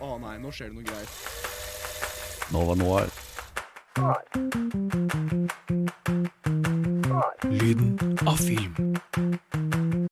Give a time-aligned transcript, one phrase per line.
[0.00, 1.08] Å nei, nå skjer det noe greier.
[2.50, 3.10] Nova Noir.
[7.50, 8.96] Lyden av film.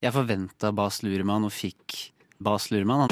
[0.04, 1.96] Jeg forventa Bas Luremann og fikk
[2.37, 3.09] Bas Luhrmann.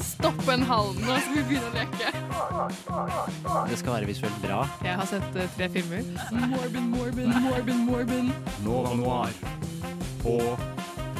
[0.00, 2.14] Stopp en hal nå, skal vi begynne å leke.
[3.68, 4.62] Det skal være visuelt bra.
[4.84, 6.08] Jeg har sett uh, tre filmer.
[6.32, 8.32] Morbin, Morbin, Morbin, Morbin.
[8.64, 9.36] Nova Noir
[10.24, 10.40] på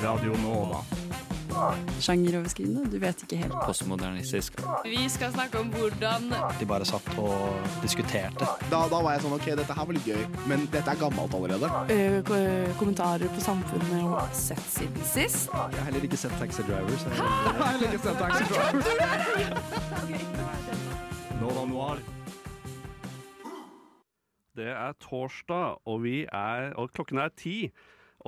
[0.01, 0.83] Radio Nova.
[2.01, 3.57] Sjangeroverskridende, du vet ikke helt.
[3.67, 4.61] Postmodernistisk.
[4.85, 6.29] Vi skal snakke om hvordan
[6.61, 8.49] De bare satt og diskuterte.
[8.71, 11.35] Da, da var jeg sånn OK, dette her var litt gøy, men dette er gammelt
[11.37, 11.67] allerede.
[11.91, 12.21] Uh,
[12.81, 15.51] kommentarer på samfunnet og sett siden sist.
[15.51, 16.97] Jeg har heller ikke sett Taxi Driver.
[17.01, 17.19] Så jeg
[17.61, 18.81] har heller ikke sett Taxi Driver.
[21.41, 21.99] Nova Noir.
[24.57, 27.71] Det er torsdag, og, vi er, og klokken er ti.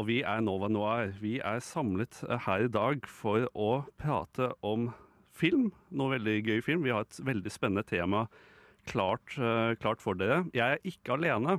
[0.01, 1.11] Og vi er Nova Noir.
[1.21, 4.89] Vi er samlet eh, her i dag for å prate om
[5.37, 5.69] film.
[5.93, 6.87] Noe veldig gøy film.
[6.87, 8.25] Vi har et veldig spennende tema
[8.89, 10.47] klart, eh, klart for dere.
[10.57, 11.59] Jeg er ikke alene.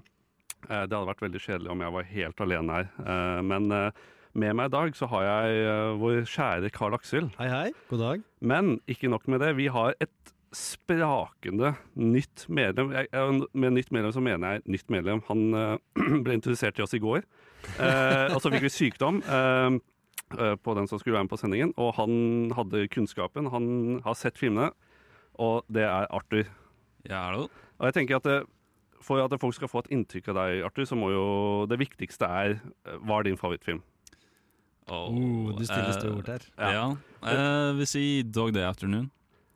[0.66, 2.92] Eh, det hadde vært veldig kjedelig om jeg var helt alene her.
[3.46, 7.30] Men med meg i dag så har jeg vår kjære Karl Aksel.
[7.38, 7.72] Hei, hei.
[7.92, 8.28] God dag.
[8.42, 9.54] Men ikke nok med det.
[9.62, 12.94] Vi har et sprakende nytt medlem.
[13.54, 15.22] Med nytt medlem så mener jeg nytt medlem.
[15.30, 15.50] Han
[16.26, 17.22] ble introdusert til oss i går.
[17.80, 19.78] Eh, og så fikk vi sykdom eh,
[20.38, 21.74] eh, på den som skulle være med på sendingen.
[21.82, 23.50] Og han hadde kunnskapen.
[23.54, 24.72] Han har sett filmene,
[25.42, 26.50] og det er Arthur.
[27.10, 27.48] Ja, hallo.
[27.80, 28.42] Og jeg tenker at det,
[29.04, 31.26] For at folk skal få et inntrykk av deg, Arthur, så må jo
[31.68, 33.82] det viktigste er eh, Hva er din favorittfilm?
[34.92, 36.46] Oh, du stiller stort her.
[36.60, 36.88] Ja.
[37.24, 39.10] Jeg vil si Dog Day Afternoon.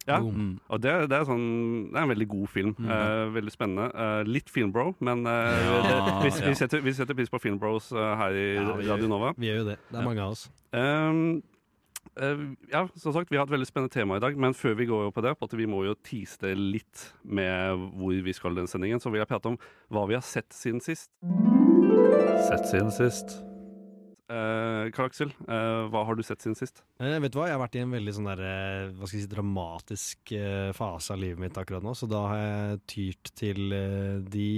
[0.07, 0.17] Ja.
[0.23, 0.53] Mm.
[0.71, 1.47] Og det, det, er sånn,
[1.91, 2.69] det er en veldig god film.
[2.79, 2.87] Mm.
[2.95, 3.87] Eh, veldig spennende.
[3.91, 8.13] Eh, litt filmbro, men eh, Ja, vi, vi, setter, vi setter pris på filmbros eh,
[8.21, 9.33] her i Ja, Radio Nova.
[9.37, 9.77] Vi gjør jo det.
[9.89, 10.05] Det er Ja.
[10.07, 10.45] mange av oss.
[10.71, 11.41] Um,
[12.19, 14.87] eh, ja, som sagt, vi har et veldig spennende tema i dag, men før vi
[14.89, 18.55] går på det, på at vi må jo tease det litt med hvor vi skal
[18.55, 19.59] i den sendingen, så vil jeg prate om
[19.91, 21.11] hva vi har sett siden sist.
[22.47, 23.39] Sett siden sist.
[24.27, 26.81] Uh, Karl Aksel, eh, hva har du sett siden sist?
[26.99, 29.21] Eh, vet du hva, Jeg har vært i en veldig sånn der, eh, hva skal
[29.21, 33.31] jeg si, dramatisk eh, fase av livet mitt akkurat nå, så da har jeg tyrt
[33.39, 34.49] til eh, de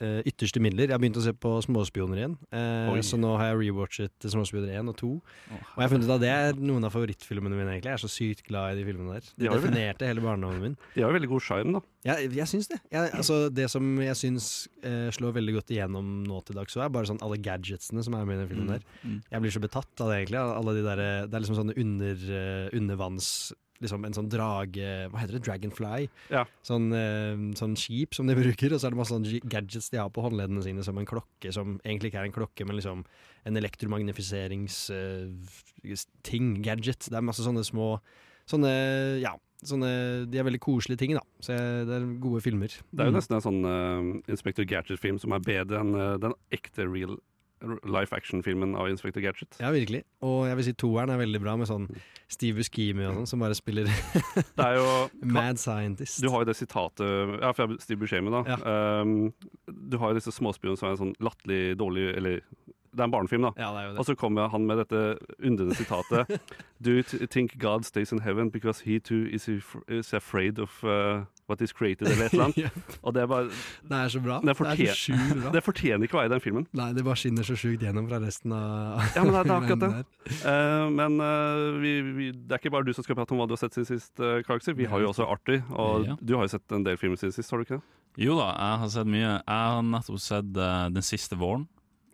[0.00, 0.88] eh, ytterste midler.
[0.88, 4.70] Jeg har begynt å se på Småspioner igjen, Uh, så nå har jeg rewatchet Småspioner
[4.78, 5.08] 1 og 2.
[5.12, 7.92] Og jeg har funnet ut at det er noen av favorittfilmene mine, egentlig.
[7.92, 9.28] Jeg er så sykt glad i de filmene der.
[9.34, 10.78] De De definerte hele barndommen min.
[10.94, 11.82] De har jo veldig god sjarm, da.
[12.06, 12.80] Jeg, jeg syns det.
[12.94, 14.48] Jeg, altså, det som jeg syns
[14.86, 18.16] uh, slår veldig godt igjennom nå til dags, så er bare sånn alle gadgetsene som
[18.16, 18.88] er med i den filmen der.
[19.02, 19.20] Mm.
[19.34, 20.42] Jeg blir så betatt av det, egentlig.
[20.46, 23.30] Alle de der, det er liksom sånne under, eh, undervanns
[23.82, 25.44] Liksom en sånn drage Hva heter det?
[25.46, 26.00] Dragonfly?
[26.32, 26.42] Ja.
[26.66, 29.98] Sånn, eh, sånn skip som de bruker, og så er det masse sånne gadgets de
[30.00, 32.98] har på håndleddene sine, som en klokke som egentlig ikke er en klokke, men liksom
[33.46, 36.48] en elektromagnifiseringsting.
[36.62, 37.02] gadget.
[37.10, 37.88] Det er masse sånne små
[38.46, 38.70] Sånne,
[39.18, 39.32] ja
[39.66, 39.88] sånne,
[40.30, 41.24] De er veldig koselige ting, da.
[41.42, 42.68] Så jeg, det er gode filmer.
[42.68, 46.36] Det er jo nesten en sånn uh, Inspector Gadget-film som er bedre enn uh, den
[46.54, 47.14] ekte real
[47.84, 49.56] life action-filmen av Inspector Gadget.
[49.60, 50.02] Ja, virkelig.
[50.26, 51.88] Og jeg vil si toeren er veldig bra, med sånn
[52.28, 54.86] Steve Buscemi og sånn, som bare spiller Det er jo
[55.36, 56.20] mad scientist.
[56.22, 58.44] Du har jo det sitatet ja, fra Steve Buscemi, da.
[58.50, 58.76] Ja.
[59.02, 59.32] Um,
[59.66, 62.42] du har jo disse småspionene som er en sånn latterlig dårlig Eller
[62.96, 63.52] det er en barnefilm, da.
[63.60, 63.98] Ja, det er jo det.
[64.00, 65.00] Og så kommer han med dette
[65.44, 66.40] undrende sitatet.
[66.84, 69.48] Do you think God stays in heaven because he too is,
[69.88, 72.72] is afraid of uh, what is created, eller et eller annet.
[73.06, 74.40] Og det er bare det er så bra.
[74.42, 75.50] Det Det er så sjukt bra.
[75.54, 76.66] Det fortjener ikke å være i den filmen.
[76.74, 79.54] Nei, det bare skinner så sjukt gjennom fra resten av Ja, men det er- det
[79.54, 80.40] er akkurat det.
[80.52, 83.46] Eh, men uh, vi, vi, det er ikke bare du som skal prate om hva
[83.46, 84.74] du har sett siden sist, uh, Karlakser.
[84.74, 86.16] Vi har jo også Arthur, og Ja.
[86.20, 87.86] du har jo sett en del filmer siden sist, har du ikke det?
[88.26, 89.30] Jo da, jeg har sett mye.
[89.44, 91.66] Jeg har nettopp sett uh, Den siste våren.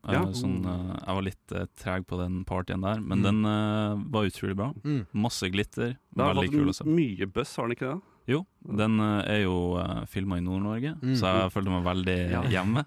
[0.03, 0.25] Eh, Ja.
[0.35, 3.23] sånn, eh, jeg var litt uh, treg på den partyen der, men Mm.
[3.23, 4.73] den eh, var utrolig bra.
[4.83, 5.07] Mm.
[5.15, 5.93] Masse glitter.
[6.11, 6.85] Det har Veldig kul å se.
[6.91, 8.01] mye buzz, har den ikke det?
[8.31, 11.17] Jo, den eh, er jo uh, filma i Nord-Norge, Mm.
[11.19, 12.43] så jeg følte meg veldig Ja.
[12.55, 12.85] hjemme.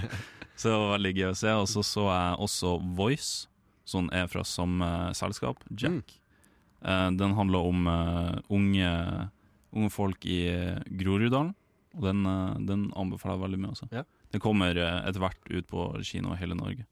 [0.58, 1.52] så det var veldig gøy å se.
[1.60, 3.46] Og så så jeg også Voice,
[3.84, 6.16] som er fra samme selskap, Jack.
[6.82, 8.90] Eh, den handler om uh, unge,
[9.72, 11.54] unge folk i eh, Groruddalen,
[11.94, 13.86] og den, uh, den anbefaler jeg veldig mye også.
[13.94, 14.02] Ja.
[14.32, 16.86] Den kommer eh, etter hvert ut på kino i hele Norge.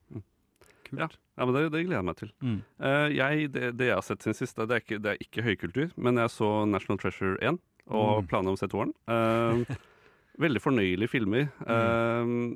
[0.93, 1.07] Ja,
[1.39, 2.31] ja men det, det gleder jeg meg til.
[2.45, 2.61] Mm.
[2.83, 5.45] Uh, jeg, det, det jeg har sett siden sist, det er, ikke, det er ikke
[5.47, 7.59] høykultur, men jeg så National Treasure 1
[7.91, 8.29] og Mm.
[8.31, 8.95] planer om å se toeren.
[9.11, 9.65] Uh,
[10.45, 11.49] veldig fornøyelige filmer.
[11.67, 12.55] Uh,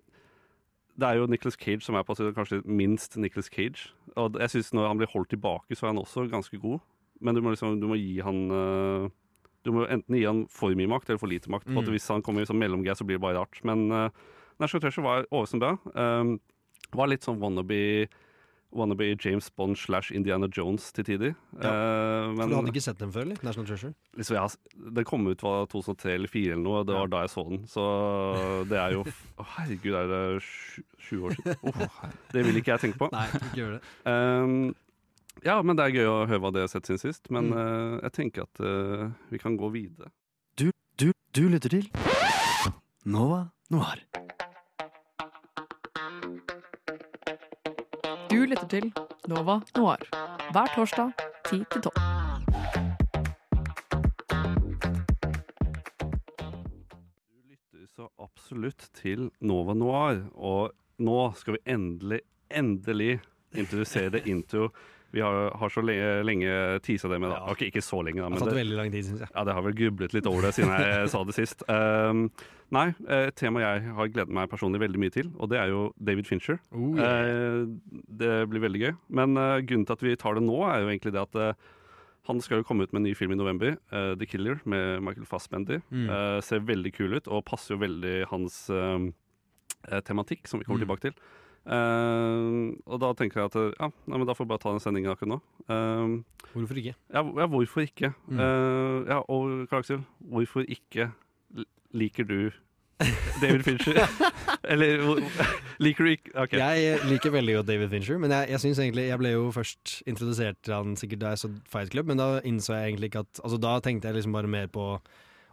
[0.98, 3.90] det er jo Nicholas Cage som er på kanskje minst Nicholas Cage.
[4.16, 6.78] Og jeg synes når han blir holdt tilbake, så er han også ganske god.
[7.20, 9.08] Men du må, liksom, du må gi han eh,
[9.64, 11.64] Du må enten gi han for mye makt eller for lite makt.
[11.66, 11.94] For at Mm.
[11.96, 13.58] hvis han kommer i sånn mellomgreie, så blir det bare rart.
[13.64, 14.10] Men uh,
[14.60, 15.78] National Treasure var overraskende bra.
[16.20, 16.34] Um,
[16.92, 18.08] var litt sånn wannabe
[18.74, 21.34] wannabe James Bond slash Indiana Jones til tider.
[21.62, 21.70] Ja.
[21.70, 23.38] Uh, men du hadde ikke sett den før, eller?
[23.46, 23.92] National Treasure?
[24.18, 27.20] liksom, jeg, den kom ut var 2003 eller 2004 eller noe, og det var da
[27.24, 27.60] jeg så den.
[27.70, 27.84] Så
[28.70, 31.60] det er jo oh, herregud, er det sju, sju år siden?
[31.70, 33.10] Oh, det vil ikke jeg tenke på.
[33.14, 33.82] Nei, ikke gjør det.
[34.10, 34.74] Um,
[35.48, 37.30] ja, men det er gøy å høre hva det har sett siden sist.
[37.30, 37.56] Men Mm.
[37.58, 40.10] uh, jeg tenker at uh, vi kan gå videre.
[40.58, 40.68] Du,
[41.00, 41.90] du, du lytter til
[43.04, 44.00] Nova Noir.
[48.44, 48.90] Du lytter til
[49.32, 50.02] Nova Noir
[50.52, 51.12] hver torsdag
[51.48, 51.92] 10 til 12.
[57.30, 62.20] Du lytter så absolutt til Nova Noir, og nå skal vi endelig,
[62.52, 63.14] endelig
[63.56, 64.68] introdusere det intro.
[65.14, 67.36] Vi har, har så lenge, lenge teasa det med det.
[67.38, 67.52] Ja.
[67.54, 68.28] Okay, ikke så lenge, da.
[68.34, 69.30] Det har tatt veldig lang tid, syns jeg.
[69.30, 71.62] ja, det har vel grublet litt over det siden jeg sa det sist.
[71.70, 72.24] Um,
[72.74, 75.84] nei, et tema jeg har gledet meg personlig veldig mye til, og det er jo
[76.02, 76.58] David Fincher.
[76.74, 77.62] Oh, Eh,
[78.18, 78.92] det blir veldig gøy.
[79.20, 81.70] Men uh, grunnen til at vi tar det nå, er jo egentlig det at uh,
[82.24, 85.02] han skal jo komme ut med en ny film i november, uh, 'The Killer', med
[85.04, 85.82] Michael Fassbender.
[85.92, 86.06] Mm.
[86.08, 89.10] Uh, ser veldig kul ut, og passer jo veldig hans eh,
[89.92, 90.86] eh, tematikk, som vi kommer Mm.
[90.88, 91.14] tilbake til.
[91.64, 94.74] Eh, og da tenker jeg at eh, ja, nei, men da får vi bare ta
[94.74, 95.40] den sendingen akkurat nå.
[95.64, 96.20] Uh,
[96.52, 96.92] Hvorfor ikke?
[96.92, 98.12] ja, ja, hvorfor ikke?
[98.28, 98.36] Mm.
[98.38, 101.08] Uh, ja, og Karl Aksel, hvorfor ikke
[101.96, 102.38] liker du
[103.40, 103.98] David Fincher?
[104.70, 105.00] Eller
[105.82, 106.60] liker du ikke okay.
[106.60, 109.96] Jeg liker veldig godt David Fincher, men jeg, jeg synes egentlig Jeg ble jo først
[110.06, 113.24] introdusert til han sikkert da jeg så Fight Club, men da innså jeg egentlig ikke
[113.26, 114.86] at Altså Da tenkte jeg liksom bare mer på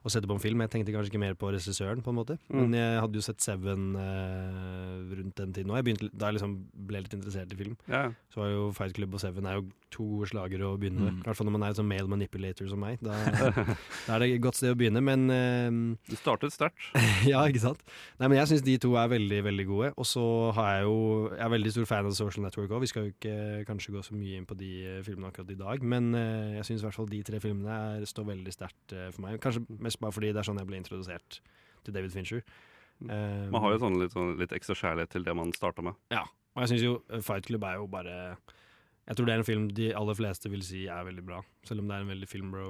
[0.04, 0.62] å sette på en film.
[0.66, 2.38] Jeg tenkte kanskje ikke mer på regissøren, på en måte.
[2.50, 2.60] Mm.
[2.64, 5.72] Men jeg hadde jo sett Seven eh, rundt den tiden.
[5.72, 6.10] òg.
[6.18, 8.12] da jeg liksom ble litt interessert i film, Ja.
[8.34, 11.18] så var jo Fight Club og Seven er jo to gode slagere å begynne med.
[11.18, 11.22] Mm.
[11.22, 13.02] I hvert fall når man er en sånn male manipulator som meg.
[13.04, 13.18] Da,
[14.08, 16.80] da er det et godt sted å begynne, men uh, Du startet sterkt.
[17.32, 17.84] ja, ikke sant?
[18.22, 19.92] Nei, men Jeg syns de to er veldig veldig gode.
[20.02, 20.26] Og så
[20.58, 20.98] har jeg jo
[21.36, 22.84] Jeg er veldig stor fan av Social Network òg.
[22.86, 23.38] Vi skal jo ikke
[23.70, 26.72] kanskje gå så mye inn på de eh, filmene akkurat i dag, men uh, jeg
[26.72, 29.40] syns i hvert fall de tre filmene er, står veldig sterkt uh, for meg.
[29.44, 31.42] Kanskje mest bare fordi det er sånn jeg ble introdusert
[31.86, 32.44] til David Fincher.
[33.10, 35.98] Eh, Man har jo sånn litt, sånn, litt ekstra kjærlighet til det man starta med.
[36.14, 38.16] Ja, Og jeg syns jo Fight Club er jo bare
[39.12, 41.84] Jeg tror det er en film de aller fleste vil si er veldig bra, selv
[41.84, 42.68] om det er en veldig filmbro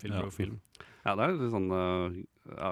[0.00, 0.60] filmbro-film.
[1.04, 2.14] Ja, det er litt sånn uh,
[2.54, 2.70] ja,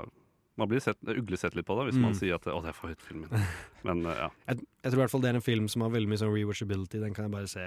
[0.59, 2.03] Man blir sett, uglesett litt på det hvis Mm.
[2.07, 3.45] man sier at 'å, det er favorittfilmen min'.
[3.87, 4.29] Men uh, ja.
[4.49, 6.33] Jeg, jeg tror i hvert fall det er en film som har veldig mye sånn
[6.35, 6.99] rewatchability.
[7.03, 7.67] Den kan jeg bare se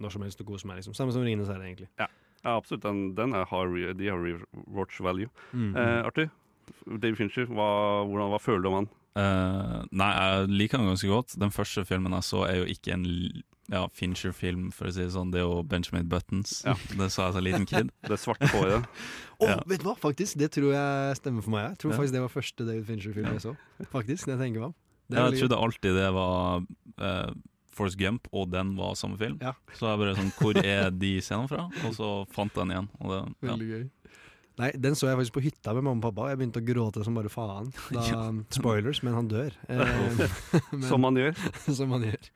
[0.00, 0.76] når som helst og kose meg.
[0.80, 1.88] liksom Samme som 'Ringenes herre', egentlig.
[1.98, 2.08] ja,
[2.56, 2.82] absolutt.
[2.82, 5.28] Den, den er, har, de har rewatch value.
[5.52, 5.76] Mm.
[5.76, 6.30] Eh, Arthur,
[6.86, 7.68] David Fincher, hva,
[8.08, 8.88] hvordan, hva føler du om han?
[9.18, 11.34] Uh, nei, jeg liker han ganske godt.
[11.38, 13.04] Den første filmen jeg så, er jo ikke en
[13.70, 15.30] ja, Fincher-film, for å si det sånn.
[15.30, 16.56] Det er jo Benjamin Buttons.
[16.66, 16.74] Ja.
[16.90, 17.92] Det sa jeg som liten kid.
[18.10, 18.86] Det svarte håret.
[19.40, 19.58] Å, Ja.
[19.70, 19.94] vet du hva?
[19.96, 21.68] Faktisk, det tror jeg stemmer for meg.
[21.70, 21.98] Jeg tror Ja.
[22.00, 23.54] faktisk det var første David Fincher-film jeg så.
[23.92, 24.74] Faktisk, når jeg tenker meg om.
[25.10, 26.66] Det Ja, jeg trodde alltid det var
[27.00, 27.30] uh,
[27.74, 29.38] Force Gump, og den var samme film.
[29.40, 29.54] Ja.
[29.78, 31.64] Så jeg bare sånn Hvor er de scenene fra?
[31.86, 32.90] Og så fant jeg den igjen.
[33.00, 33.48] Og det, ja.
[33.54, 33.84] Veldig gøy.
[34.60, 36.66] Nei, den så jeg faktisk på hytta med mamma og pappa, og jeg begynte å
[36.68, 37.70] gråte som bare faen.
[37.96, 38.20] Da, Ja.
[38.52, 39.54] Spoilers, men han dør.
[39.72, 39.94] Eh,
[40.74, 41.32] men, Som man gjør.
[41.78, 42.28] som man gjør.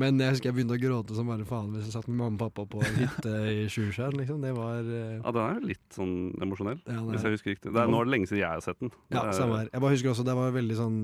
[0.00, 2.38] Men jeg husker jeg begynte å gråte som bare faen hvis jeg satt med mamma
[2.38, 4.14] og pappa på hytte i Sjusjøen.
[4.22, 4.40] Liksom.
[4.46, 6.14] Det var eh, Ja, den er litt sånn
[6.44, 7.72] emosjonell, ja, hvis jeg husker riktig.
[7.74, 8.94] Det er, nå er det lenge siden jeg har sett den.
[9.12, 9.72] Ja, er- samme her.
[9.74, 11.02] Jeg bare husker også det var veldig sånn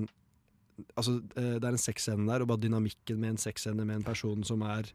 [0.95, 4.05] Altså, eh, det er en sexscene der, og bare dynamikken med en sexscene med en
[4.07, 4.87] person som er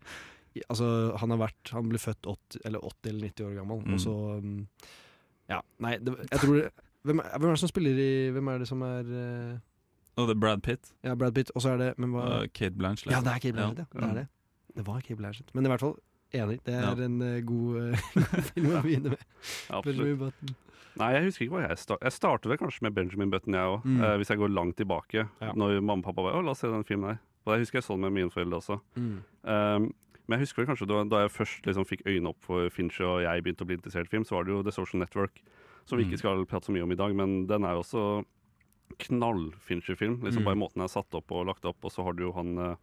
[0.70, 0.86] Altså,
[1.20, 3.92] han har vært Han ble født 80 eller 80 eller 90 år gammel, Mm.
[3.96, 4.60] og så mm,
[5.50, 6.56] Ja, nei, det, jeg tror
[7.04, 9.58] hvem, er- hvem er det som spiller i Hvem er det som er uh,
[10.16, 10.92] oh, det er Brad Pitt.
[11.04, 13.12] Ja, Brad Pitt, og så er det Men hva og Kate Blanchett.
[13.12, 14.00] Ja, det er Kate Blanchett, ja.
[14.00, 14.26] Det er det.
[14.78, 15.50] Det var Kate Blanchett.
[15.54, 15.96] Men i hvert fall
[16.34, 16.60] enig.
[16.66, 16.94] Det er Ja.
[17.04, 18.06] en uh, god, eh,
[18.54, 19.26] film å begynne med.
[19.68, 20.18] Ja, absolutt.
[20.24, 20.54] Button.
[20.96, 23.66] Nei, jeg husker ikke hva jeg startet Jeg startet vel kanskje med Benjamin Button, jeg
[23.74, 23.84] òg.
[23.84, 24.02] Mm.
[24.20, 25.24] hvis jeg går langt tilbake.
[25.42, 25.52] Ja.
[25.58, 27.20] Når mamma og pappa var Å, la oss se den filmen her.
[27.44, 28.76] Og jeg husker jeg så den med mine foreldre også.
[28.96, 29.88] Um,
[30.28, 33.22] men jeg husker kanskje da, da jeg først liksom fikk øynene opp for Fincher og
[33.22, 35.42] jeg begynte å bli interessert i film, så var det jo The Social Network.
[35.84, 36.10] Som vi Mm.
[36.12, 38.24] ikke skal prate så mye om i dag, men den er jo også
[38.98, 40.20] knall-Fincher-film.
[40.22, 40.44] Liksom Mm.
[40.44, 41.76] Bare måten den er satt opp og lagt opp.
[41.84, 42.76] Og så har du jo han eh,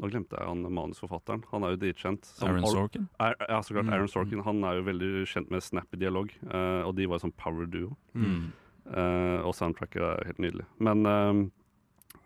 [0.00, 1.42] Nå glemte jeg han manusforfatteren.
[1.50, 2.22] Han er jo dritkjent.
[2.46, 3.08] Aaron Sorkin.
[3.18, 3.86] Er, ja, så klart.
[3.88, 3.92] Mm.
[3.92, 7.26] Aaron Sorkin han er jo veldig kjent med snappy dialog, eh, og de var jo
[7.26, 7.96] sånn power duo.
[8.14, 8.52] Mm.
[8.94, 10.66] Eh, og soundtracket er helt nydelig.
[10.78, 11.50] Men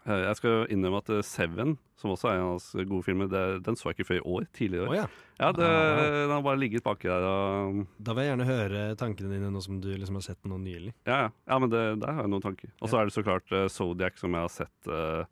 [0.03, 3.43] jeg skal innrømme at eh, Seven, som også er en av hans gode filmer, det,
[3.67, 4.47] den så jeg ikke før i år.
[4.57, 4.89] Tidligere.
[4.91, 5.05] Oh, ja.
[5.39, 6.01] Ja, det, Ah.
[6.23, 7.25] Den har bare ligget baki der.
[7.27, 10.55] Og, Da vil jeg gjerne høre tankene dine nå som du liksom har sett den
[10.55, 10.93] nå nylig.
[11.07, 11.31] ja, ja.
[11.49, 12.71] ja, men det, der har jeg noen tanker.
[12.81, 15.23] Og så er det så klart uh, Zodiac, som jeg har sett uh,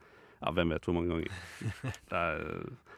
[0.40, 1.35] ja, hvem vet hvor mange ganger.
[2.11, 2.40] Det er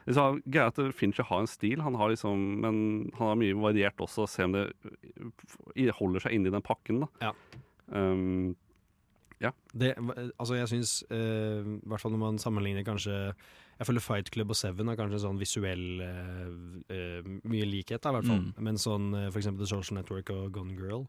[0.07, 2.77] liksom, greia at Fincher har en stil, han har liksom, men
[3.19, 4.29] han har mye variert også.
[4.31, 4.69] Se om det
[5.75, 7.05] eh, holder seg inni den pakken.
[7.05, 7.31] da.
[7.31, 7.33] Ja.
[7.93, 8.55] Um,
[9.43, 9.51] Ja.
[9.75, 9.93] Det,
[10.39, 13.17] altså jeg syns, eh, i hvert fall når man sammenligner kanskje
[13.81, 16.49] Jeg føler Fight Club og Seven har kanskje sånn visuell eh,
[16.95, 18.43] eh, mye likhet, da, i hvert fall.
[18.45, 18.53] Mm.
[18.69, 21.07] Men sånn eh, eksempel The Social Network og Gone Girl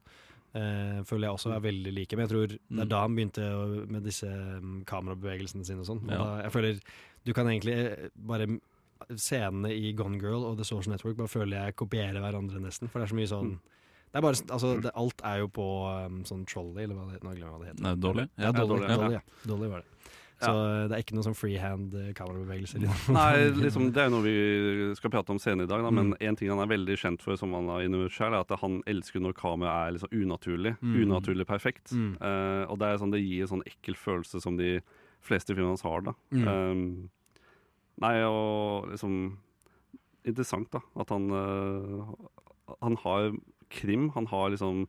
[0.55, 2.15] eh, føler jeg også er veldig like.
[2.17, 2.81] Men jeg tror det Mm.
[2.81, 3.63] er da han begynte å,
[3.93, 6.01] med disse mm, kamerabevegelsene sine og sånn.
[6.09, 6.41] Ja.
[6.47, 6.79] jeg føler
[7.25, 8.47] du kan egentlig bare
[9.19, 12.89] Scenene i Gone Girl og The Social Network bare føler jeg kopierer hverandre nesten.
[12.89, 13.59] For det er så mye sånn Mm.
[14.13, 15.63] Det er bare, altså, det, Alt er jo på
[16.05, 17.83] um, sånn trolley, eller hva det, nå glemmer jeg hva det heter.
[17.87, 18.25] Nei, dårlig?
[18.37, 18.51] Ja, Ja.
[18.59, 18.97] Dolly, Dolly, ja.
[19.01, 19.47] Dolly, ja.
[19.49, 19.89] Dolly var det.
[20.43, 22.83] Så uh, det er ikke noe sånn freehand uh, kamerabevegelser.
[23.15, 23.27] Nei,
[23.63, 24.33] liksom, det er jo noe vi
[24.99, 26.17] skal prate om senere i dag, da, men Mm.
[26.27, 28.81] en ting han er veldig kjent for, som han har innrømmet selv, er at han
[28.91, 30.75] elsker når kameraet er liksom unaturlig.
[30.83, 30.97] Mm.
[31.07, 31.93] Unaturlig perfekt.
[31.95, 32.11] Mm.
[32.19, 34.75] Uh, og det, er sånn, det gir en sånn ekkel følelse som de
[35.23, 36.03] fleste filmene hans har.
[36.11, 36.13] da.
[36.35, 36.45] Mm.
[36.51, 36.83] Um,
[38.03, 39.17] nei, og liksom
[40.23, 40.79] Interessant, da.
[41.03, 42.13] At han uh,
[42.83, 43.33] Han har
[43.73, 44.09] krim.
[44.15, 44.85] Han har liksom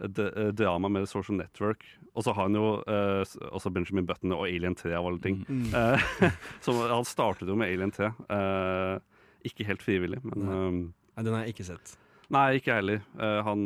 [0.00, 1.84] eh, drama med Social Network.
[2.14, 5.42] Og så har han jo eh, også Benjamin Button og Alien 3 av alle ting.
[5.48, 5.66] Mm.
[5.74, 6.30] Eh,
[6.64, 8.12] så han startet jo med Alien 3.
[8.38, 8.96] eh,
[9.44, 10.54] ikke helt frivillig, men Nei.
[10.56, 10.76] um,
[11.14, 11.90] Nei, den har jeg ikke sett.
[12.32, 13.02] Nei, ikke jeg heller.
[13.20, 13.64] Eh, han,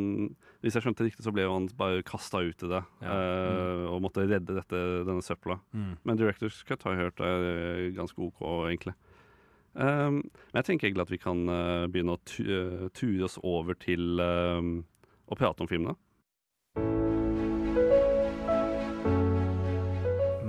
[0.61, 2.81] hvis jeg skjønte riktig, så ble han bare kasta ut i det.
[3.05, 3.13] Ja.
[3.15, 5.55] eh, Og måtte redde dette, denne søpla.
[5.71, 5.93] Mm.
[6.03, 8.93] Men Directors Cut har jeg hørt er ganske OK, egentlig.
[9.73, 13.37] Um, men jeg tenker egentlig at vi kan uh, begynne å tu uh, ture oss
[13.45, 14.61] over til uh,
[15.29, 15.95] å prate om filmene.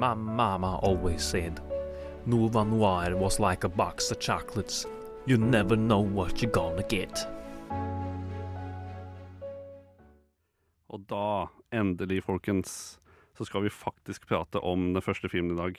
[0.00, 1.60] My mama always said,
[2.24, 4.86] Nova Noir was like a box of chocolates.
[5.26, 7.26] You never know what you're gonna get.
[10.90, 12.98] Og da, endelig, folkens,
[13.38, 15.78] så skal vi faktisk prate om den første filmen i dag.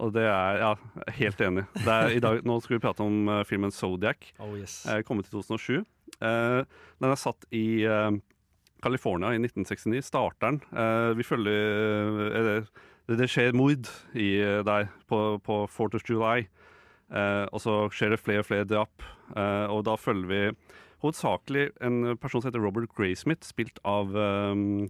[0.00, 0.74] Og det er Ja,
[1.18, 1.66] helt enig.
[1.84, 4.30] Dag, nå skal vi prate om uh, filmen Zodiac.
[4.40, 4.86] Oh yes.
[4.88, 5.82] uh, kommet i 2007.
[6.22, 6.62] Uh,
[7.02, 8.12] den er satt i eh,
[8.82, 10.02] California i 1969.
[10.06, 10.60] Starteren.
[10.74, 12.66] Eh, vi følger eh,
[13.08, 16.46] det, det skjer mord i, eh, der på, på 4th of July.
[17.12, 19.04] Eh, og så skjer det flere og flere drap.
[19.36, 20.42] Eh, og da følger vi
[21.02, 24.86] hovedsakelig en person som heter Robert Graysmith, spilt av um,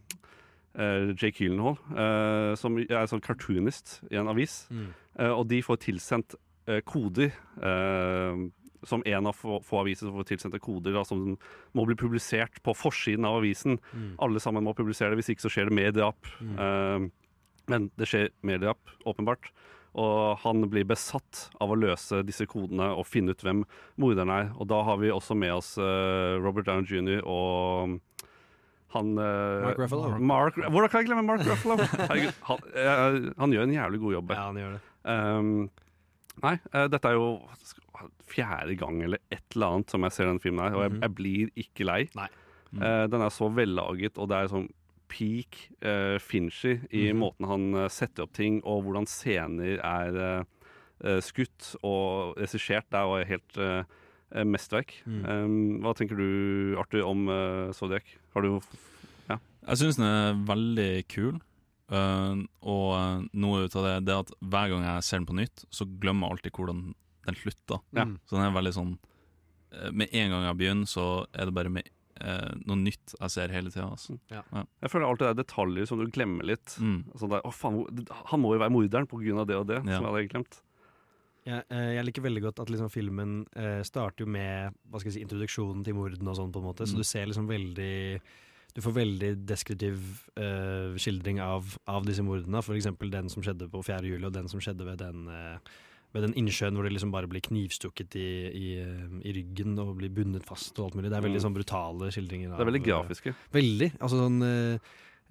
[0.74, 4.62] Jake Gyllenhaal, eh, som er sånn cartoonist i en avis.
[4.72, 4.88] Mm.
[5.18, 6.36] Eh, og de får tilsendt
[6.66, 7.34] eh, koder.
[7.60, 8.48] eh,
[8.82, 11.36] som en av få, få aviser som får tilsendte koder da, som
[11.76, 13.78] må bli publisert på forsiden av avisen.
[13.92, 14.14] Mm.
[14.26, 16.30] Alle sammen må publisere det, hvis ikke så skjer det medieapp.
[16.42, 16.56] Mm.
[16.58, 19.52] Uh, men det skjer medieapp, åpenbart.
[19.92, 23.62] Og han blir besatt av å løse disse kodene og finne ut hvem
[24.00, 24.50] morderen er.
[24.56, 27.22] Og da har vi også med oss uh, Robert Downey jr.
[27.22, 28.00] og
[28.92, 30.10] han eh, Mark Ruffalo.
[30.32, 31.76] Mark, hvordan kan jeg glemme Mark Ruffalo?
[32.10, 34.34] Herregud, han, eh, han gjør en jævlig god jobb.
[34.36, 34.82] Ja, han gjør det.
[35.02, 35.52] Um,
[36.44, 37.26] nei, eh, dette er jo
[38.32, 41.02] fjerde gang eller et eller annet som jeg ser denne filmen her, og jeg, Mhm.
[41.04, 42.02] jeg blir ikke lei.
[42.16, 42.28] Nei.
[42.72, 44.70] Eh, den er så vellaget, og det er sånn
[45.12, 47.18] peak uh, Fincher i mm.
[47.20, 50.44] måten han eh, setter opp ting, og hvordan scener er eh,
[51.04, 52.88] eh, skutt og regissert.
[52.88, 53.82] Det er jo helt eh,
[54.32, 54.94] eh, mesterverk.
[55.04, 55.20] Mm.
[55.28, 58.08] Um, hva tenker du, Arthur, om uh, Zodiac?
[58.34, 58.52] Har du
[59.28, 59.38] Ja.
[59.68, 61.40] Jeg syns den er veldig kul.
[61.92, 65.26] Uh, og eh, noe ut av det, det er at hver gang jeg ser den
[65.28, 66.78] på nytt, så glemmer jeg alltid hvordan
[67.26, 67.82] den slutter.
[67.92, 68.06] Ja.
[68.08, 68.14] Mm.
[68.24, 68.94] Så den er veldig sånn
[69.74, 71.04] eh, Med en gang jeg begynner, så
[71.36, 71.90] er det bare med,
[72.22, 73.90] eh, noe nytt jeg ser hele tida.
[73.92, 74.16] Altså.
[74.32, 76.78] Jeg føler alltid det er detaljer som du glemmer litt.
[76.80, 76.98] Mm.
[77.20, 77.82] Sånn der, å faen,
[78.32, 79.98] Han må jo være morderen av det og det, Ja.
[79.98, 80.62] som jeg hadde glemt.
[81.44, 85.10] Jeg, eh, jeg liker veldig godt at liksom filmen eh, starter jo med hva skal
[85.10, 86.86] jeg si, introduksjonen til mordene og sånn, på en måte.
[86.86, 86.98] Så Mm.
[87.02, 88.20] du ser liksom veldig
[88.74, 89.98] Du får veldig deskriptiv
[90.40, 92.56] uh, skildring av, av disse mordene.
[92.56, 94.00] Eksempel den som skjedde på 4.
[94.08, 95.58] juli, og den som skjedde ved den uh,
[96.14, 98.66] ved den innsjøen hvor det liksom bare blir knivstukket i, i,
[99.28, 101.10] i ryggen og blir bundet fast og alt mulig.
[101.10, 101.44] Det er veldig Mm.
[101.44, 102.48] sånn brutale skildringer.
[102.56, 103.34] Det er veldig grafiske.
[103.52, 103.90] Veldig.
[104.00, 104.40] Altså sånn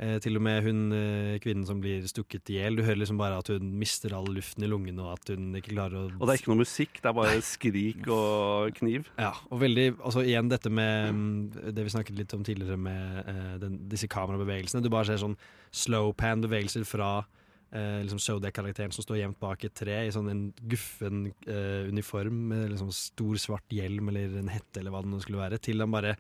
[0.02, 2.80] eh, Til og med hun eh, kvinnen som blir stukket i hjel.
[2.80, 5.76] Du hører liksom bare at hun mister all luften i lungene, og at hun ikke
[5.76, 9.12] klarer å Og det er ikke noe musikk, det er bare skrik og kniv.
[9.22, 13.22] Ja, og veldig Altså igjen dette med mm, det vi snakket litt om tidligere med
[13.26, 14.84] eh, den, disse kamerabevegelsene.
[14.84, 15.38] Du bare ser sånn
[15.72, 17.22] slow pan-bevegelser fra
[17.72, 22.44] eh, liksom Zodiac-karakteren som står gjemt bak et tre i sånn en guffen eh, uniform
[22.52, 25.84] med liksom stor svart hjelm eller en hette eller hva det nå skulle være, til
[25.84, 26.16] han bare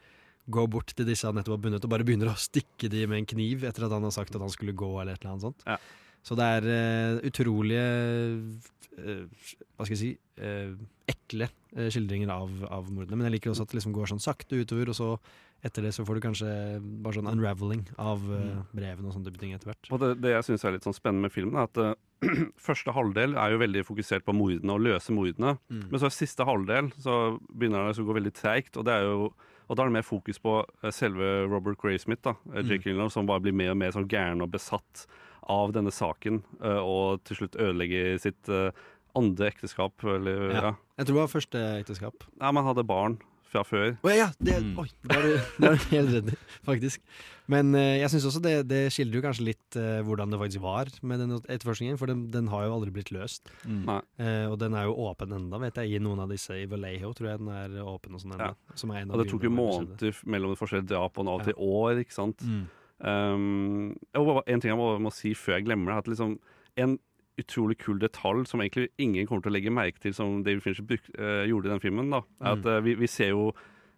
[0.51, 3.21] går bort til disse han nettopp har bundet og bare begynner å stikke de med
[3.21, 5.48] en kniv etter at han har sagt at han skulle gå eller et eller annet
[5.50, 5.65] sånt.
[5.67, 5.77] Ja.
[6.25, 7.86] Så det er uh, utrolige
[9.01, 10.75] uh, Hva skal jeg si uh,
[11.10, 13.15] ekle skildringer av, av mordene.
[13.15, 15.13] Men jeg liker også at det liksom går sånn sakte utover, og så
[15.65, 16.51] etter det så får du kanskje
[17.03, 19.91] bare sånn unraveling av eh, brevene og sånne ting etter hvert.
[19.93, 22.01] Og det, det jeg syns er litt sånn spennende med filmen, er at
[22.67, 25.55] første halvdel er jo veldig fokusert på mordene og løse mordene.
[25.69, 25.86] Mm.
[25.91, 27.17] Men så i siste halvdel så
[27.50, 29.31] begynner det å gå veldig treigt, og det er jo
[29.71, 32.87] og da er det mer fokus på eh, selve Robert Graysmith, da, eh, Jake Mm.
[32.89, 35.05] Gyllenhaal, som bare blir mer og mer sånn gæren og besatt
[35.49, 38.51] av denne saken, eh, og til slutt ødelegger sitt
[39.15, 40.03] andre ekteskap.
[40.03, 40.61] Eller, Ja.
[40.61, 40.73] ja.
[40.99, 42.23] Jeg tror det var første ekteskap.
[42.39, 43.17] Nei, man hadde barn
[43.51, 43.97] fra før.
[44.03, 44.77] Å ja, det, Mm.
[44.79, 46.35] oi, da er er du helt redd
[46.67, 46.99] faktisk.
[47.51, 50.63] Men eh, jeg syns også det, det skildrer jo kanskje litt eh, hvordan det faktisk
[50.63, 53.51] var med den etterforskningen, for den, den har jo aldri blitt løst.
[53.65, 53.89] Mm.
[53.91, 56.55] Eh, og den er jo åpen enda, vet jeg, i noen av disse.
[56.55, 58.53] I Vallejo tror jeg den er åpen og sånn ennå.
[58.79, 61.46] Som er en av Og det tok jo måneder mellom det forskjellige drap, og av
[61.50, 61.60] til Ja.
[61.81, 62.46] år, ikke sant.
[62.48, 62.63] Mm.
[63.01, 66.36] Um, og en ting jeg må, må si før jeg glemmer det, at liksom
[66.77, 67.00] en
[67.41, 70.86] utrolig kul detalj som egentlig ingen kommer til å legge merke til, som David Fincher
[70.86, 73.51] bruk, eh, gjorde i den filmen, da, er at eh, vi, vi ser jo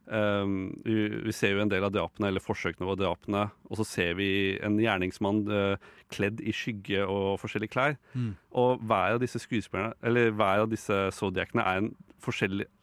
[0.08, 3.86] um, vi, vi ser jo en del av drapene, eller forsøkene på drapene, og så
[3.88, 4.28] ser vi
[4.64, 5.76] en gjerningsmann uh,
[6.14, 7.96] kledd i skygge og forskjellige klær.
[8.14, 8.34] Mm.
[8.64, 11.94] Og hver av disse skuespillerne, eller hver av disse Zodiacene er en,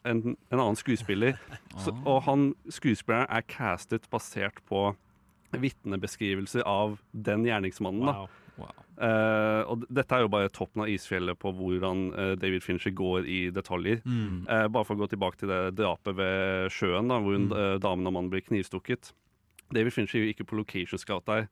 [0.05, 1.39] en, en annen skuespiller.
[1.83, 2.01] Så, Ah.
[2.05, 4.91] og han skuespilleren er castet basert på
[5.51, 8.05] vitnebeskrivelser av den gjerningsmannen.
[8.07, 8.27] da.
[8.61, 8.81] Wow.
[9.01, 13.25] Eh, og dette er jo bare toppen av isfjellet på hvordan uh, David Fincher går
[13.25, 14.03] i detaljer.
[14.05, 14.43] Mm.
[14.45, 17.49] Uh, bare for å gå tilbake til det drapet ved sjøen, da, hvor Mm.
[17.55, 19.13] uh, damen og mannen blir knivstukket.
[19.73, 21.47] David Fincher gikk på location scout der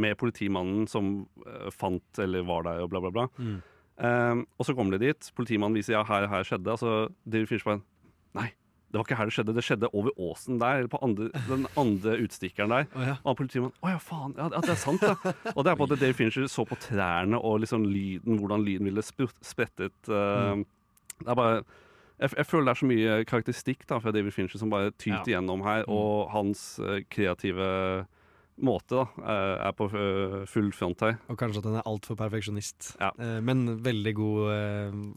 [0.00, 1.26] med politimannen som
[1.74, 3.24] fant eller var der, og bla, bla, bla.
[3.38, 4.42] Mm.
[4.58, 5.28] Og så kommer de dit.
[5.38, 6.70] Politimannen viser ja, her, her skjedde.
[6.70, 7.82] Altså, David Fincher bare
[8.34, 8.48] Nei,
[8.94, 9.52] det var ikke her det skjedde.
[9.56, 12.84] Det skjedde over åsen der, eller på andre, den andre utstikkeren der.
[12.94, 13.16] Oh, ja.
[13.26, 14.36] Og politimannen Å ja, faen.
[14.38, 15.16] Ja, det er sant, ja.
[15.56, 18.86] Og det er på at Dave Fincher så på trærne og liksom lyden, hvordan lyden
[18.86, 20.62] ville sprettet uh, mm.
[21.24, 24.62] Det er bare jeg, jeg føler det er så mye karakteristikk da fra David Fincher
[24.62, 27.66] som bare tyter gjennom her, og hans uh, kreative
[28.62, 29.88] måte da, eh, er på
[30.46, 31.16] full front her.
[31.26, 32.92] Og kanskje at den er altfor perfeksjonist.
[33.00, 33.10] Ja.
[33.42, 34.44] Men veldig god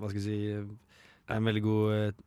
[0.02, 2.18] Hva skal jeg si Det er en veldig god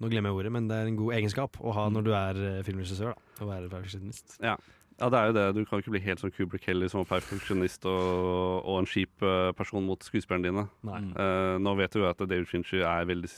[0.00, 2.40] Nå glemmer jeg ordet, men det er en god egenskap å ha når du er
[2.50, 3.14] eh, filmregissør.
[3.14, 4.36] da Å være perfeksjonist.
[4.44, 5.44] Ja, det er jo det.
[5.56, 9.24] Du kan ikke bli helt som Kubrick heller, som var perfeksjonist og, og en kjip
[9.24, 10.66] eh, person mot skuespillerne dine.
[10.88, 11.00] Nei.
[11.06, 11.10] Mm.
[11.20, 13.28] Eh, nå vet du jo at David Fincher er veldig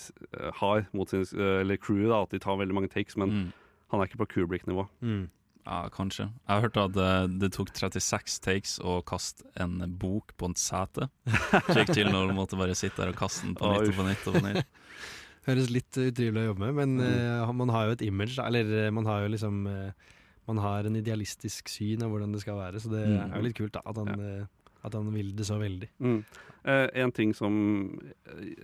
[0.60, 3.48] hard mot sin Eller crew, da, at de tar veldig mange takes, men Mm.
[3.90, 4.86] han er ikke på Kubrick-nivå.
[5.02, 5.26] Mm.
[5.68, 6.24] Ja, kanskje.
[6.30, 7.08] Jeg har hørt at det,
[7.42, 11.10] det tok 36 takes å kaste en bok på et sete.
[11.68, 14.06] Slik til når du måtte bare sitte der og kaste den på nytt og på
[14.06, 14.28] nytt.
[14.30, 14.64] og på nytt.
[15.48, 17.48] Høres litt uh, utrivelig å jobbe med, men Mm.
[17.48, 18.38] uh, man har jo et image.
[18.44, 19.90] Eller eh, man har jo liksom uh,
[20.48, 23.32] Man har en idealistisk syn av hvordan det skal være, så det Mm.
[23.32, 24.46] er jo litt kult da at han, eh,
[24.84, 25.88] at han vil det så veldig.
[26.00, 26.24] Mm.
[26.64, 27.98] Eh, en ting som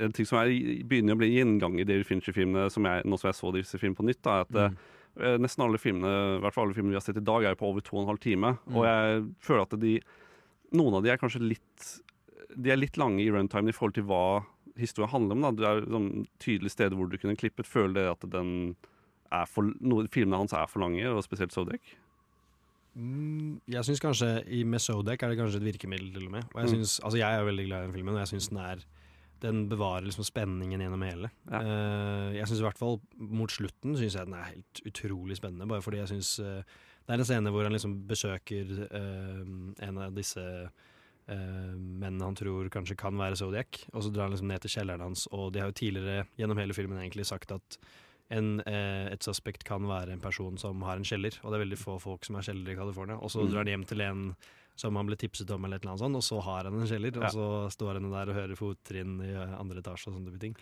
[0.01, 0.49] En ting som er,
[0.88, 2.70] begynner å bli gjengang i David Fincher-filmene,
[3.05, 4.77] nå som jeg så disse filmene på nytt, da, er at Mm.
[5.20, 7.55] eh, nesten alle filmene, i hvert fall alle filmene vi har sett i dag, er
[7.55, 8.57] på over to og en halv time.
[8.66, 8.77] Mm.
[8.77, 10.01] Og jeg føler at de
[10.73, 12.01] Noen av de er kanskje litt
[12.57, 14.44] De er litt lange i runtime i forhold til hva
[14.81, 15.43] historien handler om.
[15.45, 15.51] Da.
[15.59, 16.09] Det er sånn
[16.43, 17.69] tydelige steder hvor du kunne klippet.
[17.69, 18.75] Føler dere at den
[19.35, 21.95] er for, noen, filmene hans er for lange, og spesielt Zodiac?
[22.95, 26.45] Mm, jeg syns kanskje i med Zodiac er det kanskje et virkemiddel, til og med.
[26.55, 26.85] Og jeg, Mm.
[27.05, 28.85] altså jeg er veldig glad i den filmen, og jeg syns den er
[29.43, 31.29] Den bevarer liksom spenningen gjennom hele.
[31.51, 31.59] Ja.
[31.61, 35.67] Uh, jeg syns i hvert fall mot slutten synes jeg den er helt utrolig spennende.
[35.69, 39.45] Bare fordi jeg syns Det er en scene hvor han liksom besøker uh,
[39.85, 40.41] en av disse
[41.29, 44.71] eh, mennene han tror kanskje kan være Zodiac, og så drar han liksom ned til
[44.71, 47.79] kjelleren hans, og de har jo tidligere gjennom hele filmen egentlig sagt at
[48.31, 51.65] en, eh, et suspect kan være en person som har en kjeller, og det er
[51.67, 53.17] veldig få folk som har kjeller i California.
[53.21, 53.51] Og så Mm.
[53.51, 54.37] drar han hjem til en
[54.77, 56.87] som han ble tipset om, eller et eller annet sånt, og så har han en
[56.87, 57.27] kjeller, Ja.
[57.27, 60.41] og så står han der og hører fottrinn i eh, andre etasje og sånne type
[60.41, 60.57] ting.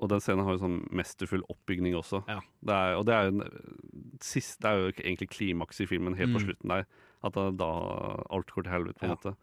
[0.00, 2.24] Og den scenen har jo sånn mesterfull oppbygning også.
[2.26, 2.40] Ja.
[2.64, 6.16] Det er, og det er, jo en, sist, det er jo egentlig klimaks i filmen
[6.16, 6.46] helt på Mm.
[6.46, 6.86] slutten der.
[7.22, 9.16] At da alt går til helvete, på en Ja.
[9.16, 9.36] måte.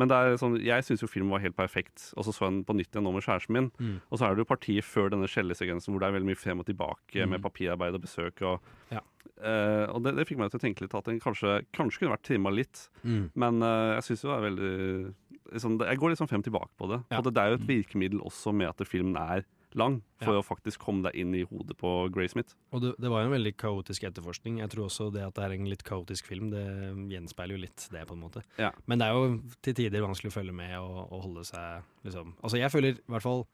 [0.00, 2.62] Men er sånn, jeg syns jo filmen var helt perfekt, og så så jeg den
[2.68, 3.68] på nytt igjen nå med kjæresten min.
[3.78, 3.96] Mm.
[4.08, 6.62] Og så er det jo partiet før denne skjellesekvensen hvor det er veldig mye frem
[6.64, 7.44] og tilbake med Mm.
[7.46, 8.40] papirarbeid og besøk.
[8.48, 8.60] Og,
[8.90, 9.02] Ja.
[9.44, 12.16] uh, og det, det fikk meg til å tenke litt at den kanskje, kanskje kunne
[12.16, 12.88] vært trimma litt.
[13.04, 13.30] Mm.
[13.36, 15.14] Men uh, jeg syns jo det er veldig
[15.52, 17.00] liksom, Jeg går sånn frem og tilbake på det.
[17.12, 17.18] Ja.
[17.20, 19.44] Og det, det er jo et virkemiddel også med at filmen er
[19.78, 20.40] lang, for Ja.
[20.40, 22.54] å faktisk komme deg inn i hodet på Graysmith.
[22.72, 24.58] Og det, det var jo en veldig kaotisk etterforskning.
[24.58, 26.64] Jeg tror også det at det er en litt kaotisk film, det
[27.12, 28.42] gjenspeiler jo litt det, på en måte.
[28.58, 28.72] Ja.
[28.90, 32.34] Men det er jo til tider vanskelig å følge med og, og holde seg liksom
[32.42, 33.44] Altså jeg føler i hvert fall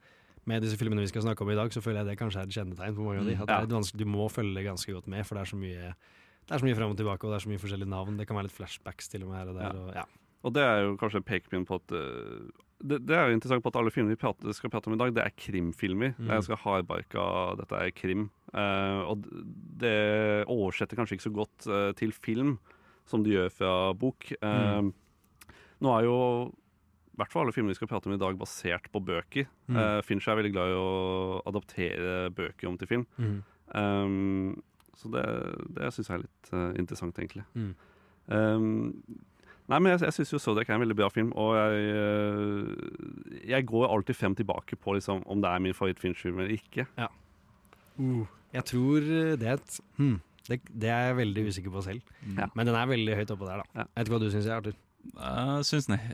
[0.47, 2.47] med disse filmene vi skal snakke om i dag, så føler jeg det kanskje er
[2.47, 3.35] et kjennetegn på mange av de.
[3.35, 3.41] Mm.
[3.43, 5.59] At det er litt vanskelig, Du må følge ganske godt med, for det er så
[5.59, 5.89] mye
[6.47, 8.15] det er så mye fram og tilbake, og det er så mye forskjellige navn.
[8.15, 9.65] Det kan være litt flashbacks til og med her og der.
[9.67, 9.81] Ja.
[9.81, 10.05] Og, ja.
[10.47, 13.63] Og det er jo kanskje en pekepinn på at uh, det, det er jo interessant
[13.65, 16.13] på at alle filmer vi prater, skal prate om i dag, det er krimfilmer.
[16.13, 16.19] Mm.
[16.19, 17.25] Det er ganske hardbarka,
[17.61, 18.27] dette er krim.
[18.53, 19.25] Uh, og
[19.81, 19.97] det
[20.45, 22.55] oversetter kanskje ikke så godt uh, til film
[23.07, 24.31] som det gjør fra bok.
[24.41, 24.93] Uh, Mm.
[25.85, 26.13] Nå er jo
[27.13, 29.45] i hvert fall alle filmer vi skal prate om i dag, basert på bøker.
[29.69, 29.77] Mm.
[30.05, 30.87] Fincher er veldig glad i å
[31.49, 33.05] adaptere bøker om til film.
[33.17, 33.35] Mm.
[33.77, 34.63] Um,
[34.97, 35.23] så det,
[35.77, 37.45] det syns jeg er litt interessant, egentlig.
[37.53, 37.71] Mm.
[38.33, 38.93] Um,
[39.67, 43.47] Nei, men jeg, jeg syns jo Zodiac er en veldig bra film, og jeg, eh,
[43.51, 46.85] jeg går alltid frem tilbake på liksom, om det er min favoritt-Finch-film eller ikke.
[47.99, 49.03] Uh, jeg tror
[49.41, 50.15] det er et hmm,
[50.47, 52.13] det, det er jeg veldig usikker på selv.
[52.21, 52.37] Mm.
[52.39, 52.47] Ja.
[52.55, 53.67] Men den er veldig høyt oppå der, da.
[53.75, 53.83] Ja.
[53.83, 54.77] Jeg vet ikke hva du syns, Arthur.
[55.17, 56.13] Jeg syns den er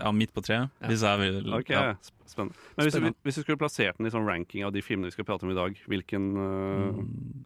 [0.00, 0.70] ja, midt på treet.
[0.80, 0.88] Ja.
[0.90, 1.82] Hvis jeg vil Ok, ja.
[2.26, 2.56] Spennende.
[2.76, 3.18] Men hvis du, Spennende.
[3.26, 5.52] hvis du skulle plassert den i sånn ranking av de filmene vi skal prate om
[5.52, 7.44] i dag, hvilken eh, Mm.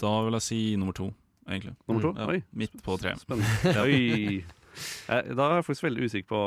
[0.00, 1.10] Da vil jeg si nummer to,
[1.44, 1.74] egentlig.
[1.84, 2.14] nummer to?
[2.16, 3.20] Ja, Oi, midt på treet.
[3.20, 3.74] spennende.
[3.84, 4.40] Oi.
[5.08, 6.40] Eh, Da er jeg faktisk veldig usikker på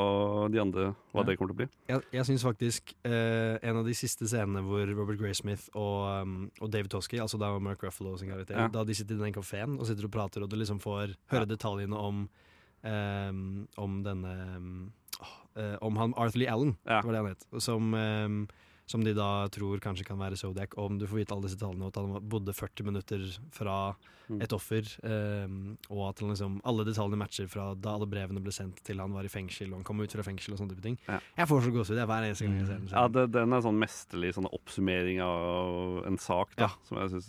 [0.52, 1.22] de andre, hva Ja.
[1.24, 1.68] det kommer til å bli.
[1.88, 6.50] Jeg, jeg syns faktisk eh, en av de siste scenene hvor Robert Graysmith og, um,
[6.60, 8.68] og David Toskey, altså da Mark Ruffalo sin karakter, Ja.
[8.68, 11.46] da de sitter i den kafeen og sitter og prater, og du liksom får høre
[11.46, 12.28] detaljene om
[12.84, 14.92] um, om denne um,
[15.56, 17.00] Om han Arthur Lee Allen, Ja.
[17.02, 17.62] var det han het.
[17.62, 18.48] Som,
[18.86, 21.86] som de da tror kanskje kan være Zodiac, om du får vite alle disse tallene,
[21.88, 23.94] og at han bodde 40 minutter fra
[24.24, 24.38] Mm.
[24.40, 28.78] et offer, um, og at liksom, alle detaljene matcher fra da alle brevene ble sendt
[28.82, 30.96] til han var i fengsel, og han kom ut fra fengsel og sånne type ting.
[31.06, 31.18] Ja.
[31.36, 32.88] Jeg får så gåsehud hver eneste gang jeg ser den.
[32.88, 36.70] Ja, det, Den er sånn mesterlig sånn oppsummering av en sak, da, Ja.
[36.88, 37.28] som jeg syns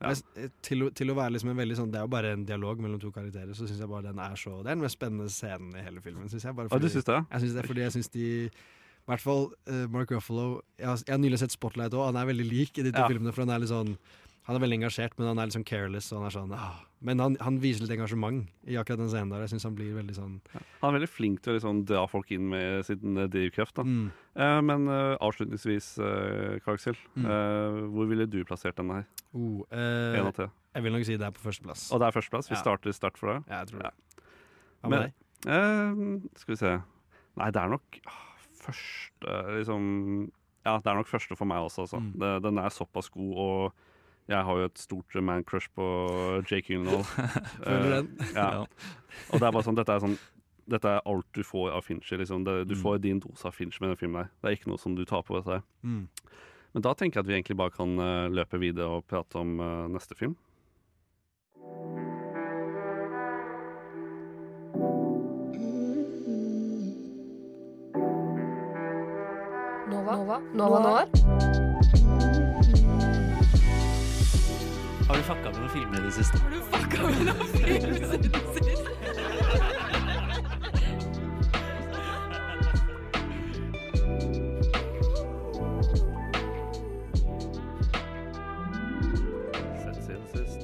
[0.00, 0.14] ja.
[0.40, 2.80] Eh, til, til å være liksom en veldig sånn Det er jo bare en dialog
[2.80, 5.28] mellom to karakterer, så syns jeg bare den er så Det er den mest spennende
[5.28, 6.56] scenen i hele filmen, syns jeg.
[6.56, 7.20] Bare Å, du fordi, syns det?
[7.28, 8.50] jeg synes det er fordi jeg syns de
[9.06, 12.16] I hvert fall uh, Mark Ruffalo jeg har, jeg har nylig sett Spotlight òg, han
[12.20, 13.08] er veldig lik i de to Ja.
[13.08, 13.32] filmene.
[13.34, 13.96] For han er litt sånn
[14.48, 16.10] Han er veldig engasjert, men han er litt sånn careless.
[16.12, 16.80] Og han er sånn, ah.
[17.04, 19.40] Men han, han viser litt engasjement i akkurat den scenen der.
[19.44, 20.40] Jeg synes han blir veldig sånn
[20.80, 23.76] Han er veldig flink til å liksom dra folk inn med sin eh, drivkraft.
[23.84, 24.10] mm.
[24.40, 27.26] Eh, men uh, avslutningsvis, uh, Karksel, Mm.
[27.26, 29.06] uh, hvor ville du plassert denne her?
[29.34, 29.62] oh,
[30.32, 30.48] tre.
[30.74, 31.92] Jeg vil nok si det er på førsteplass.
[31.92, 32.48] Og det er førsteplass.
[32.50, 32.60] Vi Ja.
[32.62, 33.44] starter start for deg.
[33.48, 33.90] Ja, jeg tror Ja.
[33.90, 34.24] det.
[34.82, 36.30] Hva med Men- deg?
[36.40, 36.82] Skal vi se
[37.36, 38.18] Nei, det er nok ah,
[38.60, 40.30] første liksom
[40.66, 42.00] Ja, det er nok første for meg også, altså.
[42.04, 42.12] Mm.
[42.20, 43.72] Det, den er såpass god, og
[44.28, 45.86] jeg har jo et stort man-crush på
[46.50, 47.02] Jake Gyllenhaal.
[47.64, 48.10] Føler den.
[48.20, 48.50] Uh, Ja.
[49.32, 50.18] Og det er bare sånn, dette er sånn
[50.70, 52.20] dette er alt du får av Fincher.
[52.20, 52.44] Liksom.
[52.46, 52.82] Det, du Mm.
[52.84, 54.28] får din dose av Fincher med den filmen.
[54.38, 55.40] Det er ikke noe som du tar på.
[55.40, 55.62] Dette.
[55.82, 56.04] Mm.
[56.74, 59.56] Men da tenker jeg at vi egentlig bare kan uh, løpe videre og prate om
[59.58, 60.36] uh, neste film.
[70.20, 70.38] Nova?
[70.54, 70.80] Nova?
[70.80, 71.06] Nova Noir?
[75.08, 76.38] Har du fucka med noen filmer i det siste?
[76.38, 78.08] Har du fucka med noen film i det
[89.80, 90.60] Sett siden sist.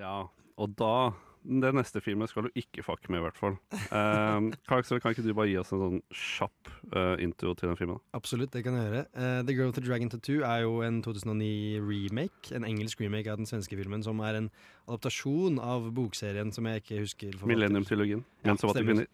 [0.00, 0.16] Ja,
[0.56, 3.56] og da Den neste filmet skal du ikke fucke med, i hvert fall.
[3.90, 7.78] Um, Karl, kan ikke du bare gi oss en sånn kjapp uh, intro til den
[7.80, 7.98] filmen?
[8.14, 9.02] Absolutt, det kan jeg gjøre.
[9.16, 12.52] Uh, The Girl with the Dragon Tattoo er jo en 2009-remake.
[12.54, 14.50] En engelsk remake av den svenske filmen, som er en
[14.86, 17.40] adaptasjon av bokserien som jeg ikke husker.
[17.50, 18.22] Millennium-trilogien.
[18.46, 19.10] Ja, som hater kvinner.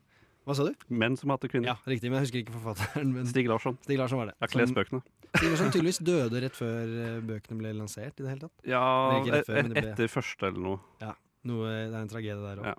[0.48, 0.72] Hva sa du?
[0.88, 1.74] Menn som hater kvinner.
[1.74, 3.10] Ja, riktig, men jeg husker ikke forfatteren.
[3.12, 3.76] Men Stig Larsson.
[3.84, 4.36] Stig Larsson var det.
[4.40, 5.02] Jeg har lest bøkene.
[5.34, 8.54] Stig Larsson tydeligvis døde rett før eh, bøkene ble lansert i det hele tatt.
[8.68, 10.78] Ja, Men ikke et, før, det ble- etter første eller noe.
[11.48, 12.70] Noe, det er en tragedie der òg.
[12.72, 12.76] Ja.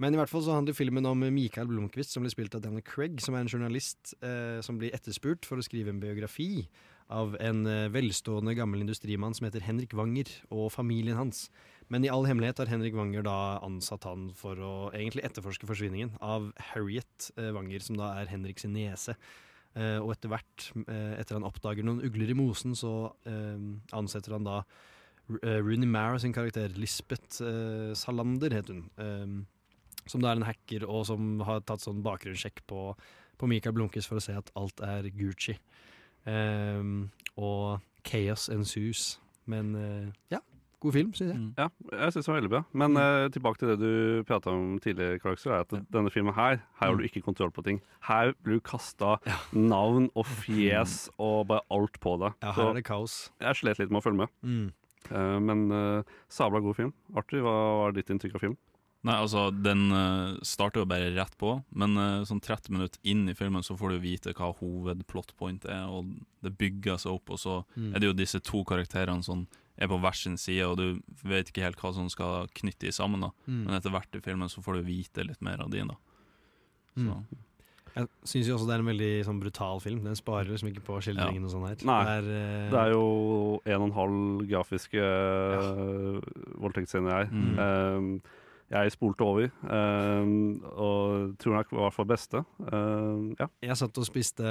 [0.00, 2.84] Men i hvert fall så handler filmen om Michael Blomkvist, som blir spilt av Daniel
[2.86, 6.64] Craig, som er en journalist eh, som blir etterspurt for å skrive en biografi
[7.12, 11.48] av en eh, velstående gammel industrimann som heter Henrik Wanger, og familien hans.
[11.92, 16.14] Men i all hemmelighet har Henrik Wanger da ansatt han for å egentlig etterforske forsvinningen
[16.24, 19.18] av Harriet eh, Wanger, som da er Henrik sin niese.
[19.76, 23.58] Eh, og etter hvert, eh, etter han oppdager noen ugler i mosen, så eh,
[23.94, 24.62] ansetter han da
[25.42, 28.84] Rooney Mara sin karakter, Lisbeth eh, Salander het hun.
[28.98, 29.46] eh,
[30.10, 32.96] som da er en hacker, og som har tatt sånn bakgrunnssjekk på,
[33.38, 35.58] på Michael Blunkes for å se at alt er Gucci.
[36.26, 36.82] Eh,
[37.36, 39.18] og chaos ensues.
[39.50, 40.40] Men eh, ja,
[40.80, 41.38] god film, syns jeg.
[41.38, 41.52] Mm.
[41.58, 41.68] Ja,
[42.00, 42.62] jeg syns det var veldig bra.
[42.82, 46.60] Men eh, tilbake til det du prata om tidligere, Clarkser, er at denne filmen her,
[46.80, 47.80] her har du ikke kontroll på ting.
[48.08, 49.38] Her blir du kasta Ja.
[49.52, 52.36] navn og fjes og bare alt på deg.
[52.42, 53.18] Ja, Så her er det kaos.
[53.40, 54.36] jeg slet litt med å følge med.
[54.42, 54.68] Mm.
[55.10, 56.92] Eh, men eh, sabla god film.
[57.16, 58.56] Artig, hva var ditt inntrykk av film?
[59.02, 63.22] Nei, altså, den uh, starter jo bare rett på, men uh, sånn 30 minutter inn
[63.32, 66.10] i filmen så får du vite hva hovedplotpoint er, og
[66.44, 67.94] det bygger seg opp, og så Mm.
[67.94, 69.46] er det jo disse to karakterene som
[69.80, 72.92] er på hver sin side, og du vet ikke helt hva som skal knytte de
[72.92, 73.30] sammen, da.
[73.48, 73.64] Mm.
[73.64, 75.96] Men etter hvert i filmen så får du vite litt mer av de, da.
[76.94, 77.24] Så, Mm.
[77.96, 80.02] Jeg syns også det er en veldig sånn brutal film.
[80.06, 81.80] Den sparer liksom ikke på skildringen og sånn her.
[81.88, 83.06] Nei, det er, uh, Det er jo
[83.64, 86.20] en og en halv grafiske uh,
[86.62, 87.32] voldtektsscener her.
[87.34, 87.58] Mm.
[87.64, 88.36] Eh,
[88.70, 89.48] jeg spolte over.
[89.66, 90.30] eh,
[90.78, 92.42] og tror nok var for beste.
[92.60, 93.48] Eh, ja.
[93.66, 94.44] Jeg satt og spiste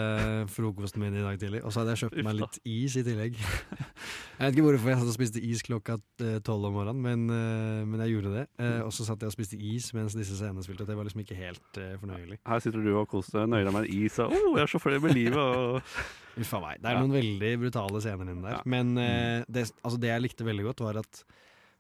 [0.52, 3.38] frokosten min i dag tidlig, og så hadde jeg kjøpt meg litt is i tillegg.
[3.40, 7.26] Jeg vet ikke hvorfor jeg satt og spiste is klokka eh, tolv om morgenen, men,
[7.32, 8.46] eh, men jeg gjorde det.
[8.60, 11.08] Eh, Og så satt jeg og spiste is mens disse scenene spilte, og det var
[11.08, 12.40] liksom ikke helt fornøyelig.
[12.48, 14.72] Her sitter du og koser deg, nøyer deg med en is og oh, jeg er
[14.72, 15.40] så fornøyd med livet.
[15.40, 16.80] Og Uff a meg.
[16.80, 17.00] Det er Ja.
[17.04, 18.58] noen veldig brutale scener inni der.
[18.60, 18.62] Ja.
[18.66, 21.24] Men eh, det, altså det jeg likte veldig godt, var at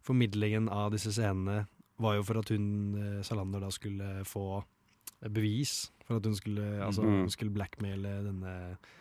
[0.04, 1.66] formidlingen av disse scenene
[2.00, 4.64] var jo for at hun, eh, Salander, da skulle få
[5.30, 5.90] bevis.
[6.08, 7.18] For at hun skulle, altså, mm.
[7.26, 8.54] hun skulle blackmaile denne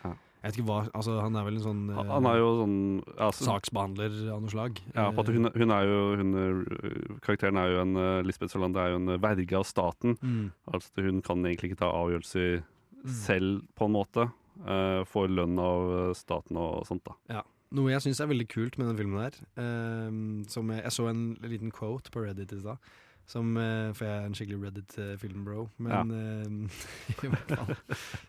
[0.05, 0.15] Ja.
[0.41, 2.75] Jeg vet ikke hva altså, Han er vel en sånn eh, han er jo sånn
[3.17, 4.79] altså, saksbehandler av noe slag.
[4.95, 8.85] Ja, for at hun, hun er jo hun, er- Karakteren er jo en Lisbeth Salander
[8.85, 10.15] er jo en verge av staten.
[10.21, 10.51] Mm.
[10.71, 12.61] Altså Hun kan egentlig ikke ta avgjørelser
[12.99, 13.13] Mm.
[13.15, 14.25] selv, på en måte.
[14.59, 17.13] Uh, får lønn av staten og sånt, da.
[17.31, 17.43] Ja.
[17.77, 21.05] Noe jeg syns er veldig kult med den filmen her ehm, som jeg, jeg så
[21.11, 22.89] en liten quote på Reddit i stad.
[23.29, 25.67] Som, eh, for jeg er en skikkelig Reddit-film-bro.
[25.85, 26.79] Men uh,
[27.27, 27.75] i hvert fall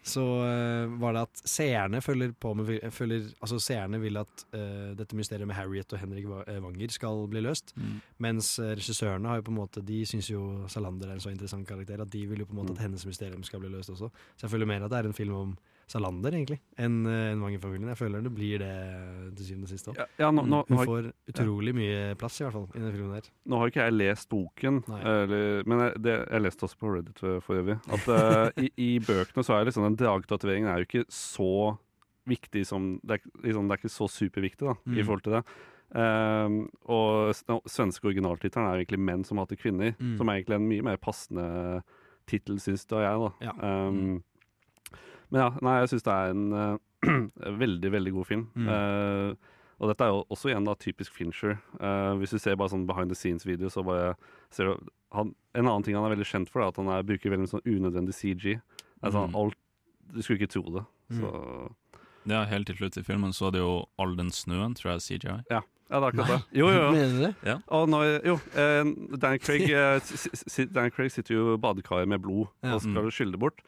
[0.05, 4.45] så uh, var det at seerne følger på med følger, Altså seerne vil at
[4.99, 7.73] dette mysteriet med Harriet og Henrik Wanger skal bli løst.
[7.81, 7.97] Mm.
[8.21, 11.65] Mens regissørene har jo på en måte De syns jo Salander er en så interessant
[11.69, 12.77] karakter at de vil jo på en måte Mm.
[12.77, 14.13] at hennes mysterium skal bli løst også.
[14.37, 15.57] Så jeg føler mer at det er en film om
[15.91, 17.89] Salander, egentlig, enn uh, en Wanger-familien.
[17.91, 18.71] Jeg føler det blir det
[19.37, 19.97] til syvende og sist òg.
[19.99, 22.93] Ja, ja, nå, nå, nå, Hun får utrolig mye plass, i hvert fall, i den
[22.95, 23.31] filmen der.
[23.51, 27.19] nå har ikke jeg lest boken, eller, men jeg, det, jeg leste også på Reddit
[27.43, 27.79] for øvrig.
[27.91, 31.51] At uh, i, i bøkene så er liksom den dragtatoveringen er jo ikke så
[32.31, 34.99] viktig som Det er, liksom, det er ikke så superviktig da, Mm.
[34.99, 35.45] i forhold til det.
[35.91, 37.33] Um, og
[37.67, 40.17] svenske originaltittelen er egentlig 'Menn som hater kvinner', Mm.
[40.19, 41.83] som er egentlig en mye mer passende
[42.29, 43.19] tittel, syns da jeg.
[43.19, 43.31] da.
[43.49, 43.89] Ja.
[43.89, 44.23] Um,
[45.31, 46.77] Men ja, nei, jeg syns det er en uh,
[47.65, 48.47] veldig, veldig god film.
[48.55, 48.69] Mm.
[48.69, 51.55] Uh, og dette er jo også igjen da typisk Fincher.
[51.81, 54.15] Uh, hvis du ser bare sånn behind the scenes-video, så bare
[54.53, 57.07] ser du han, En annen ting han er veldig kjent for, er at han er,
[57.07, 58.59] bruker veldig sånn unødvendig CG.
[58.61, 59.37] Det er sånn Mm.
[59.41, 59.57] alt
[60.13, 60.85] Du skulle ikke tro det.
[61.11, 61.21] Mm.
[61.23, 61.73] Så
[62.29, 65.01] Ja, helt til slutt i filmen så er det jo all den snøen, tror jeg
[65.07, 65.39] CGI.
[65.51, 66.41] Ja, det er akkurat det.
[66.61, 66.91] Jo, jo, jo.
[66.99, 67.55] Mener du det?
[67.73, 68.91] Og når, jo, eh,
[69.23, 72.75] Dan Craig, eh, Dan Craig sitter jo i badekaret med blod Ja.
[72.75, 73.63] og skal skylle det bort.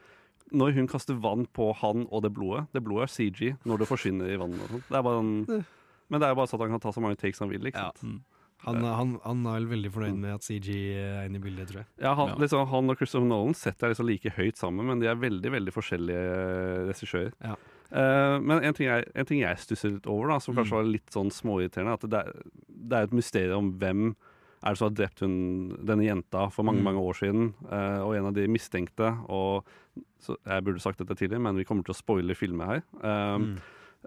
[0.51, 3.89] Når hun kaster vann på han og det blodet Det blodet er CG når det
[3.89, 4.69] forsvinner i vannet.
[4.89, 5.65] Det er bare en,
[6.11, 7.61] men det er jo bare så at han kan ta så mange takes han vil.
[7.71, 7.93] ikke Ja.
[7.97, 8.23] sant?
[8.63, 11.81] Han, han, han er vel veldig fornøyd med at CG er inne i bildet, tror
[11.81, 11.87] jeg.
[11.99, 12.35] Ja, han, Ja.
[12.39, 15.51] Liksom, han og Christopher Nolan setter jeg liksom like høyt sammen, men de er veldig
[15.51, 17.33] veldig forskjellige regissører.
[17.43, 17.57] Ja.
[17.93, 20.61] Uh, men en ting, jeg, en ting jeg stusser litt over, da, som Mm.
[20.63, 22.33] kanskje var litt sånn småirriterende, at det er,
[22.69, 24.15] det er et mysterium om hvem
[24.63, 26.85] er det som har drept hun, denne jenta for mange Mm.
[26.85, 29.11] mange år siden, uh, og en av de mistenkte.
[29.29, 29.65] Og,
[30.21, 32.83] så jeg burde sagt dette tidligere, men vi kommer til å spoile filmer her.
[33.03, 33.59] Eh, Mm.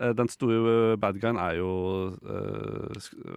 [0.01, 2.15] eh, Den store bad guyen er jo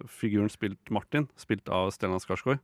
[0.09, 2.61] figuren spilt Martin, spilt av Stellan Skarsgård.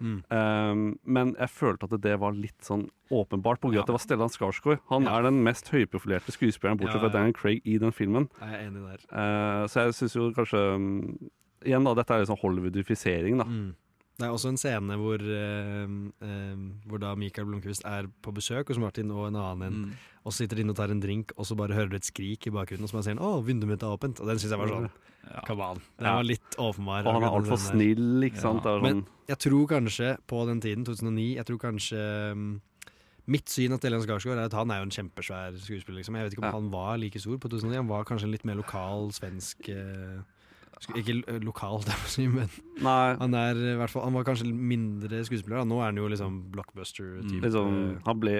[0.00, 0.22] Mm.
[0.30, 3.72] Um, men jeg følte at det var litt sånn åpenbart pga.
[3.74, 3.80] Ja.
[3.82, 4.78] at det var Stellan Skarsgård.
[4.90, 5.18] Han Ja.
[5.18, 7.18] er den mest høyprofilerte skuespilleren, bortsett Ja, fra.
[7.18, 8.28] Daniel Craig, i den filmen.
[8.40, 9.00] Jeg er enig der.
[9.12, 11.18] Uh, så jeg syns jo kanskje um,
[11.64, 13.44] Igjen, da, dette er liksom Hollywoodifisering, da.
[13.44, 13.74] Mm.
[14.18, 15.90] Det er også en scene hvor, eh,
[16.26, 19.92] eh, hvor da Michael Blomkvist er på besøk hos Martin og en annen en, Mm.
[20.26, 22.02] og så sitter de inne og tar en drink, og så bare hører du et
[22.08, 24.18] skrik i bakgrunnen, og så bare sier han 'Å, vinduet mitt er åpent'.
[24.20, 24.90] Og den syns jeg var sånn
[25.28, 25.40] Ja.
[25.46, 25.74] Come.
[25.98, 26.14] Den Ja.
[26.16, 27.06] var litt åpenbar.
[27.06, 28.64] Og han er altfor snill, ikke sant.
[28.64, 28.80] Ja.
[28.80, 32.60] Men sånn, jeg tror kanskje på den tiden, 2009 Jeg tror kanskje um,
[33.28, 35.98] Mitt syn av Stellan Skarsgård er at han er jo en kjempesvær skuespiller.
[36.00, 36.14] Liksom.
[36.16, 36.50] Jeg vet ikke om Ja.
[36.52, 37.76] han var like stor på 2009.
[37.76, 40.22] Han var kanskje en litt mer lokal svensk eh,
[40.94, 42.48] Ikke lokalt, lokal, det må jeg si, men
[42.84, 45.58] nei, han er i hvert fall Han var kanskje mindre skuespiller.
[45.58, 45.64] Da.
[45.64, 47.42] Nå er han jo liksom blockbuster-type.
[47.42, 48.36] liksom, han ble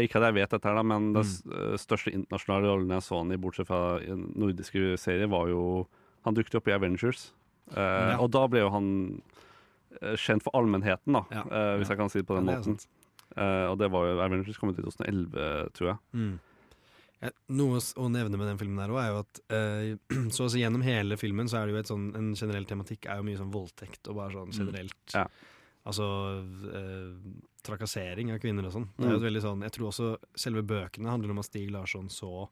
[0.00, 1.52] Ikke at jeg vet dette, her da, men den Mm.
[1.52, 3.98] eh, største internasjonale rollen jeg så han i, bortsett fra
[4.36, 5.86] nordiske serier, var jo
[6.26, 7.32] Han dukket opp i Avengers.
[7.70, 8.18] Eh, Ja.
[8.18, 9.22] Og da ble jo han
[10.02, 11.40] eh, kjent for allmennheten, da, Ja.
[11.46, 11.94] eh, hvis Ja.
[11.94, 12.78] jeg kan si det på den Ja, måten.
[13.36, 15.98] Eh, og det var jo Avengers kom ut i 2011, tror jeg.
[16.14, 16.38] Mm.
[17.22, 20.58] Ja, noe å nevne med den filmen her også er jo at eh, så altså
[20.60, 23.38] gjennom hele filmen så er det jo et sånn, en generell tematikk er jo mye
[23.40, 24.58] sånn voldtekt og bare sånn Mm.
[24.60, 25.14] generelt.
[25.14, 25.26] Ja.
[25.86, 26.04] Altså
[26.74, 27.14] eh,
[27.66, 28.88] trakassering av kvinner og sånn.
[28.98, 31.70] Det er jo et veldig sånn Jeg tror også selve bøkene handler om at Stig
[31.74, 32.48] Larsson så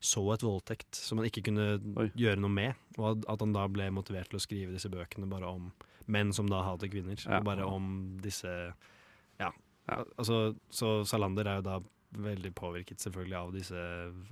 [0.00, 1.64] så et voldtekt som han ikke kunne
[2.00, 2.06] Oi.
[2.16, 5.44] gjøre noe med, og at, han da ble motivert til å skrive disse bøkene bare
[5.44, 5.66] om
[6.08, 7.36] menn som da hater kvinner, Ja.
[7.36, 8.48] og bare om disse
[9.38, 9.50] Ja.
[9.86, 9.98] Ja.
[10.16, 11.74] Altså, så Salander er jo da
[12.16, 13.82] veldig påvirket selvfølgelig av disse,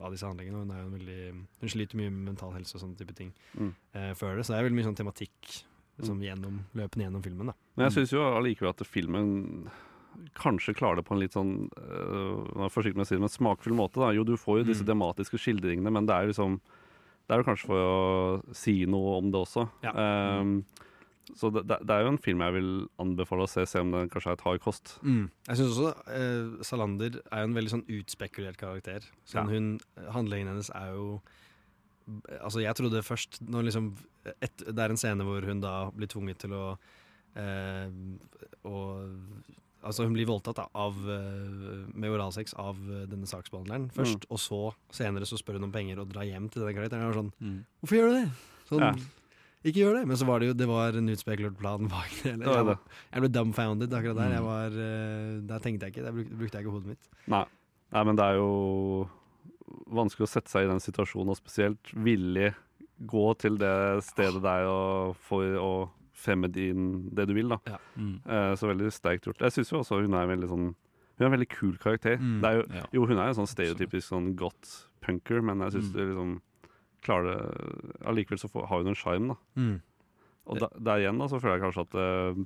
[0.03, 0.65] av disse handlingene.
[0.65, 3.33] Hun, er jo en veldig, hun sliter mye med mental helse og sånne type ting
[3.57, 3.75] Mm.
[3.95, 4.45] eh, før det.
[4.47, 5.53] Så det er veldig mye sånn tematikk
[5.99, 7.47] liksom, gjennom, løpende gjennom filmen.
[7.47, 7.55] da.
[7.77, 9.71] Men jeg syns jo allikevel at filmen
[10.35, 13.75] kanskje klarer det på en litt sånn øh, forsiktig med å si det, men smakfull
[13.79, 14.01] måte.
[14.03, 14.11] da.
[14.17, 14.89] Jo, du får jo disse Mm.
[14.91, 16.61] dramatiske skildringene, men det er jo liksom
[17.29, 19.69] Det er jo kanskje for å si noe om det også.
[19.85, 19.93] Ja.
[19.93, 20.65] Ehm,
[21.37, 22.71] Så det, det, er jo en film jeg vil
[23.03, 24.95] anbefale å se, se om den kanskje er et hard kost.
[25.03, 25.27] Mm.
[25.49, 29.05] Jeg syns også eh, Salander er jo en veldig sånn utspekulert karakter.
[29.29, 29.53] Sånn Ja.
[29.53, 29.69] hun,
[30.15, 31.21] Handlingen hennes er jo
[32.41, 33.91] Altså, jeg trodde først når liksom
[34.41, 36.65] et, Det er en scene hvor hun da blir tvunget til å
[37.37, 37.93] eh,
[38.65, 38.79] å
[39.79, 44.41] Altså, hun blir voldtatt da, av, eh, med oralsex av eh, denne saksbehandleren først, og
[44.43, 44.59] så
[44.91, 47.15] senere så spør hun om penger og drar hjem til den karakteren.
[47.15, 47.61] Sånn Mm.
[47.81, 48.31] Hvorfor gjør du det?
[48.69, 48.93] Sånn, Ja.
[49.67, 50.07] Ikke gjør det.
[50.07, 52.33] Men så var det jo Det var en utspekulert plan bak det.
[52.37, 52.47] Eller?
[52.47, 52.77] Jeg, det.
[53.13, 54.29] jeg ble dumbfounded akkurat der.
[54.29, 54.37] Mm.
[54.37, 56.05] Jeg var, eh, der tenkte jeg ikke.
[56.07, 57.09] Der brukte jeg ikke hodet mitt.
[57.27, 57.45] Nei.
[57.93, 59.09] Nei, men det er jo
[59.89, 62.51] vanskelig å sette seg i den situasjonen, og spesielt villig
[63.09, 63.75] gå til det
[64.07, 65.71] stedet der og for å
[66.19, 67.49] fremme din, det du vil.
[67.55, 67.79] da.
[67.97, 68.17] Mm.
[68.27, 69.39] Eh, så veldig sterkt gjort.
[69.47, 70.69] Jeg syns jo også hun er en veldig sånn
[71.19, 72.15] Hun er en veldig kul karakter.
[72.23, 72.35] Mm.
[72.43, 72.83] Det er jo, Ja.
[72.95, 74.69] jo, hun er en sånn stereotypisk sånn godt
[75.03, 75.95] punker, men jeg syns Mm.
[75.97, 76.41] du liksom
[77.05, 79.37] klarer det Allikevel så får, har hun en sjarm, da.
[79.57, 79.75] Mm.
[80.49, 82.45] Og da, der igjen da, så føler jeg kanskje at uh,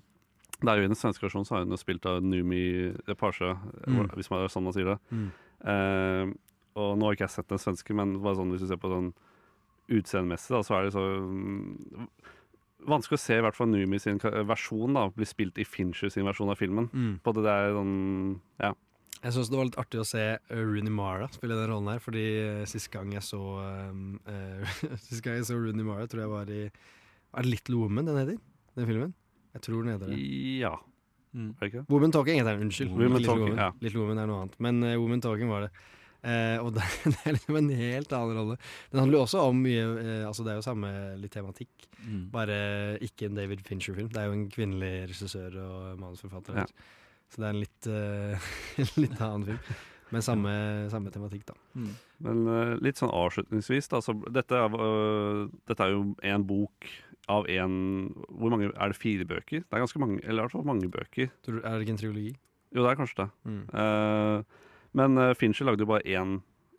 [0.62, 3.52] det er jo I den svenske versjonen så har hun spilt av Numi Repasje,
[3.86, 4.08] Mm.
[4.14, 4.98] hvis man er sånn man sier det.
[5.10, 5.28] Mm.
[5.66, 6.34] Uh,
[6.78, 8.90] og nå har ikke jeg sett den svenske, men bare sånn, hvis du ser på
[8.92, 9.10] sånn
[9.92, 12.08] utseendemessig, da, så er det så um,
[12.82, 14.16] Vanskelig å se i hvert fall Numi sin
[14.48, 16.88] versjon da, bli spilt i Fincher sin versjon av filmen.
[16.90, 17.12] Mm.
[17.22, 17.92] På det der sånn
[18.58, 18.72] Ja.
[19.22, 22.00] Jeg syns det var litt artig å se uh, Rooney Mara spille den rollen her,
[22.02, 23.38] fordi uh, sist gang jeg så
[23.92, 27.78] um, uh, Sist gang jeg så Rooney Mara, tror jeg var i Er det Little
[27.84, 28.40] Woman den heter?
[28.78, 29.12] Den filmen?
[29.54, 30.18] Jeg tror den heter det.
[30.62, 30.74] ja.
[31.32, 31.50] Mm.
[31.56, 31.82] Er det ikke?
[31.88, 32.90] Woman Talking heter den, unnskyld.
[32.92, 33.60] Woman Little Talking, Woman.
[33.62, 33.70] ja.
[33.84, 34.56] Little Woman er noe annet.
[34.64, 35.70] Men uh, Woman Talking var det.
[36.22, 38.56] Uh, og det, det er liksom en helt annen rolle.
[38.92, 40.90] Den handler jo også om mye uh, Altså Det er jo samme
[41.22, 42.22] litt tematikk, Mm.
[42.34, 42.54] bare
[43.06, 44.08] ikke en David Fincher-film.
[44.10, 46.56] Det er jo en kvinnelig regissør og manusforfatter.
[46.58, 46.64] Ja.
[47.32, 48.52] Så det er en litt, uh,
[49.02, 49.78] litt annen film.
[50.12, 50.50] Men samme,
[50.92, 51.54] samme tematikk, da.
[51.72, 51.92] Mm.
[52.26, 54.02] Men uh, litt sånn avslutningsvis, da.
[54.04, 56.90] Så dette, er, uh, dette er jo en bok
[57.32, 57.74] av en
[58.28, 59.62] Hvor mange Er det fire bøker?
[59.62, 61.30] Det er ganske mange, eller i hvert fall mange bøker.
[61.46, 62.32] Du- er det ikke en triologi?
[62.74, 63.28] Jo, det er kanskje det.
[63.46, 63.62] Mm.
[63.78, 64.42] Eh,
[64.98, 66.38] men Fincher lagde jo bare én,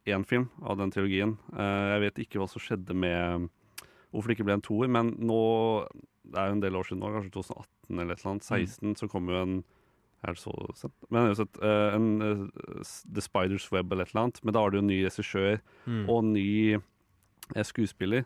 [0.09, 1.37] én film av den trilogien.
[1.53, 3.47] Eh, jeg vet ikke hva som skjedde med
[4.13, 5.39] Hvorfor det ikke ble en toer, men nå
[6.27, 8.43] Det er jo en del år siden nå, kanskje 2018 eller et eller annet.
[8.51, 9.55] 16 så kom jo en
[10.23, 10.93] Er det så sett?
[11.11, 12.43] Men uansett, uh, en eh,
[13.13, 14.39] The Spider's Web eller et eller annet.
[14.43, 16.05] Men da har det jo ny regissør Mm.
[16.09, 18.23] og ny uh, skuespiller.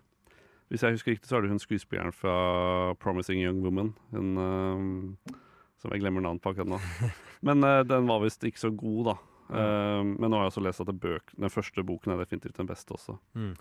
[0.69, 3.93] Hvis jeg husker riktig, så er det hun skuespilleren fra 'Promising Young Woman'.
[4.11, 5.33] Hun eh,
[5.79, 6.79] som jeg glemmer navnet på akkurat nå.
[7.47, 9.17] Men eh, den var visst ikke så god, da.
[9.47, 10.17] Mm.
[10.19, 12.91] men nå har jeg også lest at bøk, den første boken er definitivt den beste
[12.91, 13.13] også.
[13.33, 13.53] Mm.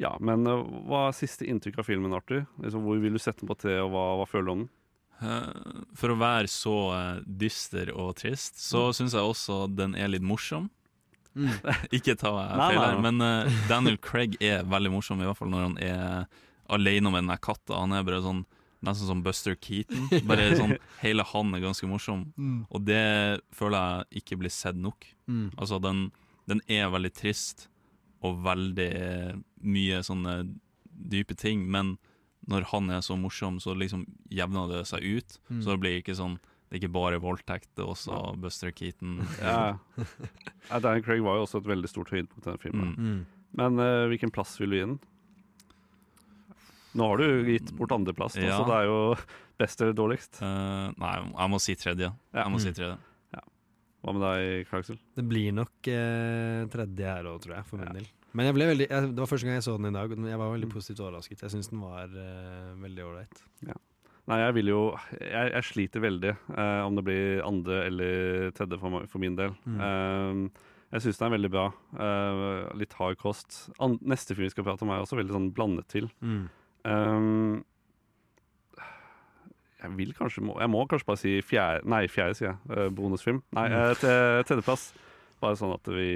[0.00, 0.46] Ja, men
[0.88, 2.46] hva er siste inntrykk av filmen, Arthur?
[2.62, 4.70] Liksom, hvor vil du sette den på tre, og hva, hva føler du om den?
[5.22, 10.08] Eh, For å være så eh, dyster og trist, så syns jeg også den er
[10.12, 10.70] litt morsom.
[11.34, 11.50] Mm.
[11.96, 15.64] Ikke ta feil her, men eh, Daniel Craig er veldig morsom, i hvert fall når
[15.68, 16.26] han er
[16.74, 17.80] alene med den der katta.
[17.82, 18.44] Han er bare sånn
[18.84, 20.10] nesten som Buster Keaton.
[20.28, 20.74] Bare sånn,
[21.04, 22.66] Hele han er ganske morsom, Mm.
[22.68, 25.06] og det føler jeg ikke blir sett nok.
[25.26, 25.46] Mm.
[25.56, 26.10] Altså, den,
[26.50, 27.68] den er veldig trist
[28.24, 28.90] og veldig
[29.64, 30.34] mye sånne
[31.12, 31.94] dype ting, men
[32.50, 35.38] når han er så morsom, så liksom jevner det seg ut.
[35.48, 35.62] Mm.
[35.64, 39.20] Så det blir ikke sånn Det er ikke bare voldtekt, det er også Buster Keaton.
[39.40, 39.76] Ja.
[40.70, 42.94] Ja, Daniel Craig var jo også et veldig stort høydepunkt i den filmen.
[42.96, 43.10] Mm.
[43.10, 43.26] Mm.
[43.60, 44.96] Men uh, hvilken plass vil du gi den?
[46.94, 48.56] Nå har du gitt bort andreplass, Ja.
[48.58, 48.98] så det er jo
[49.60, 50.40] best eller dårligst.
[50.42, 52.10] Uh, nei, jeg må si tredje.
[52.34, 52.42] Ja.
[52.44, 52.78] Jeg må si Mm.
[52.80, 52.98] tredje.
[54.04, 54.98] Hva med deg, Clarksel?
[55.16, 57.92] Det blir nok uh, tredje her òg, tror jeg, for min Ja.
[57.96, 58.08] del.
[58.34, 60.24] Men jeg ble veldig, jeg, det var første gang jeg så den i dag, og
[60.26, 61.42] jeg var veldig positivt overrasket.
[61.46, 63.42] Jeg syns den var uh, veldig ålreit.
[64.24, 64.78] Nei, jeg vil jo
[65.20, 69.52] Jeg, jeg sliter veldig eh, om det blir andre eller tredje for, for min del.
[69.68, 69.80] Mm.
[69.84, 70.62] Eh,
[70.96, 71.64] jeg syns den er veldig bra.
[71.92, 73.68] Uh, litt hard kost.
[73.84, 76.08] An neste film vi skal prate om, er også veldig sånn blandet til.
[76.24, 76.46] Mm.
[76.88, 77.62] Eh,
[79.84, 82.58] jeg vil kanskje Jeg må kanskje bare si fjerde Nei, fjerde, sier jeg.
[82.78, 83.42] Eh, bonusfilm.
[83.52, 83.74] Nei, Mm.
[84.08, 84.92] eh, tredjeplass.
[85.44, 86.08] Bare sånn at vi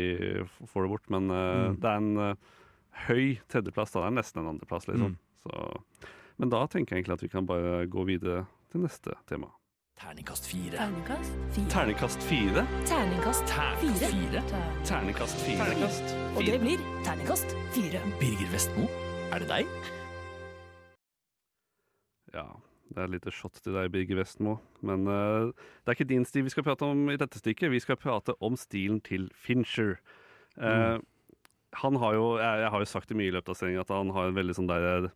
[0.72, 1.06] får det bort.
[1.12, 1.76] Men uh, Mm.
[1.82, 2.56] det er en uh,
[3.08, 3.92] høy tredjeplass.
[3.94, 4.06] Da.
[4.06, 5.14] Det er nesten en andreplass, liksom.
[5.14, 5.44] Mm.
[5.44, 6.10] Så,
[6.40, 9.50] men da tenker jeg egentlig at vi kan bare gå videre til neste tema.
[9.98, 10.78] Terningkast fire.
[10.78, 11.72] Terningkast fire.
[11.76, 12.62] Terningkast fire.
[12.86, 13.54] Terningkast
[14.14, 14.42] fire.
[14.86, 16.36] Terningkast fire.
[16.38, 18.02] Og det blir terningkast fire.
[18.20, 18.86] Birger Vestmo,
[19.34, 19.72] er det deg?
[22.34, 22.46] Ja,
[22.88, 24.56] det er et lite shot til deg, Birger Vestmo.
[24.82, 27.70] Men uh, det er ikke din stil vi skal prate om i dette stykket.
[27.72, 29.98] Vi skal prate om stilen til Fincher.
[30.58, 30.98] Eh,
[31.78, 33.90] Han har jo, jeg, jeg har jo sagt det mye i løpet av sendinga, at
[33.92, 35.10] han har en veldig sånn der eh,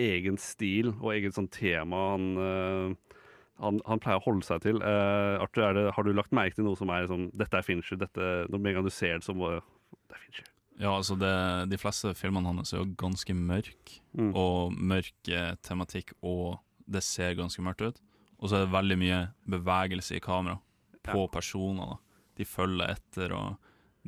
[0.00, 3.16] egen stil og eget sånn tema han, uh,
[3.60, 4.78] han, han pleier å holde seg til.
[4.80, 7.98] Arthur, er det, har du lagt merke til noe som er sånn Dette er Fincher.
[8.00, 9.58] Dette, når med en gang du ser det, så bare
[10.06, 10.46] Det er Fincher.
[10.80, 11.34] Ja, altså det,
[11.68, 14.30] De fleste filmene hans er jo ganske mørke, Mm.
[14.34, 15.28] og mørk
[15.62, 16.56] tematikk, og
[16.90, 18.00] det ser ganske mørkt ut.
[18.40, 19.18] Og så er det veldig mye
[19.52, 20.58] bevegelse i kamera
[21.06, 21.94] på personer.
[21.94, 21.98] da.
[22.40, 23.56] De følger etter, og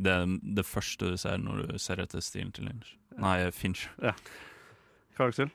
[0.00, 2.94] det er det første du ser når du ser etter stilen til Lynch.
[3.20, 3.86] Nei, Finch.
[4.02, 4.14] Ja.
[5.20, 5.50] Aksel?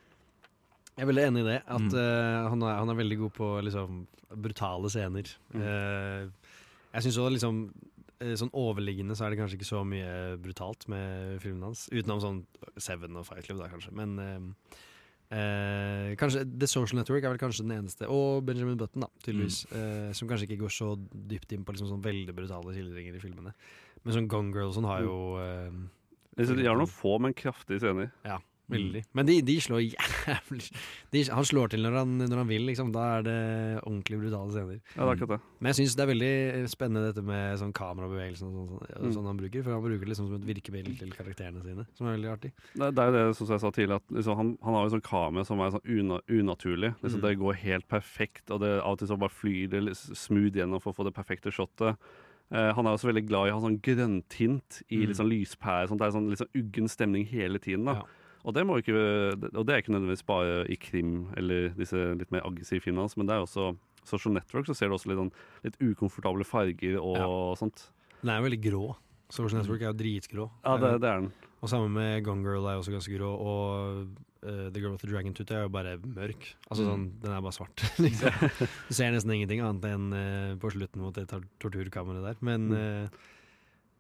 [0.98, 1.58] Jeg er veldig enig i det.
[1.68, 1.94] At Mm.
[1.98, 5.30] uh, han, er, han er veldig god på liksom, brutale scener.
[5.54, 5.62] Mm.
[5.62, 6.54] Uh,
[6.94, 7.58] jeg syns også liksom
[8.22, 11.84] eh, Sånn overliggende så er det kanskje ikke så mye brutalt med filmen hans.
[11.94, 12.40] Utenom sånn
[12.82, 13.92] Seven og Fight Club, da, kanskje.
[13.98, 14.78] Men eh,
[15.34, 18.08] eh, kanskje The Social Network er vel kanskje den eneste.
[18.12, 19.64] Og Benjamin Button, da, tydeligvis.
[19.72, 19.78] Mm.
[19.80, 20.92] eh, som kanskje ikke går så
[21.34, 23.56] dypt inn på liksom sånn veldig brutale skildringer i filmene.
[24.04, 25.82] Men sånn Gone Girl og sånn har jo eh,
[26.38, 28.14] De har noen få, men kraftige scener.
[28.28, 28.40] ja,
[28.70, 29.02] veldig.
[29.16, 30.66] Men de, de slår jævlig
[31.14, 32.92] de, Han slår til når han, når han vil, liksom.
[32.92, 33.38] Da er det
[33.84, 34.80] ordentlig brutale scener.
[34.96, 35.40] Ja, det er akkurat det.
[35.60, 39.14] Men jeg syns det er veldig spennende dette med sånn kamerabevegelsen og sånn, sånn, Mm.
[39.16, 39.64] sånn han bruker.
[39.64, 42.52] For han bruker det liksom som et virkemiddel til karakterene sine, som er veldig artig.
[42.76, 44.94] Det, det er jo det som jeg sa tidligere, at liksom, han, han har jo
[44.98, 46.94] sånn kamera som er sånn una, unaturlig.
[47.02, 47.22] Liksom, Mm.
[47.28, 50.80] Det går helt perfekt, og det, av og til så bare flyr det smooth gjennom
[50.84, 51.98] for å få det perfekte shotet.
[52.52, 55.08] Eh, han er også veldig glad i å ha sånn grønntint i Mm.
[55.08, 55.88] litt sånn lyspære.
[55.90, 57.86] Sånn, det er sånn litt sånn uggen stemning hele tiden.
[57.86, 58.04] da Ja.
[58.46, 58.94] Og det, må ikke,
[59.58, 63.18] og det er ikke nødvendigvis bare i krim eller disse litt mer aggressive filmene hans,
[63.18, 63.76] men det er også
[64.08, 65.34] Social Network, så ser du også litt, sånn,
[65.66, 67.90] litt ukomfortable farger og sånt.
[68.22, 68.86] Den er veldig grå.
[69.30, 70.46] Social Network er jo dritgrå.
[70.64, 71.32] Ja, det, det er den.
[71.60, 73.28] Og sammen med Gone Girl er også ganske grå.
[73.36, 74.06] Og
[74.46, 76.54] uh, The Girl with the Dragon Tooth er jo bare mørk.
[76.70, 76.90] Altså Mm.
[76.94, 77.84] sånn, Den er bare svart.
[78.06, 78.32] liksom.
[78.88, 82.38] Du ser nesten ingenting annet enn uh, på slutten mot det tor- torturkammeret der.
[82.46, 83.10] Men Mm.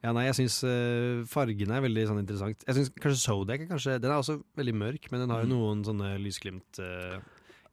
[0.03, 2.61] Ja, nei, jeg syns uh, fargene er veldig sånn interessant.
[2.67, 5.55] Jeg synes kanskje Zodiac kanskje Den er også veldig mørk, men den har jo Mm.
[5.57, 6.79] noen sånne lysglimt.
[6.79, 7.17] uh,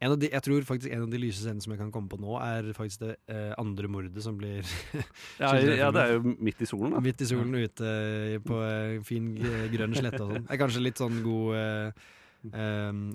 [0.01, 2.09] en av de, jeg tror faktisk en av de lyse scenene som jeg kan komme
[2.11, 4.59] på nå, er faktisk det uh, andre mordet som blir
[5.39, 6.99] Ja, ja, det er jo midt i solen, da.
[6.99, 7.93] Midt i solen ute
[8.43, 8.59] på
[9.07, 9.29] fin
[9.71, 10.43] grønn slette og sånn.
[10.49, 11.93] Det er kanskje litt sånn god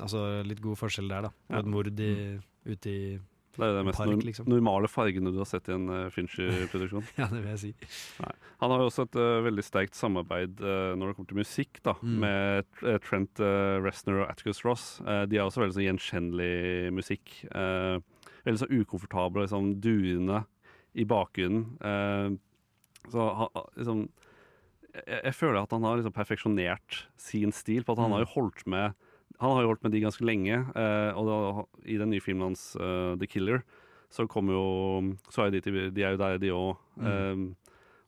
[0.00, 1.30] Altså litt god forskjell der, da.
[1.52, 1.60] Ja.
[1.60, 3.18] et mord i, ute i
[3.56, 4.46] Det er det mest Park, liksom.
[4.48, 7.02] normale fargene du har sett i en uh, Fincher-produksjon.
[7.20, 7.70] Ja, det vil jeg si.
[8.62, 11.80] Han har jo også et uh, veldig sterkt samarbeid uh, når det kommer til musikk,
[11.84, 12.14] da, Mm.
[12.22, 14.86] med Trent uh, Reznor og Atticus Ross.
[15.02, 17.34] De har også veldig sånn gjenkjennelig musikk.
[17.50, 20.44] veldig så ukomfortable, liksom duende
[20.94, 22.38] i bakgrunnen.
[23.10, 24.06] Så han, liksom
[24.94, 28.16] jeg, jeg føler at han har liksom perfeksjonert sin stil, på at han Mm.
[28.16, 28.94] har jo holdt med
[29.40, 32.50] han har jo holdt med de ganske lenge, eh, og da, i den nye filmen
[32.50, 33.62] hans, eh, 'The Killer',
[34.10, 36.76] så kommer jo Så er de, til, de er jo der, de òg.
[37.00, 37.54] Mm.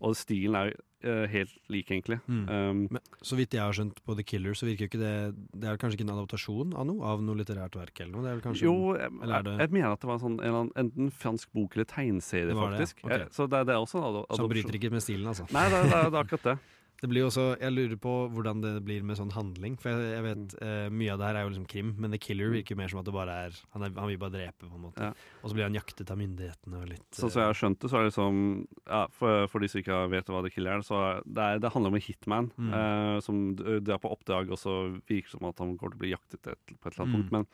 [0.03, 0.75] og stilen er jo
[1.07, 2.19] eh, helt lik, egentlig.
[2.27, 2.49] Mm.
[2.51, 5.35] Um, Men så vidt jeg har skjønt på The Killer, så virker jo ikke det
[5.55, 7.03] Det er kanskje ikke en adaptasjon av noe?
[7.07, 8.27] Av noe litterært verk eller noe?
[8.33, 11.11] Er kanskje jo, jeg, er jeg, det- jeg mener at det var sånn, en, enten
[11.15, 12.87] fransk bok eller tegneserie, var det, ja.
[12.87, 13.05] faktisk.
[13.07, 13.13] Ok.
[13.13, 14.51] Eh, Så det, det er også en ado- Som adopsjon.
[14.51, 15.47] bryter ikke med stilen, altså.
[15.55, 16.59] Nei, det, det, det er akkurat det.
[17.03, 19.75] Det blir også, Jeg lurer på hvordan det blir med sånn handling.
[19.83, 22.21] For jeg, jeg vet eh, Mye av det her er jo liksom krim, men The
[22.23, 24.77] Killer virker mer som at det bare er Han, er, han vil bare drepe, på
[24.79, 25.09] en måte.
[25.09, 25.11] Ja.
[25.43, 27.91] Og så blir han jaktet av myndighetene og litt Sånn som jeg har skjønt det,
[27.91, 28.39] så er det liksom
[28.87, 31.63] ja, for, for de som ikke vet hva The Killer er, så er det, er,
[31.67, 32.73] det handler om en hitman Mm.
[32.79, 34.77] eh, som drar på oppdrag, og så
[35.11, 37.13] virker det som at han går til å bli jaktet et, på et eller annet
[37.13, 37.19] Mm.
[37.19, 37.33] punkt.
[37.33, 37.47] Men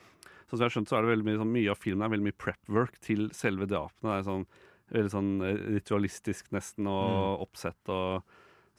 [0.48, 2.12] sånn som jeg har skjønt, så er det veldig mye, sånn, mye av filmen er
[2.12, 4.12] veldig mye prep-work til selve drapene.
[4.12, 4.46] Det er sånn,
[4.92, 8.22] veldig sånn eh, ritualistisk nesten, og oppsett og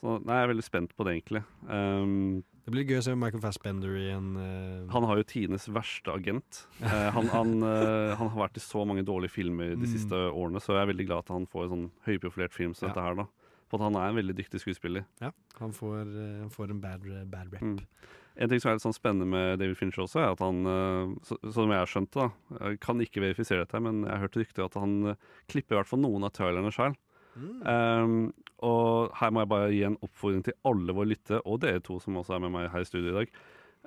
[0.00, 1.42] så, Nei, jeg er veldig spent på det, egentlig.
[1.68, 4.92] Um, Det blir gøy å se Michael Fassbender i en uh...
[4.92, 6.62] han har jo tidenes verste agent.
[6.80, 9.90] Uh, han, han, uh, han har vært i så mange dårlige filmer de Mm.
[9.92, 12.88] siste årene, så jeg er veldig glad at han får en sånn høyprofilert film som
[12.88, 12.94] Ja.
[12.94, 13.14] dette her.
[13.22, 13.26] da.
[13.70, 15.04] For at han er en veldig dyktig skuespiller.
[15.22, 15.30] Ja,
[15.60, 16.08] han får,
[16.40, 17.60] han får en bad, bad rep.
[17.62, 17.76] Mm.
[18.40, 20.64] En ting som er litt sånn spennende med David Fincher også, er at han,
[21.22, 24.24] så, som jeg har skjønt det, da, jeg kan ikke verifisere dette, men jeg har
[24.24, 24.96] hørt rykter at han
[25.52, 26.96] klipper i hvert fall noen av trailerne sjøl.
[27.38, 27.50] Mm.
[27.62, 28.16] Um,
[28.62, 31.98] og her må jeg bare gi en oppfordring til alle våre lyttere, og dere to
[32.00, 33.32] som også er med meg her i studio i dag.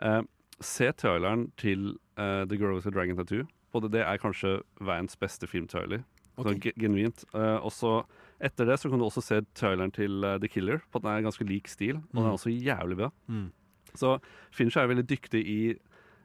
[0.01, 0.21] Eh,
[0.63, 3.45] se traileren til eh, The Girl with the Dragon Tattoo.
[3.73, 6.03] Både det er kanskje verdens beste filmtrailer.
[6.37, 6.47] Ok.
[6.49, 7.25] Sånn genuint.
[7.33, 8.03] Eh, og så
[8.43, 11.11] etter det så kan du også se traileren til eh, The Killer, på at den
[11.15, 11.97] er ganske lik stil.
[11.97, 12.29] Og den Mm.
[12.29, 13.11] er også jævlig bra.
[13.29, 13.51] Mm.
[13.95, 14.15] Så
[14.51, 15.59] Fincher er veldig dyktig i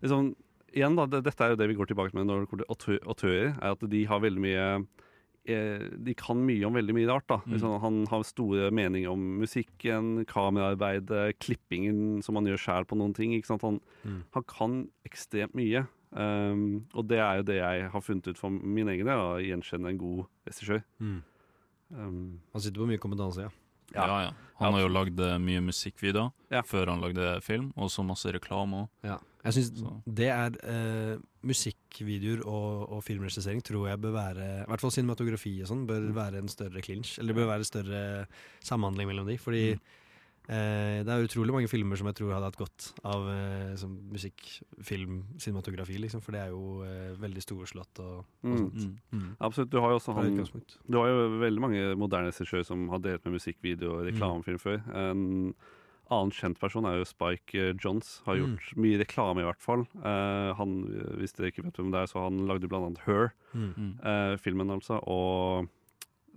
[0.03, 0.35] liksom,
[0.77, 2.75] Igjen, da, det, dette er jo det vi går tilbake med når det kommer til
[2.75, 4.65] autø- autører, er at de har veldig mye
[5.47, 7.27] De kan mye om veldig mye rart.
[7.29, 7.53] da Mm.
[7.53, 13.15] liksom, Han har store meninger om musikken, kameraarbeidet, klippingen som han gjør sjæl på noen
[13.15, 13.33] ting.
[13.33, 13.63] Ikke sant?
[13.63, 14.25] Han, Mm.
[14.35, 15.87] han kan ekstremt mye.
[16.13, 19.41] Um, og det er jo det jeg har funnet ut for min egen del, å
[19.41, 20.83] gjenkjenne en god regissør.
[21.01, 21.23] Mm.
[21.95, 23.51] Um, Han sitter på mye kompetanse, ja.
[23.95, 24.31] Ja, ja.
[24.59, 26.61] Han har jo lagd eh, mye musikkvideoer Ja.
[26.63, 29.21] før han lagde film, og så masse reklame òg.
[29.45, 29.71] Jeg syns
[30.19, 35.53] det er eh, Musikkvideoer og, og filmregissering tror jeg bør være I hvert fall cinematografi
[35.63, 37.19] og sånn bør være en større clinch.
[37.21, 38.03] Eller det bør være større
[38.67, 39.39] samhandling mellom de.
[39.39, 39.65] Fordi
[40.49, 43.91] Eh, det er utrolig mange filmer som jeg tror hadde hatt godt av eh, som
[44.09, 44.47] musikk,
[44.81, 46.23] film, cinematografi, liksom.
[46.25, 48.63] For det er jo eh, veldig storslått og, og Mm.
[48.81, 49.03] sånt.
[49.13, 49.27] Mm.
[49.45, 49.69] Absolutt.
[49.75, 50.39] Du har jo også han.
[50.89, 54.81] Du har jo veldig mange moderne regissører som har delt med musikkvideo og reklamefilm før.
[54.97, 55.53] En
[56.11, 57.83] annen kjent person er jo Spike Johns.
[57.85, 58.23] Jones.
[58.27, 58.41] Har Mm.
[58.57, 59.87] gjort mye reklame, i hvert fall.
[60.05, 60.77] Uh, han,
[61.19, 63.75] hvis dere ikke vet hvem det er, så han lagde blant annet Her, Mm.
[63.77, 63.93] Mm.
[64.05, 65.69] eh, filmen altså, og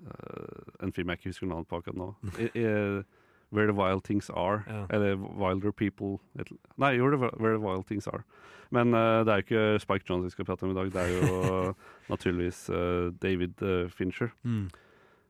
[0.07, 2.15] uh, en film jeg ikke husker navnet på akkurat nå.
[2.39, 3.03] I, i,
[3.51, 4.63] Where the Wild Things Are.
[4.67, 4.85] Ja.
[4.89, 6.47] Eller Wilder People et,
[6.77, 8.23] Nei, jo, Where the Wild Things Are.
[8.71, 11.01] Men eh, det er jo ikke Spike Jones vi skal prate om i dag, det
[11.01, 11.73] er jo
[12.13, 14.31] naturligvis eh, David eh, Fincher.
[14.43, 14.69] Mm.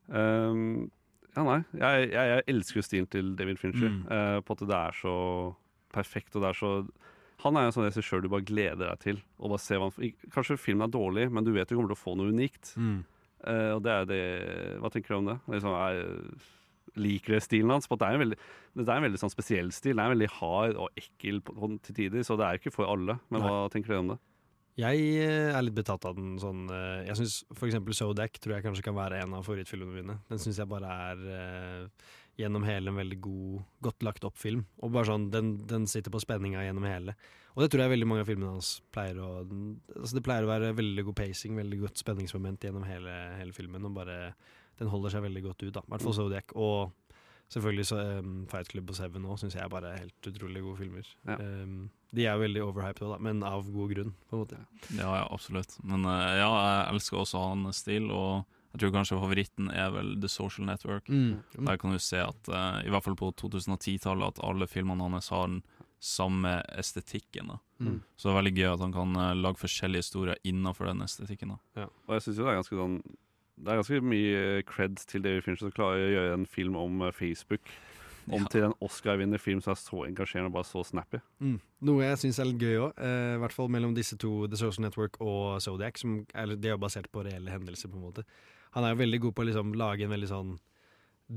[0.09, 0.91] Um,
[1.35, 1.59] ja, nei.
[1.77, 3.91] Jeg, jeg, jeg elsker jo stilen til David Fincher.
[3.93, 4.03] Mm.
[4.09, 5.15] Uh, på at det er så
[5.95, 6.71] perfekt, og det er så
[7.41, 9.21] Han er en sånn regissør du bare gleder deg til.
[9.39, 11.97] Og bare se hva han, Kanskje filmen er dårlig, men du vet du kommer til
[11.97, 12.75] å få noe unikt.
[12.77, 12.99] Mm.
[13.41, 14.23] Uh, og det er det
[14.83, 15.37] Hva tenker du om det?
[15.49, 16.41] Liksom, jeg,
[17.01, 17.87] liker det stilen hans?
[17.87, 18.37] Det er en veldig,
[18.75, 19.95] det er en veldig sånn spesiell stil.
[19.95, 21.55] Den er veldig hard og ekkel på,
[21.87, 23.17] til tider, så det er ikke for alle.
[23.31, 23.47] Men Nei.
[23.47, 24.19] hva tenker du om det?
[24.79, 27.75] Jeg eh, er litt betatt av den sånn eh, Jeg syns f.eks.
[27.97, 30.17] Zodiac tror jeg kanskje kan være en av favorittfilmene mine.
[30.31, 32.07] Den syns jeg bare er eh,
[32.39, 34.63] gjennom hele en veldig god, godt lagt opp film.
[34.79, 37.17] Og bare sånn, den, den sitter på spenninga gjennom hele.
[37.51, 40.51] Og det tror jeg veldig mange av filmene hans pleier å altså Det pleier å
[40.53, 43.85] være veldig god pacing, veldig godt spenningsmoment gjennom hele, hele filmen.
[43.89, 44.19] Og bare
[44.79, 45.83] Den holder seg veldig godt ut, da.
[45.83, 46.55] I hvert fall Zodiac.
[46.55, 47.17] Og
[47.51, 50.79] selvfølgelig så, um, Fight Club og Seven òg syns jeg bare er helt utrolig gode
[50.79, 51.11] filmer.
[51.27, 51.35] Ja.
[51.35, 54.57] Um, de er jo veldig overhyped da, men av god grunn, på en måte.
[54.97, 55.77] Ja, ja, absolutt.
[55.87, 58.43] Men eh, ja, jeg elsker også hans stil, og
[58.73, 61.07] jeg tror kanskje favoritten er vel The Social Network.
[61.07, 61.39] Mm.
[61.55, 65.31] Der kan du se at, eh, i hvert fall på 2010-tallet, at alle filmene hans
[65.31, 65.61] har den
[66.01, 67.53] samme estetikken.
[67.53, 67.59] da.
[67.79, 68.01] Mm.
[68.17, 71.55] Så det er veldig gøy at han kan eh, lage forskjellige historier innenfor den estetikken.
[71.55, 71.87] da.
[72.07, 73.01] Og jeg synes jo det er ganske sånn
[73.61, 77.03] Det er ganske mye creds til David Fincher som klarer å gjøre en film om
[77.13, 77.61] Facebook.
[78.29, 81.21] Om til en Oscar-vinner film som er så engasjerende og bare så snappy.
[81.41, 81.57] Mm.
[81.89, 84.59] Noe jeg syns er litt gøy òg, eh, i hvert fall mellom disse to, The
[84.59, 88.25] Social Network og Zodiac, som er, de er basert på reelle hendelser, på en måte.
[88.75, 90.53] Han er jo veldig god på å liksom lage en veldig sånn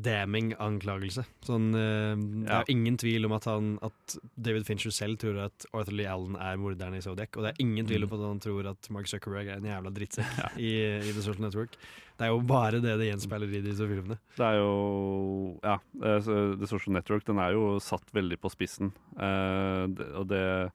[0.02, 1.22] damning anklagelse.
[1.46, 2.60] Sånn, eh, Det Ja.
[2.60, 6.34] er ingen tvil om at, han, at David Fincher selv tror at Arthur Lee Allen
[6.36, 9.06] er morderen i Zodiac, og det er ingen tvil om at han tror at Mark
[9.06, 11.76] Zuckerberg er en jævla drittsekk i, i The Social Network.
[12.18, 14.18] Det er jo bare det det gjenspeiler i disse filmene.
[14.36, 16.20] Det er jo Ja, eh,
[16.58, 18.92] The Social Network den er jo satt veldig på spissen.
[19.16, 20.72] Uh, det, og det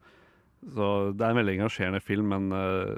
[0.66, 2.98] Så det er en veldig engasjerende film, men uh,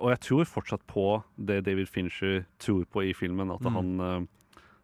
[0.00, 3.72] Og jeg tror fortsatt på det David Fincher tror på i filmen, at Mm.
[3.74, 4.28] han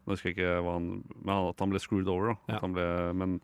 [0.07, 0.86] Nå husker jeg ikke hva han
[1.24, 2.57] Men han- at han ble screwed over, da.
[2.57, 2.61] Ja.
[2.66, 3.40] Ble, men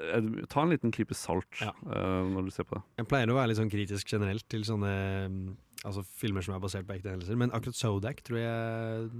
[0.00, 1.72] eh, ta en liten klype salt Ja.
[1.86, 2.82] uh, når du ser på det.
[3.02, 4.94] Jeg pleier å være litt sånn kritisk generelt til sånne
[5.28, 9.10] mm, altså filmer som er basert på ekte hendelser, men akkurat Sodak tror jeg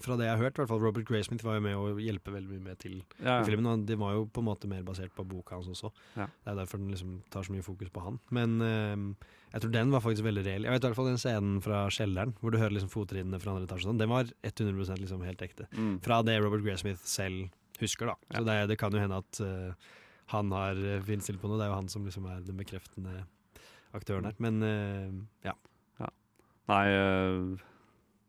[0.00, 2.32] Fra det jeg har hørt, i hvert fall Robert Graysmith var jo med å hjelpe
[2.32, 3.44] veldig mye med til Ja, ja.
[3.44, 3.66] filmen.
[3.68, 5.92] Og det var jo på en måte mer basert på boka hans også.
[6.16, 6.26] Ja.
[6.44, 8.18] Det er derfor den liksom tar så mye fokus på han.
[8.30, 8.96] Men eh,
[9.54, 10.64] jeg tror den var faktisk veldig reell.
[10.66, 13.54] Jeg vet i hvert fall den scenen fra kjelleren, hvor du hører liksom fottrinnene fra
[13.54, 13.86] andre etasje.
[13.86, 15.68] sånn, Den var 100% liksom helt ekte.
[15.78, 16.00] Mm.
[16.02, 18.16] Fra det Robert Graysmith selv husker, da.
[18.34, 19.94] Så det, det kan jo hende at uh,
[20.34, 21.60] han har uh, finstilt på noe.
[21.60, 23.22] Det er jo han som liksom er den bekreftende
[23.94, 24.34] aktøren her.
[24.42, 25.54] Men uh, ja.
[26.70, 27.64] Nei, uh,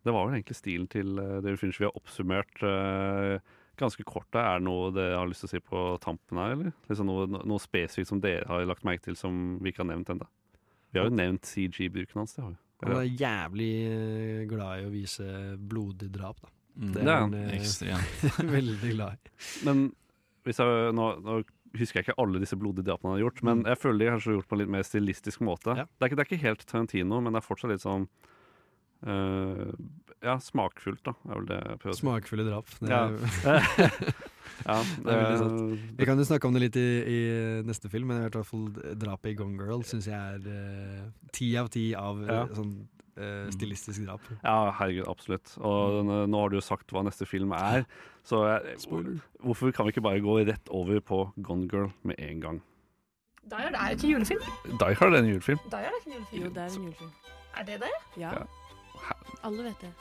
[0.05, 3.38] det var vel egentlig stilen til uh, David Finch vi har oppsummert eh,
[3.80, 4.30] ganske kort.
[4.38, 6.76] Er det noe dere har lyst til å si på tampen her, eller?
[6.89, 10.11] Liksom noe, noe spesifikt som dere har lagt merke til som vi ikke har nevnt
[10.13, 10.28] ennå?
[10.95, 12.33] Vi har jo nevnt CG-bruken hans.
[12.37, 12.59] det har vi.
[12.85, 15.27] Han er jævlig eh, glad i å vise
[15.57, 16.51] blodig drap, da.
[16.75, 16.89] Mm.
[16.91, 17.33] Det er han.
[17.39, 18.25] eh, Ekstremt.
[18.57, 19.35] veldig glad i.
[19.67, 19.85] Men
[20.45, 21.37] hvis jeg, nå, nå
[21.75, 24.29] husker jeg ikke alle disse blodige drapene han har gjort, men jeg føler de kanskje
[24.31, 25.73] har gjort på en litt mer stilistisk måte.
[25.79, 25.85] Ja.
[25.87, 28.05] Det, er ikke, det er ikke helt Tarantino, men det er fortsatt litt sånn
[29.07, 29.71] uh,
[30.23, 32.03] Ja, smakfullt, da, er vel det jeg prøver å si.
[32.05, 32.71] Smakfulle drap.
[32.79, 33.59] Det Ja.
[34.65, 35.85] Ja, Det er veldig sant.
[35.99, 37.19] Vi kan jo snakke om det litt i, i
[37.67, 38.67] neste film, men i hvert fall
[39.01, 42.43] drapet i Gone Girl syns jeg er eh, ti av ti av eh, Ja.
[42.55, 42.75] sånn
[43.17, 44.21] uh, stilistisk drap.
[44.43, 45.55] Ja, herregud, absolutt.
[45.61, 47.85] Og denne, nå har du jo sagt hva neste film er,
[48.25, 48.77] så jeg,
[49.43, 52.61] hvorfor kan vi ikke bare gå rett over på Gone Girl med en gang?
[53.45, 54.41] Die Hard er ikke julefilm.
[54.81, 55.59] Die Hard er en julefilm.
[55.69, 56.43] Die Hard er ikke en julefilm.
[56.43, 57.11] Jo, det er en julefilm.
[57.55, 57.91] Er det det?
[58.17, 58.31] Ja.
[58.33, 58.45] Ja.
[59.45, 59.91] Alle vet det.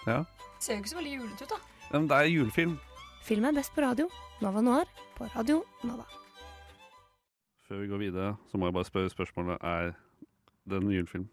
[0.64, 1.59] Ser jo ikke så veldig julete ut, da.
[1.92, 2.78] Men det er julefilm.
[3.25, 4.05] Film er best på radio.
[4.45, 6.05] Nova Noir på Radio Nova.
[7.64, 9.95] Før vi går videre, så må jeg bare spørre spørsmålet Er
[10.68, 11.25] det en julefilm?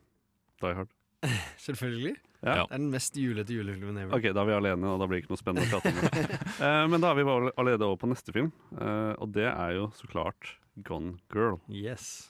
[0.64, 0.94] Die Hard?
[1.66, 2.16] Selvfølgelig.
[2.40, 2.54] Ja.
[2.54, 4.16] Det er den mest julete julefilmen ever.
[4.16, 6.40] Ok, da er vi alene, og da blir det ikke noe spennende å prate om.
[6.62, 9.76] Eh, men da er vi bare allerede over på neste film, eh, og det er
[9.76, 10.56] jo så klart
[10.88, 11.58] Gone Girl.
[11.68, 12.30] Yes.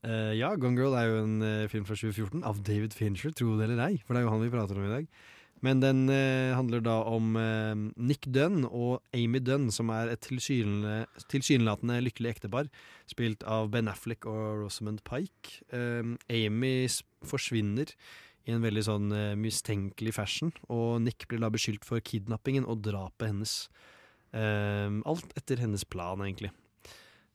[0.00, 3.68] Uh, ja, Gone Girl er jo en film fra 2014 av David Fincher, tro det
[3.68, 4.00] eller ei.
[4.02, 5.20] For det er jo han vi prater om i dag.
[5.64, 10.24] Men den eh, handler da om eh, Nick Dunn og Amy Dunn, som er et
[10.24, 12.70] tilsynelatende, lykkelig ektepar,
[13.10, 15.60] spilt av Ben Affleck og Rosamund Pike.
[15.76, 16.74] Eh, Amy
[17.28, 17.92] forsvinner
[18.48, 22.80] i en veldig sånn eh, mistenkelig fashion, og Nick blir da beskyldt for kidnappingen og
[22.86, 23.54] drapet hennes.
[24.32, 26.54] Eh, alt etter hennes plan, egentlig.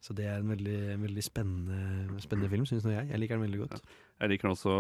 [0.05, 3.09] Så det er en veldig, veldig spennende, spennende film, syns nå jeg.
[3.09, 3.95] Jeg liker den veldig godt.
[4.21, 4.75] Jeg liker den også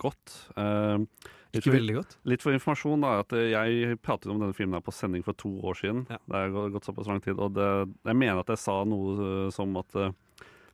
[0.00, 0.34] godt.
[0.56, 1.04] Uh,
[1.50, 2.16] litt Ikke veldig godt?
[2.30, 3.12] Litt for informasjon, da.
[3.24, 6.04] At eh, jeg pratet om denne filmen her på sending for to år siden.
[6.06, 7.38] Det har gått såpass lang tid.
[7.42, 7.68] Og det,
[8.06, 9.16] jeg mener at jeg sa noe
[9.46, 10.12] eh, som at eh,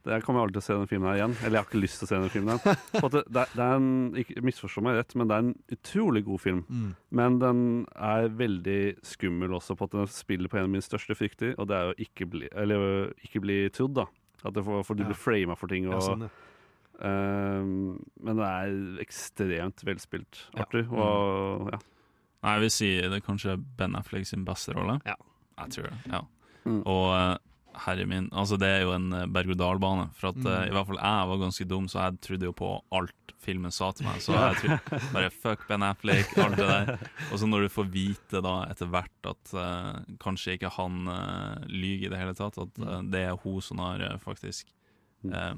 [0.07, 1.36] jeg kommer aldri til å se denne filmen her igjen.
[1.40, 2.61] Eller jeg har ikke lyst til å se denne filmen.
[2.92, 3.88] For at det, det, det er en,
[4.22, 6.61] ikke Misforstå meg rett, men det er en utrolig god film.
[6.68, 6.90] Mm.
[7.22, 7.62] Men den
[7.96, 11.72] er veldig skummel også, på at den spiller på en av mine største frykter, og
[11.72, 14.07] det er å ikke bli, eller, ikke bli trodd, da.
[14.46, 15.11] At det får, for du Ja.
[15.11, 15.88] blir frama for ting.
[15.88, 16.52] Og, Ja, sånn, ja.
[17.05, 20.64] Ehm, men det er ekstremt velspilt, Ja.
[20.64, 20.86] Arthur.
[20.92, 21.82] Og ja.
[22.44, 25.01] Nei, jeg vil si det er kanskje Ben Affleck sin beste rolle.
[25.09, 25.16] Ja.
[25.59, 26.22] Jeg tror det, ja.
[26.66, 26.82] Mm.
[26.84, 27.36] Og eh,
[27.86, 30.11] herre min, altså det er jo en eh, berg-og-dal-bane.
[30.18, 30.49] For at mm.
[30.49, 33.74] uh, i hvert fall jeg var ganske dum, så jeg trodde jo på alt filmen
[33.74, 34.20] sa til meg.
[34.24, 36.92] Så jeg trodde bare fuck Ben Affleck, alt det der.
[37.30, 39.92] Og så når du får vite da etter hvert at uh,
[40.22, 43.80] kanskje ikke han uh, lyver i det hele tatt, at eh, det er hun som
[43.82, 44.68] har eh, faktisk
[45.26, 45.55] eh,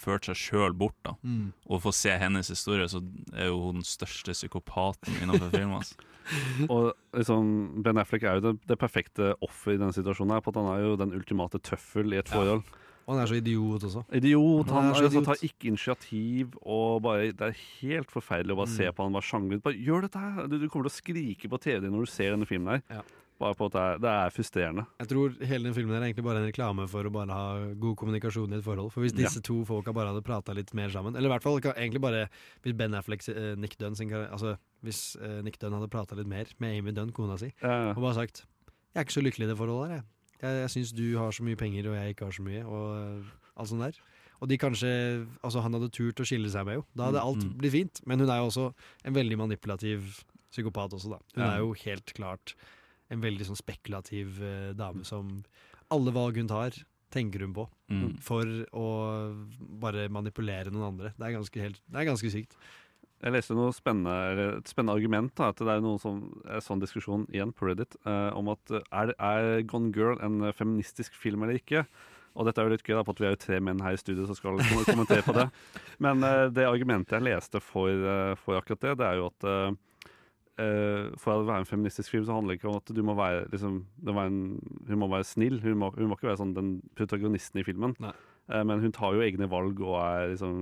[0.00, 1.12] ført seg sjøl bort, da.
[1.22, 1.52] Mm.
[1.68, 3.02] Og få se hennes historie, så
[3.36, 5.76] er jo hun den største psykopaten innenfor film.
[5.76, 5.94] Altså.
[6.72, 10.32] Og liksom, Ben Affleck er jo det, det perfekte offer i denne situasjonen.
[10.36, 12.36] her, på at Han er jo den ultimate tøffel i et Ja.
[12.38, 12.62] forhold.
[13.08, 14.04] Og han er så idiot også.
[14.14, 14.68] Idiot.
[14.70, 15.26] Han Han, er så altså, idiot.
[15.26, 16.52] tar ikke initiativ.
[16.62, 18.76] Og bare, Det er helt forferdelig å bare Mm.
[18.76, 19.62] se på han bare sjangle ut.
[19.64, 20.46] Bare gjør dette her!
[20.46, 22.82] Du, du kommer til å skrike på TV når du ser denne filmen her.
[22.90, 23.02] Ja.
[23.40, 24.82] Bare på at det er, det er frustrerende.
[25.00, 27.44] Jeg tror hele den filmen er egentlig bare en reklame for å bare ha
[27.80, 28.90] god kommunikasjon i et forhold.
[28.92, 29.22] For hvis Ja.
[29.24, 32.28] disse to folka bare hadde prata litt mer sammen, eller i hvert fall egentlig bare
[32.62, 36.26] hvis Ben Affleck, eh, Nick Dunn sin Altså hvis eh, Nick Dunn hadde prata litt
[36.28, 37.90] mer med Amy Dunn, kona si, Ja, ja.
[37.90, 38.44] og bare sagt
[38.94, 40.04] 'Jeg er ikke så lykkelig i det forholdet her, jeg.
[40.42, 43.20] Jeg, jeg syns du har så mye penger, og jeg ikke har så mye', og
[43.20, 43.24] eh,
[43.56, 43.92] alt sånt der.
[44.42, 46.84] Og de kanskje Altså, han hadde turt å skille seg med jo.
[46.96, 47.56] Da hadde Mm, alt mm.
[47.58, 48.00] blitt fint.
[48.06, 48.74] Men hun er jo også
[49.04, 51.18] en veldig manipulativ psykopat også, da.
[51.36, 51.54] Hun Ja.
[51.56, 52.54] er jo helt klart
[53.10, 55.40] en veldig sånn spekulativ eh, dame som
[55.90, 56.76] alle valg hun tar,
[57.10, 57.66] tenker hun på.
[57.90, 58.12] Mm.
[58.22, 58.86] For å
[59.82, 61.12] bare manipulere noen andre.
[61.16, 62.54] Det er ganske, helt, det er ganske sykt.
[63.20, 65.34] Jeg leste noe spennende, et spennende argument.
[65.36, 68.72] Da, at det er noen som, en sånn diskusjon igjen på Reddit eh, om at
[68.72, 71.84] eh, er, er Gone Girl en feministisk film eller ikke?
[72.38, 73.96] Og dette er jo litt gøy, da, på at vi er jo tre menn her
[73.96, 75.48] i studio som skal kommentere på det.
[76.04, 79.48] Men eh, det argumentet jeg leste for, eh, for akkurat det, det er jo at
[79.50, 79.78] eh,
[81.20, 83.46] for å være en feministisk film så handler det ikke om at du må være,
[83.52, 84.42] liksom, det være en,
[84.88, 85.60] hun må være snill.
[85.62, 87.96] Hun må, hun må ikke være sånn den protagonisten i filmen.
[88.02, 88.12] Nei.
[88.66, 90.54] men hun tar jo egne valg og er liksom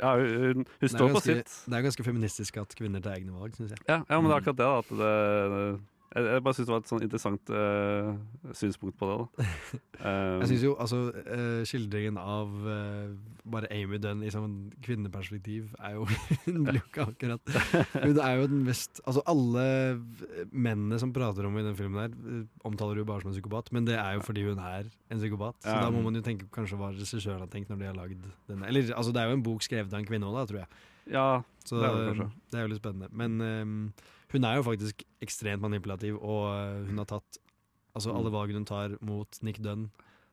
[0.00, 1.56] Ja, hun, hun, står Det står på sitt.
[1.70, 3.84] Det er ganske feministisk at kvinner tar egne valg, syns jeg.
[3.86, 4.68] Ja, ja, men det er akkurat det.
[4.68, 5.66] da, At det,
[6.12, 9.18] jeg, jeg bare syns det var et sånn interessant uh, synspunkt på det.
[9.18, 9.48] da.
[10.02, 13.12] Um, Jeg syns jo altså uh, skildringen av uh,
[13.46, 16.08] bare Amy Dunn i sånn kvinneperspektiv er jo
[16.48, 17.52] Hun blir jo ikke akkurat
[17.92, 19.62] Hun er jo den mest Altså alle
[20.50, 23.70] mennene som prater om i den filmen her, eh, omtaler hun bare som en psykopat,
[23.74, 25.58] men det er jo fordi hun er en psykopat.
[25.62, 27.98] Så um, da må man jo tenke kanskje hva regissøren har tenkt når de har
[27.98, 28.66] lagd denne.
[28.68, 30.82] Eller altså det er jo en bok skrevet av en kvinne òg, da, tror jeg.
[31.12, 31.26] Ja,
[31.66, 33.08] Så det er det det er jo litt spennende.
[33.10, 33.78] Men ehm,
[34.32, 37.38] hun er jo faktisk ekstremt manipulativ, og eh, hun har tatt
[37.94, 38.16] altså, Mm.
[38.18, 39.90] alle valgene hun tar mot Nick Dunn.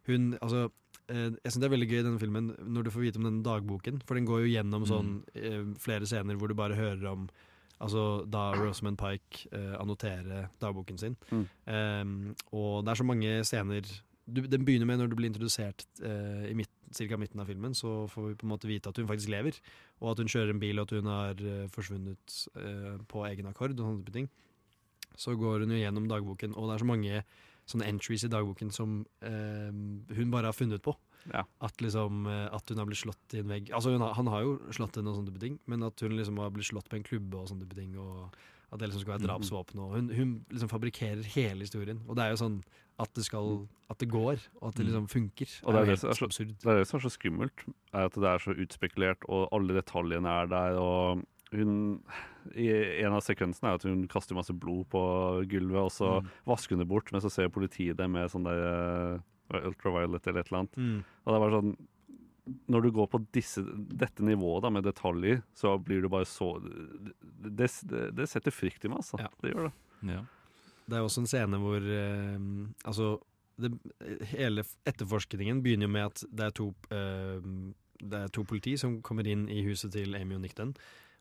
[0.07, 0.69] Hun, altså,
[1.09, 3.23] eh, jeg syns det er veldig gøy i denne filmen når du får vite om
[3.27, 4.87] denne dagboken, for den går jo gjennom Mm.
[4.87, 7.29] sånn eh, flere scener hvor du bare hører om
[7.81, 11.15] Altså da Rosamund Pike eh, annoterer dagboken sin.
[11.31, 11.45] Mm.
[11.67, 13.87] Ehm, og det er så mange scener
[14.33, 17.75] du, Den begynner med når du blir introdusert eh, i midt, cirka midten av filmen,
[17.77, 19.59] så får vi på en måte vite at hun faktisk lever,
[20.01, 23.51] og at hun kjører en bil, og at hun har eh, forsvunnet eh, på egen
[23.51, 24.31] akkord og sånne ting.
[25.19, 27.21] Så går hun jo gjennom dagboken, og det er så mange
[27.69, 29.69] sånne entries i dagboken som eh,
[30.17, 30.95] hun bare har funnet på.
[31.29, 31.43] Ja.
[31.65, 33.73] At liksom eh, At hun har blitt slått i en vegg.
[33.75, 36.53] Altså har, Han har jo slått henne og sånne ting, men at hun liksom har
[36.55, 37.97] blitt slått på en klubbe og sånne ting.
[37.99, 38.39] Og
[38.71, 39.27] at det liksom skal være Mhm.
[39.29, 39.79] drapsvåpen.
[39.79, 42.01] Og hun, hun liksom fabrikkerer hele historien.
[42.07, 42.61] Og det er jo sånn
[42.99, 45.49] at det skal At det går, og at det liksom funker.
[45.65, 46.47] Og det er det, er så, absurd.
[46.61, 47.63] det er det som er så skummelt,
[47.93, 50.77] er at det er så utspekulert, og alle detaljene er der.
[50.77, 52.03] og hun,
[52.55, 52.67] i
[53.01, 55.01] En av sekvensene er at hun kaster masse blod på
[55.49, 56.27] gulvet, og så Mm.
[56.45, 59.19] vasker hun det bort, men så ser politiet det med sånn der
[59.55, 60.75] eh, ultraviolet eller et eller annet.
[60.77, 61.03] Mm.
[61.25, 61.77] Og det er bare sånn
[62.71, 66.55] Når du går på disse, dette nivået da, med detaljer, så blir du bare så
[66.59, 69.19] Det, det, det setter frykt i meg, altså.
[69.41, 69.73] Det gjør det.
[70.13, 70.23] Ja.
[70.89, 72.37] Det er også en scene hvor eh,
[72.87, 73.17] Altså
[73.59, 73.73] det,
[74.31, 77.49] Hele etterforskningen begynner jo med at det er to eh,
[77.99, 80.59] Det er to politi som kommer inn i huset til Amy og Nick.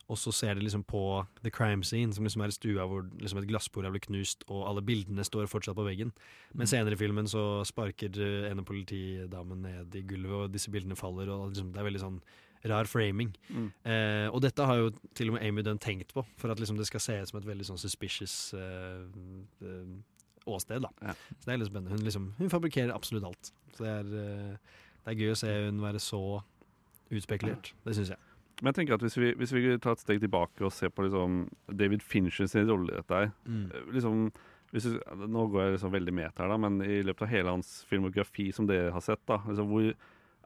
[0.08, 1.02] Og så ser de liksom på
[1.44, 4.62] the crime scene, som liksom er stua hvor liksom et glassbord er blitt knust, og
[4.70, 6.12] alle bildene står fortsatt på veggen.
[6.54, 6.70] Men Mm.
[6.70, 8.16] senere i filmen så sparker
[8.50, 12.00] en av politidamen ned i gulvet, og disse bildene faller, og liksom, det er veldig
[12.00, 12.20] sånn
[12.64, 13.34] rar framing.
[13.50, 13.68] Mm.
[13.84, 16.76] Eh, og dette har jo til og med Amy Dunn tenkt på, for at liksom
[16.76, 19.04] det skal se ut som et veldig sånn suspicious eh,
[19.62, 19.92] eh,
[20.48, 20.80] åsted.
[20.82, 20.88] da.
[21.02, 21.12] Ja.
[21.38, 21.90] Så det er litt spennende.
[21.94, 23.52] Hun, liksom, hun fabrikkerer absolutt alt.
[23.76, 24.56] Så det er, eh,
[25.04, 26.42] det er gøy å se hun være så
[27.10, 27.72] utspekulert.
[27.84, 28.18] Det syns jeg.
[28.58, 31.04] Men jeg tenker at hvis vi, hvis vi tar et steg tilbake og ser på
[31.06, 31.44] liksom
[31.78, 33.70] David Finchers sin rolle i dette her Mm.
[33.70, 34.32] eh, liksom,
[34.72, 34.84] hvis
[35.16, 38.50] Nå går jeg liksom veldig med her, da, men i løpet av hele hans filmografi
[38.52, 39.94] som dere har sett, da, liksom, hvor,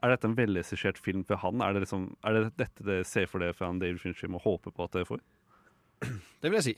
[0.03, 1.61] er dette en velregissert film for han?
[1.61, 4.39] Er det, liksom, er det dette dere ser for dere fra han David Fincher må
[4.43, 5.21] håpe på at dere får?
[6.43, 6.75] Det vil jeg si.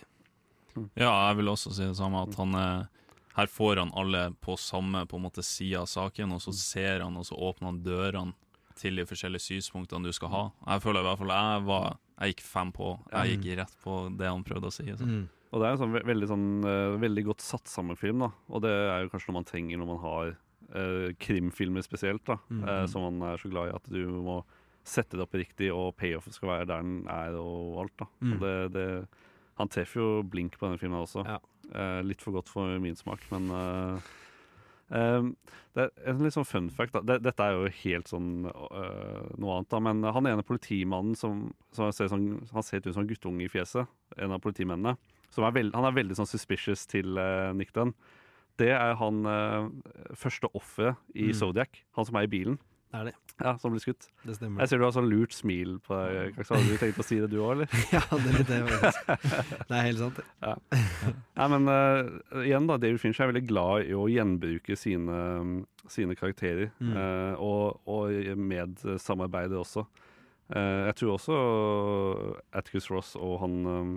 [0.99, 2.21] Ja, jeg vil også si det samme.
[2.27, 2.87] At han er,
[3.35, 7.01] her får han alle på samme på en måte side av saken, og så ser
[7.01, 8.33] han, og så åpner han dørene
[8.75, 10.43] til de forskjellige synspunktene du skal ha.
[10.67, 11.87] Jeg føler i hvert fall jeg var
[12.19, 12.89] Jeg gikk fem på.
[13.11, 14.85] Jeg gikk rett på det han prøvde å si.
[14.87, 15.25] Mm.
[15.51, 18.29] Og det er en sånn, ve- veldig, sånn, eh, veldig godt satt sammen film, da.
[18.49, 20.31] Og det er jo kanskje noe man trenger når man har
[20.75, 22.37] eh, krimfilmer spesielt, da.
[22.49, 22.63] Mm.
[22.67, 24.41] eh, som man er så glad i at du må
[24.85, 28.07] sette det opp riktig, og payoffen skal være der den er, og alt, da.
[28.21, 28.33] Mm.
[28.35, 28.87] Og det, det,
[29.57, 31.23] han treffer jo blink på denne filmen også.
[31.25, 31.39] Ja.
[31.73, 34.11] Eh, litt for godt for min smak, men eh,
[34.89, 36.93] det er en litt sånn fun fact.
[36.93, 37.01] Da.
[37.01, 39.79] Det, dette er jo helt sånn eh, noe annet, da.
[39.81, 43.49] Men han ene politimannen som, som ser sånn, Han ser ut som en guttunge i
[43.51, 44.95] fjeset, en av politimennene.
[45.33, 47.95] Som er veld, han er veldig sånn suspicious til uh, Nick Dunn.
[48.55, 49.65] Det er han eh,
[50.15, 51.33] første offeret i Mm.
[51.35, 51.81] Zodiac.
[51.97, 52.55] Han som er i bilen.
[52.95, 53.13] Er det.
[53.41, 54.07] Ja, Som blir skutt.
[54.23, 54.63] Det stemmer.
[54.63, 56.37] Jeg ser du har sånn lurt smil på deg.
[56.37, 57.73] Har Hadde du tenkt å si det du òg, eller?
[57.95, 58.59] ja, det er litt det.
[59.69, 60.21] Det er helt sant.
[60.45, 60.53] Ja.
[61.35, 65.19] Nei, men uh, igjen da, David Fincher er veldig glad i å gjenbruke sine,
[65.91, 66.71] sine karakterer.
[66.79, 66.95] Mm.
[66.95, 69.83] Uh, og, og medsamarbeide også.
[70.53, 71.37] Uh, jeg tror også
[72.55, 73.95] Atticus Ross og han um,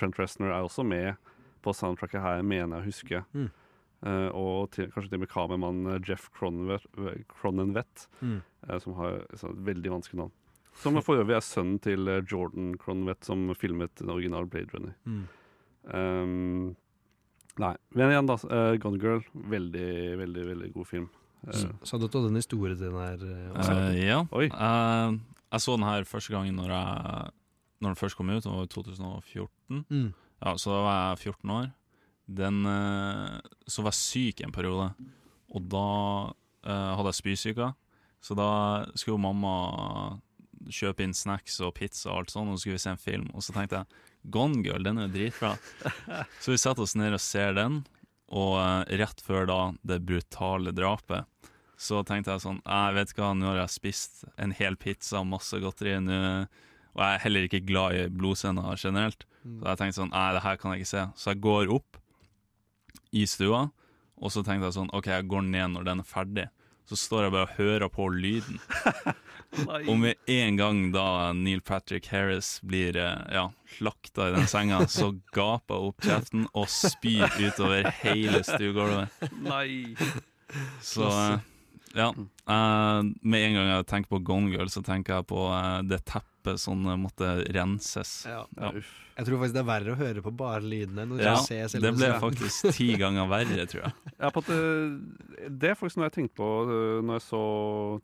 [0.00, 1.30] Trent Reznor er også med
[1.60, 3.24] på soundtracket her, mener jeg å huske.
[3.36, 3.50] Mm.
[4.06, 8.40] Eh, og til, kanskje til og med kameramann eh, Jeff Cronenwet Mm.
[8.68, 10.32] eh, som har et veldig vanskelig navn.
[10.80, 14.94] Som for øvrig er sønnen til Jordan Cronenvett, som filmet den originale Blade Runner.
[15.04, 15.24] Mm.
[15.92, 16.76] Um,
[17.58, 17.74] nei.
[17.96, 18.36] Men igjen, da.
[18.46, 19.20] Uh, Gone Girl.
[19.34, 19.88] Veldig,
[20.20, 21.08] veldig veldig god film.
[21.46, 23.18] Uh, Så, så du at du hadde en historie til den her?
[23.26, 23.98] Uh.
[23.98, 24.20] Ja.
[24.32, 24.46] Oi.
[24.46, 25.18] Eh,
[25.50, 27.30] jeg så den her første gangen når, jeg,
[27.82, 29.84] når den først kom ut, det var i 2014.
[29.90, 30.10] Mm.
[30.40, 31.70] Ja, så da var jeg 14 år.
[32.30, 34.90] Den, eh, så var jeg syk en periode,
[35.50, 35.86] og da
[36.30, 37.72] uh, hadde jeg spysyke.
[38.22, 38.50] Så da
[38.94, 39.54] skulle jo mamma
[40.70, 43.26] kjøpe inn snacks og pizza og alt sånt, og så skulle vi se en film.
[43.34, 45.54] Og så tenkte jeg Gone Girl, den er jo dritbra.
[46.42, 47.80] så vi setter oss ned og ser den,
[48.30, 49.60] og uh, rett før da
[49.90, 51.26] det brutale drapet,
[51.80, 55.22] så tenkte jeg sånn Jeg vet ikke hva, nå har jeg spist en hel pizza
[55.22, 56.20] og masse godteri, nå
[56.90, 59.26] og jeg er heller ikke glad i blodscener generelt.
[59.44, 61.04] Så jeg tenkte sånn, nei, det her kan jeg ikke se.
[61.16, 61.99] Så jeg går opp
[63.12, 63.68] i stua,
[64.20, 66.46] og så tenkte jeg sånn, ok, jeg går ned når den er ferdig.
[66.90, 68.58] Så står jeg bare og hører på lyden.
[69.90, 73.48] Og med en gang da Neil Patrick Harris blir eh, ja,
[73.78, 79.24] slakta i den senga, så gaper jeg opp kjeften og spyr utover hele stuegulvet.
[79.42, 79.96] Nei!
[80.82, 81.42] Så eh,
[81.96, 82.10] ja.
[82.46, 86.00] Uh, med en gang jeg tenker på Gone Girl, så tenker jeg på uh, det
[86.08, 88.12] teppet som uh, måtte renses.
[88.30, 88.44] Ja.
[88.58, 88.70] Ja.
[89.20, 91.02] Jeg tror faktisk det er verre å høre på bare lydene.
[91.04, 94.12] enn å Ja, det ble faktisk ti ganger verre, tror jeg.
[94.14, 96.48] Ja, på at, eh, det er faktisk noe jeg tenkte på
[97.04, 97.42] når jeg så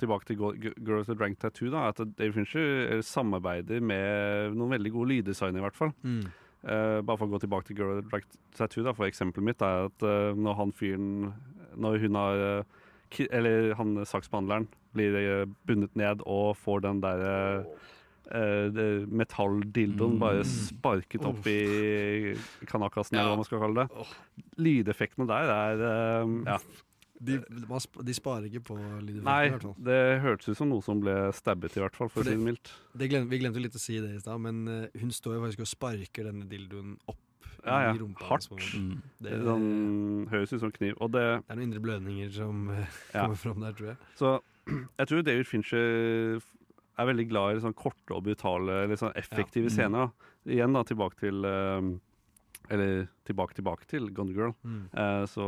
[0.02, 1.70] tilbake til Girls with Drank Tattoo.
[1.72, 5.94] Da, at Dave Fincher samarbeider med noen veldig gode lyddesignere, i hvert fall.
[6.04, 6.26] Mm.
[6.66, 9.64] Uh, bare for å gå tilbake til Girl with Drank Tattoo, da, for eksempelet mitt
[9.64, 11.08] er at når han fyren
[11.80, 12.44] Når hun har
[13.30, 17.64] Eller han saksbehandleren blir eh, bundet ned og får den der
[18.32, 20.18] uh, metalldildoen Mm.
[20.22, 22.34] bare sparket opp i
[22.66, 24.06] kanakasen, eller hva man skal kalle det.
[24.58, 25.86] Lydeffektene der er
[26.24, 26.58] uh, Ja.
[27.16, 29.76] De, de sparer ikke på lydeffekter, Nei, i hvert fall.
[29.86, 32.36] det hørtes ut som noe som ble stabbet, i hvert fall, for For å si
[32.36, 32.72] det- mildt.
[32.92, 35.62] Det glemte, vi glemte litt å si det i stad, men hun står jo faktisk
[35.64, 37.16] og sparker denne dildoen opp
[37.66, 37.94] Ja, ja.
[37.94, 38.24] i rumpa.
[38.30, 38.48] Hardt.
[38.74, 39.02] Mm.
[39.18, 40.94] Det, Det sånn, høres ut som kniv.
[41.02, 43.24] Og det det er noen indre blødninger som eh, Ja.
[43.26, 43.96] kommer fram der, tror jeg.
[44.18, 44.32] Så
[45.00, 46.40] jeg tror David Fincher
[46.96, 49.74] er veldig glad i sånn korte og brutale, eller sånn effektive Ja.
[49.76, 50.06] scener.
[50.06, 50.32] Da.
[50.56, 51.90] Igjen da, tilbake til eh,
[52.70, 54.54] Eller tilbake, tilbake til Gone Girl.
[54.66, 54.88] Mm.
[54.90, 55.44] Eh, så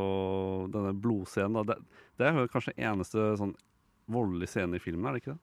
[0.71, 3.57] denne blodscenen, da, det, det er kanskje eneste sånn
[4.09, 5.43] voldelige scenen i filmen, er det ikke det?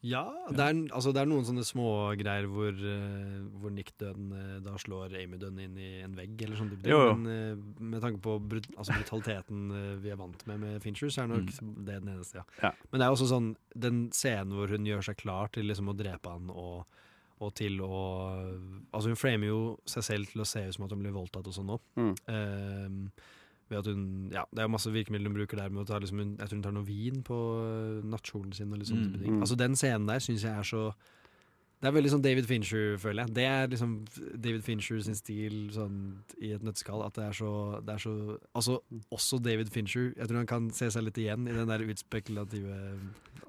[0.00, 4.54] Ja, det er, altså, det er noen sånne smågreier hvor, eh, hvor Nick Dunn eh,
[4.64, 7.20] da slår Amy Dunn inn i en vegg, eller sånn type ting.
[7.20, 9.66] Men eh, med tanke på brut altså, brutaliteten
[10.00, 12.46] vi er vant med med Fincher, så er nok det den eneste, ja.
[12.62, 12.72] Ja.
[12.88, 15.96] Men det er også sånn den scenen hvor hun gjør seg klar til liksom å
[15.98, 17.02] drepe han og,
[17.44, 18.00] og til å
[18.90, 21.46] Altså, hun framer jo seg selv til å se ut som at hun blir voldtatt
[21.46, 21.76] og sånn nå.
[22.00, 23.12] Mm.
[23.70, 26.18] Ved at hun Ja, det er masse virkemidler hun bruker der med å ta liksom
[26.18, 29.18] hun, Jeg tror hun tar noe vin på øh, nattkjolen sin og litt sånne Mm,
[29.22, 29.32] ting.
[29.36, 29.40] mm.
[29.46, 30.90] Altså, den scenen der syns jeg er så
[31.80, 33.32] Det er veldig sånn David Fincher, føler jeg.
[33.38, 33.92] Det er liksom
[34.36, 35.94] David Fincher sin stil sånn
[36.44, 37.00] i et nøtteskall.
[37.06, 38.12] At det er så, det er så
[38.54, 38.74] Altså,
[39.10, 40.10] også David Fincher.
[40.16, 42.76] Jeg tror han kan se seg litt igjen i den der utspekulative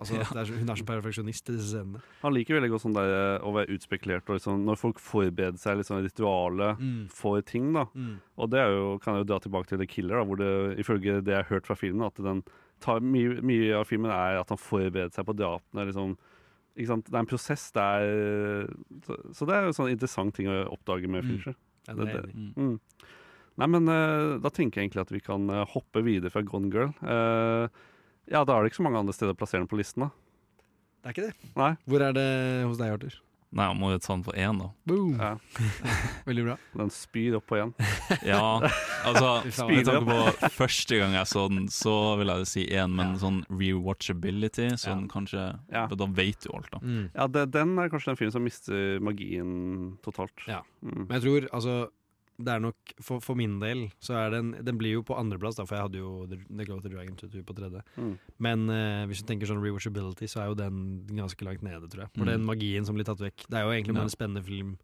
[0.02, 0.22] Altså, Ja.
[0.42, 2.00] er så, Hun er så perfeksjonist i disse scenene.
[2.24, 4.26] Han liker veldig godt sånn der, eh, å være utspekulert.
[4.26, 7.08] Liksom, når folk forbereder seg litt sånn rituale Mm.
[7.12, 7.74] for ting.
[7.74, 8.18] da Mm.
[8.38, 11.22] Og det jo, kan jeg jo dra tilbake til The Killer, da, hvor det ifølge
[11.22, 12.44] det jeg har hørt fra filmen, at den
[12.80, 15.86] tar, mye, mye av filmen er at han forbereder seg på drapene.
[15.86, 16.18] Liksom?
[16.76, 17.70] Det er en prosess.
[17.76, 18.70] Det er,
[19.06, 21.32] så, så det er jo sånn interessant ting å oppdage med Mm.
[21.34, 21.58] Fincher.
[21.88, 22.36] Ja, det Det-.
[22.56, 22.78] Mm.
[23.60, 26.72] Nei, men uh, da tenker jeg egentlig at vi kan uh, hoppe videre fra Gone
[26.72, 26.94] Girl.
[27.04, 27.68] Uh,
[28.32, 30.10] ja, da er det ikke så mange andre steder å plassere den på listen, da.
[31.02, 31.52] Det er ikke det.
[31.60, 31.72] Nei.
[31.90, 32.30] Hvor er det
[32.70, 33.18] hos deg, Arthur?
[33.52, 34.70] Nei, han må jo ta den på én, da.
[34.88, 35.18] Boom!
[35.20, 35.34] Ja.
[36.30, 36.54] Veldig bra.
[36.80, 37.74] Den spyr opp på igjen.
[38.32, 38.62] Ja,
[39.04, 39.66] altså.
[39.68, 43.20] Med tanke på første gang jeg så den, så vil jeg si én, men Ja.
[43.26, 45.88] sånn rewatchability, sånn kanskje Ja.
[45.92, 46.80] Da vet du alt, da.
[46.80, 47.10] Mm.
[47.16, 50.48] Ja, det, den er kanskje den filmen som mister magien totalt.
[50.48, 50.62] Ja.
[50.84, 51.08] Mm.
[51.10, 51.76] Men jeg tror altså
[52.44, 55.56] det er nok, for, for min del så er den Den blir jo på andreplass,
[55.62, 57.82] for jeg hadde jo The, The Glow of the Dragon Tattoo på tredje.
[57.98, 58.18] Mm.
[58.40, 62.06] Men uh, hvis du tenker sånn rewatchability, så er jo den ganske langt nede, tror
[62.08, 62.12] jeg.
[62.18, 62.32] For Mm.
[62.34, 63.48] den magien som blir tatt vekk.
[63.50, 64.10] Det er jo egentlig bare Ja.
[64.12, 64.78] en spennende film.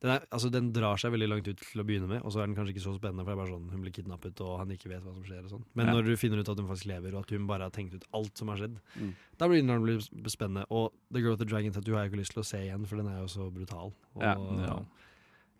[0.00, 2.40] Den, er, altså, den drar seg veldig langt ut til å begynne med, og så
[2.40, 4.54] er den kanskje ikke så spennende, for det er bare sånn hun blir kidnappet, og
[4.62, 5.64] han ikke vet hva som skjer og sånn.
[5.76, 5.92] Men Ja.
[5.92, 8.06] når du finner ut at hun faktisk lever, og at hun bare har tenkt ut
[8.14, 9.12] alt som har skjedd, Mm.
[9.36, 10.00] da blir den blir
[10.32, 10.64] spennende.
[10.70, 12.86] Og The Girl with the Dragon Tattoo har jeg ikke lyst til å se igjen,
[12.88, 13.92] for den er jo så brutal.
[14.16, 14.34] Og, Ja.
[14.36, 14.78] Ja.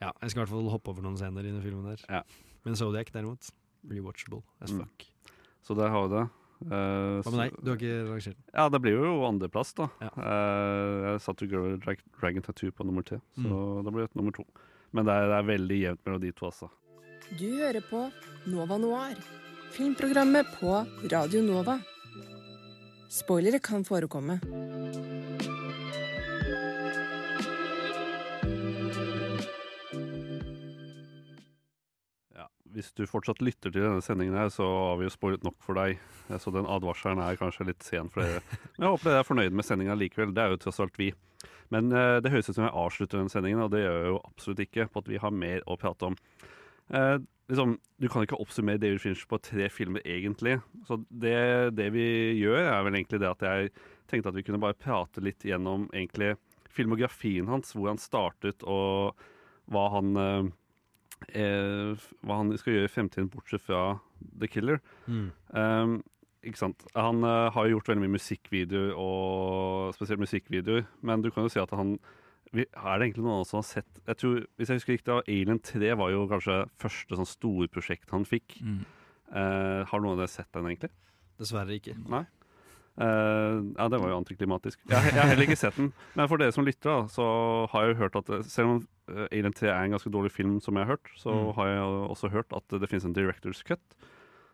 [0.01, 2.05] Ja, jeg skal i hvert fall hoppe over noen scener i den filmen der.
[2.09, 2.23] Ja.
[2.65, 3.51] Men Zodiac derimot,
[3.89, 4.81] rewatchable as Mm.
[4.85, 5.07] fuck.
[5.63, 6.29] Så der har vi det.
[6.61, 7.55] Uh, Hva med deg?
[7.65, 8.45] Du har ikke rangert den?
[8.55, 9.87] Ja, det blir jo andreplass, da.
[10.01, 10.11] Ja.
[10.17, 13.85] Uh, jeg satte Girl with Drag Dragon Tattoo på nummer tre, så Mm.
[13.85, 14.45] da blir det nummer to.
[14.93, 16.69] Men det er, det er veldig jevnt mellom de to, altså.
[17.39, 18.11] Du hører på
[18.47, 19.15] Nova Noir,
[19.73, 21.81] filmprogrammet på Radio Nova.
[23.09, 24.41] Spoilere kan forekomme.
[32.81, 35.77] Hvis du fortsatt lytter til denne sendingen her, så har vi jo sporet nok for
[35.77, 36.01] deg.
[36.41, 38.41] Så den advarselen er kanskje litt sen for dere.
[38.77, 40.33] Men jeg håper dere er fornøyd med sendinga likevel.
[40.35, 41.11] Det er jo tross alt vi.
[41.75, 44.23] Men eh, det høres ut som jeg avslutter den sendingen, og det gjør jeg jo
[44.23, 44.89] absolutt ikke.
[44.91, 46.17] På at vi har mer å prate om.
[46.91, 47.17] Eh,
[47.53, 50.59] liksom, du kan ikke oppsummere David Finch på tre filmer, egentlig.
[50.89, 51.41] Så det,
[51.79, 52.07] det vi
[52.41, 53.75] gjør, er vel egentlig det at jeg
[54.11, 56.35] tenkte at vi kunne bare prate litt gjennom egentlig
[56.71, 59.19] filmografien hans, hvor han startet, og
[59.71, 60.51] hva han eh,
[61.29, 63.99] eh, hva han skal gjøre i fremtiden, bortsett fra
[64.41, 64.81] The Killer.
[65.07, 65.29] Mm.
[65.55, 65.99] Um,
[66.47, 66.87] ikke sant?
[66.97, 71.53] Han uh, har jo gjort veldig mye musikkvideoer, og spesielt musikkvideoer, men du kan jo
[71.53, 71.99] si at han
[72.51, 75.93] Er det egentlig noen som har sett jeg tror, Hvis jeg husker riktig, Alien 3
[76.01, 78.57] var jo kanskje første sånn storprosjekt han fikk.
[78.65, 78.83] Mm.
[79.31, 80.91] Uh, har noen av dere sett den, egentlig?
[81.39, 81.95] Dessverre ikke.
[82.11, 82.25] Nei?
[83.01, 84.81] Uh, ja, det var jo antiklimatisk.
[84.89, 85.93] Jeg, jeg har heller ikke sett den.
[86.19, 87.27] Men for dere som lytter, da, så
[87.73, 88.83] har jeg jo hørt at selv om
[89.33, 91.55] Alien 3 er en ganske dårlig film, som jeg har hørt, så Mm.
[91.55, 93.81] har jeg også hørt at det finnes en director's cut,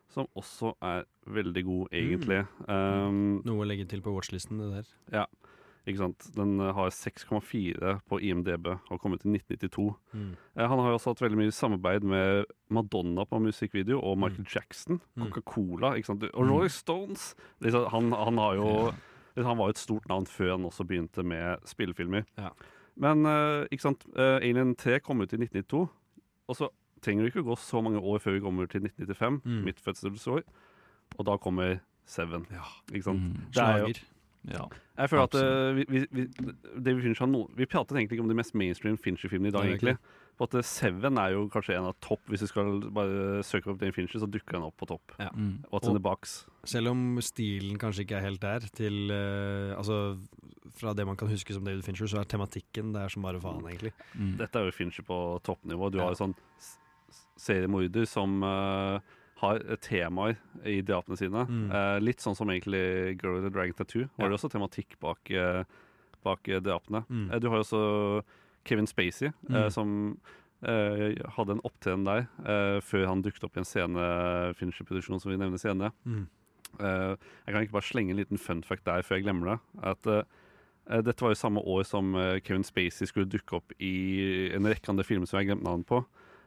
[0.09, 2.47] som også er veldig god, egentlig.
[2.69, 4.87] Um, Noe å legge til på watchlisten, det der.
[5.13, 5.27] ja,
[5.87, 6.35] ikke sant.
[6.35, 9.95] Den eh, har 6,4 på IMDb og kom ut i 1992.
[10.15, 10.37] Mm.
[10.57, 14.45] Eh, Han har jo også hatt veldig mye samarbeid med Madonna på musikkvideo, og Michael
[14.47, 14.53] Mm.
[14.55, 15.31] Jackson, Mm.
[15.31, 16.23] Coca-Cola ikke sant?
[16.25, 16.51] og Mm.
[16.51, 17.35] Rolling Stones.
[17.61, 18.93] Liksom, han, han, har jo,
[19.37, 22.25] liksom, han var jo et stort navn før han også begynte med spillefilmer.
[22.39, 22.51] Ja.
[22.97, 24.07] Men eh, ikke sant?
[24.17, 25.89] Eh, Alien 3 kom ut i 1992,
[26.49, 26.69] og så
[27.05, 29.65] trenger det ikke gå så mange år før vi kommer til 1995, Mm.
[29.65, 30.43] mitt fødselsår,
[31.19, 32.47] og da kommer Seven.
[32.55, 32.63] Ja.
[32.93, 33.21] Ikke sant?
[33.21, 33.51] Mm.
[33.53, 34.05] Det er jo- Slager.
[34.49, 34.63] Ja.
[34.97, 35.45] Jeg føler at Absolutt.
[35.45, 38.97] eh, vi, vi, vi, David Fincher no, Vi pratet egentlig ikke om de mest mainstream
[38.97, 39.97] Fincher-filmene i dag, egentlig.
[40.39, 42.21] For at eh, Seven er jo kanskje en av topp.
[42.31, 45.17] Hvis du skal bare søke opp Dane Fincher, så dukker han opp på topp.
[45.19, 45.31] Ja.
[45.35, 45.65] Mm.
[45.73, 46.47] What's in the box?
[46.65, 50.17] Selv om stilen kanskje ikke er helt der, til uh, Altså
[50.77, 53.41] fra det man kan huske som David Fincher, så er tematikken det er som bare
[53.41, 53.93] faen, egentlig.
[54.15, 54.37] Mm.
[54.39, 55.91] Dette er jo Fincher på toppnivå.
[55.91, 56.05] Du Ja.
[56.05, 56.37] har jo sånn
[57.41, 58.99] seriemorder som uh,
[59.43, 61.45] har temaer i drapene sine.
[61.49, 61.67] Mm.
[61.73, 64.07] Uh, litt sånn som egentlig Girl with a Dragon Tattoo.
[64.17, 64.29] Var Ja.
[64.29, 65.65] det også tematikk bak, uh,
[66.25, 67.05] bak drapene.
[67.09, 67.31] Mm.
[67.33, 68.25] Eh, Du har jo også
[68.65, 69.71] Kevin Spacey, Mm.
[69.71, 70.21] som
[70.63, 75.31] eh, hadde en opptreden der eh, før han dukket opp i en scene, Fincher-produksjon som
[75.31, 75.93] vi nevner senere.
[76.07, 76.27] Mm.
[76.81, 77.15] Uh,
[77.47, 79.61] jeg kan ikke bare slenge en liten fun fact der før jeg glemmer det.
[79.83, 80.23] At eh,
[80.87, 84.93] Dette var jo samme år som eh, Kevin Spacey skulle dukke opp i en rekke
[84.93, 86.03] andre filmer som jeg glemte navnet på.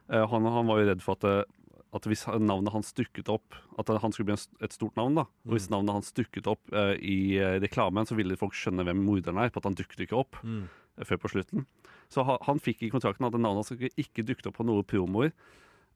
[0.09, 3.57] Eh, han, han var jo redd for at, eh, at hvis navnet hans dukket opp
[3.81, 5.15] At han skulle bli et stort navn.
[5.17, 8.85] da Og hvis navnet hans dukket opp eh, i eh, reklamen, så ville folk skjønne
[8.87, 9.51] hvem morderen er.
[9.51, 10.39] På at han dukket ikke opp.
[10.43, 10.67] Mm.
[10.97, 11.65] eh, før på slutten.
[12.09, 14.87] Så ha, han fikk i kontrakten at navnet hans skulle ikke dukke opp på noen
[14.87, 15.33] promoer.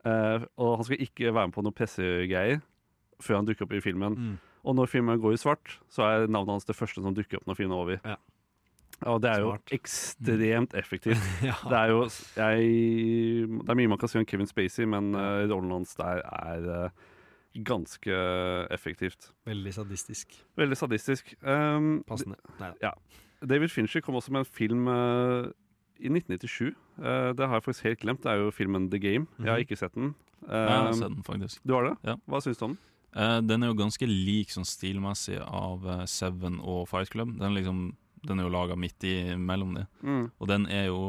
[0.06, 2.62] eh, og han skal ikke være med på noen pressegreier
[3.24, 4.18] før han dukker opp i filmen.
[4.20, 4.36] Mm.
[4.64, 7.48] Og når filmen går i svart, så er navnet hans det første som dukker opp
[7.48, 8.00] når filmen er over.
[8.04, 8.16] Ja.
[9.06, 9.72] Og det er jo Smart.
[9.76, 11.24] ekstremt effektivt.
[11.50, 11.56] Ja.
[11.70, 12.04] Det er jo
[12.38, 16.22] jeg, Det er mye man kan si om Kevin Spacey, men uh, rollen hans der
[16.24, 16.90] er uh,
[17.68, 18.14] ganske
[18.72, 19.32] effektivt.
[19.46, 20.38] Veldig sadistisk.
[20.58, 21.34] Veldig sadistisk.
[21.44, 22.38] Um, Passende.
[22.82, 22.94] Ja.
[23.44, 25.50] David Fincher kom også med en film uh,
[26.00, 26.72] i 1997.
[27.00, 28.24] Eh, det har jeg faktisk helt glemt.
[28.24, 29.28] Det er jo filmen The Game.
[29.40, 29.66] Jeg har Mhm.
[29.68, 30.16] ikke sett den.
[30.48, 31.60] Jeg har Um, sett den, faktisk.
[31.68, 31.98] Du har det?
[32.04, 32.16] Ja.
[32.28, 32.78] Hva syns du om
[33.14, 33.48] den?
[33.48, 37.38] Den er jo ganske lik sånn stilmessig av Seven og Fight Club.
[37.38, 37.96] Den, er liksom,
[38.28, 39.86] den er jo laga midt i mellom de.
[40.02, 40.26] Mm.
[40.40, 41.04] Og den er jo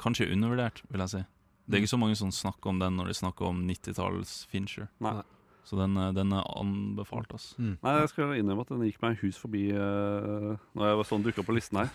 [0.00, 1.22] kanskje undervurdert, vil jeg si.
[1.66, 4.90] Det er ikke så mange som snakker om den når de snakker om 90-talls Fincher.
[5.02, 5.18] Nei.
[5.66, 7.56] Så den, eh, den er anbefalt, altså.
[7.58, 11.24] Nei, jeg skal innrømme at den gikk meg hus forbi uh, når jeg var sånn
[11.26, 11.90] dukka på listen her.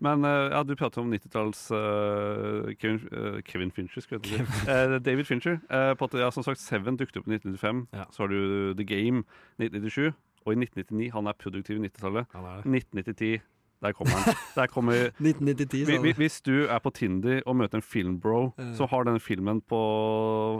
[0.00, 4.40] Men uh, ja, du prater om 90-talls uh, Kevin, uh, Kevin Fincher, skulle jeg til
[4.40, 4.70] å si.
[4.72, 5.58] Eh, David Fincher.
[5.68, 7.82] Eh, på at, ja, som sagt, Seven dukket opp i 1995.
[7.92, 8.06] Ja.
[8.14, 9.26] Så har du The Game
[9.60, 10.16] 1997.
[10.46, 12.30] Og i 1999 Han er produktiv i 90-tallet.
[12.34, 12.82] Han er det.
[12.82, 13.40] 1990
[13.80, 14.34] der kommer han.
[14.54, 14.92] Der kommer
[15.24, 16.16] 1990, sa Hvi- du.
[16.20, 18.74] Hvis du er på Tinder og møter en filmbro uh.
[18.76, 19.80] som har den filmen på,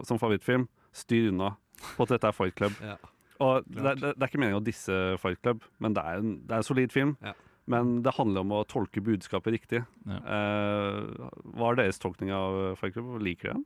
[0.08, 1.50] som favorittfilm, styr unna.
[1.96, 2.72] På at dette er Fight Club.
[2.90, 2.96] Ja.
[3.40, 6.32] Og det, det, det er ikke meningen å disse Fight Club, men det er en,
[6.44, 7.14] det er en solid film.
[7.24, 7.32] Ja.
[7.72, 9.80] Men det handler om å tolke budskapet riktig.
[10.04, 10.18] Ja.
[10.20, 13.14] Uh, hva er deres tolkning av Fight Club?
[13.24, 13.64] Liker dere den?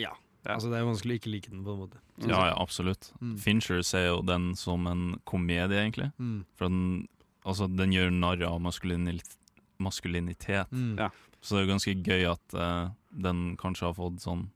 [0.00, 0.14] Ja.
[0.44, 0.54] Ja.
[0.56, 2.00] Altså, det er vanskelig å ikke like den, på en måte.
[2.28, 3.12] Ja, ja, absolutt.
[3.20, 3.36] Mm.
[3.40, 6.10] Fincher ser jo den som en komedie, egentlig.
[6.20, 6.44] Mm.
[6.54, 7.08] For den,
[7.44, 9.38] altså, den gjør narr av maskulinitet.
[9.82, 10.70] maskulinitet.
[10.72, 10.98] Mm.
[10.98, 11.08] Ja.
[11.40, 14.46] Så det er jo ganske gøy at uh, den kanskje har fått sånn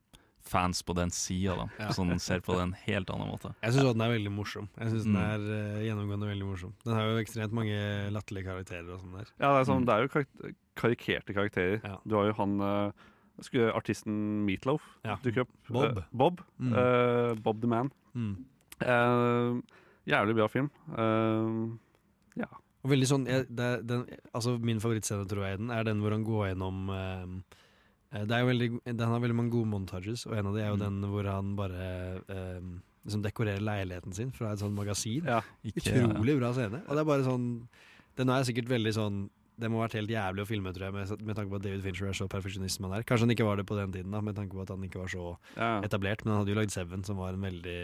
[0.48, 1.66] fans på den sida, da.
[1.76, 1.88] Ja.
[1.92, 3.50] Som ser på det en helt annen måte.
[3.60, 4.68] Jeg syns den er veldig morsom.
[4.78, 5.26] Jeg synes den Mm.
[5.26, 6.72] er uh, gjennomgående veldig morsom.
[6.86, 7.76] Den har jo ekstremt mange
[8.14, 9.28] latterlige karakterer og sånn der.
[9.40, 9.86] Ja, det er, sånn, Mm.
[9.86, 11.80] det er jo karikerte karakterer.
[11.84, 11.98] Ja.
[12.06, 12.92] Du har jo han eh,
[13.40, 15.16] skulle, artisten Meatloaf Ja.
[15.22, 15.50] dukke opp.
[15.68, 15.98] Bob.
[15.98, 16.40] Eh, Bob.
[16.58, 16.72] Mm.
[16.72, 17.90] Eh, Bob the Man.
[18.14, 18.36] Mm.
[18.80, 19.60] Eh,
[20.08, 20.70] jævlig bra film.
[22.38, 22.48] Ja.
[22.84, 24.04] Og veldig sånn jeg, det den,
[24.36, 28.44] Altså Min favorittscene tror jeg den er den hvor han går gjennom eh, Det er
[28.44, 30.84] jo veldig Den har veldig mange gode montages, og en av de er jo Mm.
[30.86, 31.88] den hvor han bare
[32.28, 32.60] eh,
[33.04, 35.24] liksom dekorerer leiligheten sin fra et sånt magasin.
[35.26, 35.40] ja.
[35.64, 36.82] Utrolig bra scene.
[36.86, 37.68] Og det er bare sånn
[38.18, 39.18] Den er sikkert veldig sånn
[39.58, 41.66] det må ha vært helt jævlig å filme, tror jeg, med, med tanke på at
[41.66, 43.04] David Fincher er så perfeksjonist som han er.
[43.08, 45.02] Kanskje han ikke var det på den tiden, da, med tanke på at han ikke
[45.02, 45.70] var så ja.
[45.86, 46.24] etablert.
[46.24, 47.80] Men han hadde jo lagd Seven, som var en veldig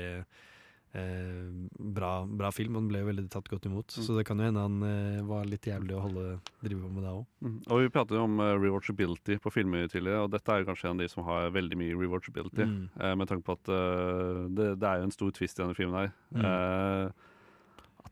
[0.94, 1.48] eh,
[1.96, 2.76] bra, bra film.
[2.76, 3.96] Og den ble jo veldig tatt godt imot.
[3.98, 4.06] Mm.
[4.06, 6.24] Så det kan jo hende han eh, var litt jævlig å holde,
[6.62, 7.26] drive på med det òg.
[7.42, 7.58] Mm.
[7.66, 10.90] Og vi pratet jo om uh, rewatchability på filmer tidligere, og dette er jo kanskje
[10.90, 12.70] en av de som har veldig mye rewatchability.
[12.70, 12.80] Mm.
[12.94, 15.78] Eh, med tanke på at uh, det, det er jo en stor twist i denne
[15.78, 16.18] filmen her.
[16.30, 16.44] Mm.
[16.50, 17.30] Eh,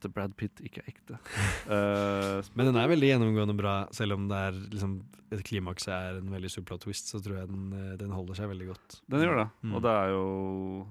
[0.08, 1.18] at Brad Pitt ikke er ekte.
[1.68, 5.00] uh, Men den er veldig gjennomgående bra, selv om det er liksom
[5.32, 7.08] et klimaks er en veldig stor plot twist.
[7.12, 8.98] Så tror jeg den, eh, den holder seg veldig godt.
[9.08, 9.48] den gjør det.
[9.64, 9.74] Mm.
[9.74, 10.24] Og det er jo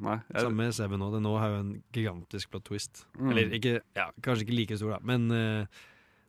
[0.02, 0.16] Nei.
[0.34, 1.14] jeg- Samme med Seven òg.
[1.14, 3.06] Den nå har jo en gigantisk plot twist.
[3.20, 3.30] Mm.
[3.32, 5.66] Eller ikke, ja, kanskje ikke like stor, da, men uh,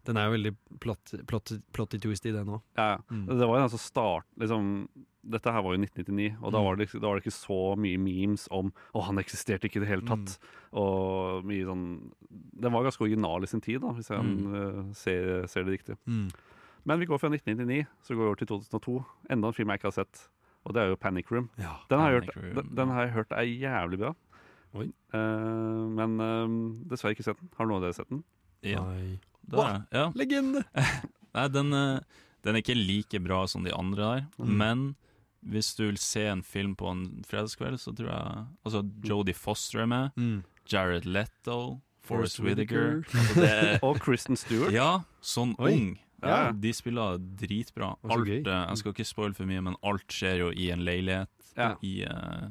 [0.05, 2.61] den er jo veldig plot, plot, twist i den òg.
[2.77, 2.99] Ja, ja.
[3.11, 3.27] Mm.
[3.27, 4.89] Det var jo altså start liksom,
[5.23, 6.65] Dette her var jo 1999, og da Mm.
[6.67, 9.85] var, det, da var det ikke så mye memes om Å, han eksisterte ikke i
[9.85, 10.39] det hele tatt.
[10.39, 10.79] Mm.
[10.83, 11.85] Og mye sånn
[12.59, 14.55] Den var ganske original i sin tid, da, hvis jeg Mm.
[14.55, 15.97] eh, ser, ser det riktig.
[16.85, 19.05] Men vi går fra 1999 så går vi over til 2002.
[19.31, 20.29] Enda en film jeg ikke har sett.
[20.67, 21.49] Og det er jo Panic Room.
[21.59, 21.77] Ja.
[21.89, 24.15] Den har, jeg Panic hørt, Room, den, den har jeg hørt er jævlig bra.
[24.75, 24.87] Oi.
[25.13, 27.51] Eh, men uh, dessverre ikke sett den.
[27.59, 28.25] Har noen av dere sett den?
[28.63, 29.19] Ja, Nei.
[29.47, 29.87] det er det.
[29.93, 30.05] ja.
[30.17, 30.65] Legende!
[31.35, 31.71] Nei, den,
[32.43, 34.57] den er ikke like bra som de andre der, Mm.
[34.59, 34.85] men
[35.43, 39.81] hvis du vil se en film på en fredagskveld, så tror jeg Altså, Jodie Foster
[39.83, 40.43] er med, Mm.
[40.71, 43.19] Jared Leto, Forrest Forrest Whittaker Whitaker.
[43.19, 44.73] altså Og Kristen Stewart.
[44.73, 45.73] Ja, sånn Oi.
[45.73, 45.99] ung.
[46.23, 46.53] Ja.
[46.55, 47.97] De spiller dritbra.
[48.07, 51.29] Alt, eh, jeg skal ikke spoile for mye, men alt skjer jo i en leilighet
[51.59, 51.75] Ja.
[51.83, 52.47] i uh,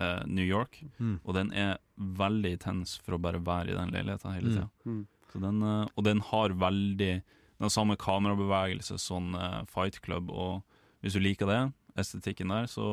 [0.00, 0.80] uh, New York.
[0.98, 1.18] Mm.
[1.24, 4.68] Og den er veldig intens for å bare være i den leiligheten hele tida.
[4.86, 5.06] Mm.
[5.32, 7.12] Så den, eh, og den har veldig
[7.60, 9.36] den samme kamerabevegelse som
[9.70, 10.62] Fight Club, og
[11.02, 11.60] hvis du liker det,
[11.98, 12.84] estetikken der, så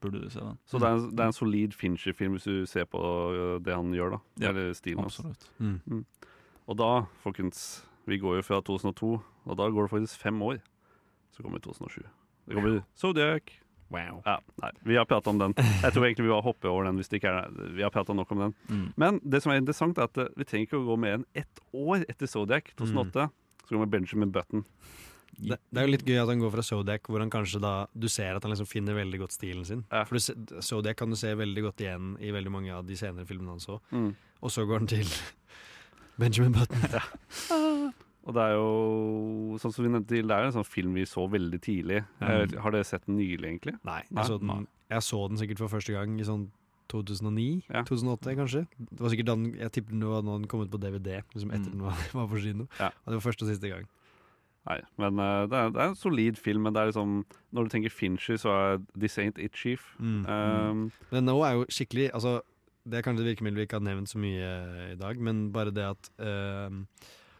[0.00, 0.58] burde du se den.
[0.66, 3.00] Så det er, en, det er en solid Fincher-film hvis du ser på
[3.32, 4.18] øh, det han gjør, da.
[4.40, 5.18] Ja, Eller stilen hans.
[5.18, 5.50] Absolutt.
[5.58, 6.04] Mm.
[6.68, 6.90] Og da,
[7.24, 9.14] folkens, vi går jo fra 2002,
[9.44, 10.60] og da går det faktisk fem år.
[11.32, 12.02] Så kommer 2007.
[12.48, 13.58] Det kommer Zodiac.
[13.88, 14.20] Wow.
[14.26, 15.54] Ja, nei, vi har prata om den.
[15.56, 18.12] Jeg tror egentlig vi bare hopper over den hvis det ikke er Vi har prata
[18.12, 18.54] nok om den.
[18.68, 18.88] Mm.
[19.00, 21.62] Men det som er interessant, er at vi trenger ikke å gå mer enn ett
[21.72, 23.30] år etter Zodiac, 2008.
[23.64, 24.64] Så kommer Benjamin Button.
[25.38, 27.72] Det, det er jo litt gøy at han går fra Zodiac, hvor han kanskje da
[27.94, 29.84] Du ser at han liksom finner veldig godt stilen sin.
[29.92, 30.02] Ja.
[30.08, 33.24] For du, Zodiac kan du se veldig godt igjen i veldig mange av de senere
[33.28, 33.78] filmene han så.
[33.94, 34.10] Mm.
[34.42, 35.06] Og så går han til
[36.20, 37.92] Benjamin Button.
[38.28, 41.24] Og det er jo, sånn som vi nevnte, det er en sånn film vi så
[41.32, 42.02] veldig tidlig.
[42.20, 42.42] Ja.
[42.42, 43.78] Eh, Har dere sett den nylig, egentlig?
[43.88, 46.48] Nei, jeg så, den, jeg så den sikkert for første gang i sånn
[46.92, 47.46] 2009?
[47.72, 47.84] Ja.
[47.88, 48.62] 2008, kanskje?
[48.80, 51.70] Det var sikkert den, Jeg tipper den var den kom ut på DVD, liksom etter
[51.70, 51.78] Mm.
[51.78, 52.68] den var, var på kino.
[52.80, 52.90] Ja.
[53.04, 53.88] Og det var første og siste gang.
[54.68, 56.62] Nei, men uh, det, er, det er en solid film.
[56.66, 59.94] Men det er liksom Når du tenker Fincher, så er This Ain't It Chief.
[59.98, 60.26] Mm.
[60.28, 62.40] Um, Men nå er jo skikkelig Altså,
[62.88, 65.48] det er kanskje et virkemiddel vi ikke har nevnt så mye eh, i dag, men
[65.52, 66.70] bare det at uh,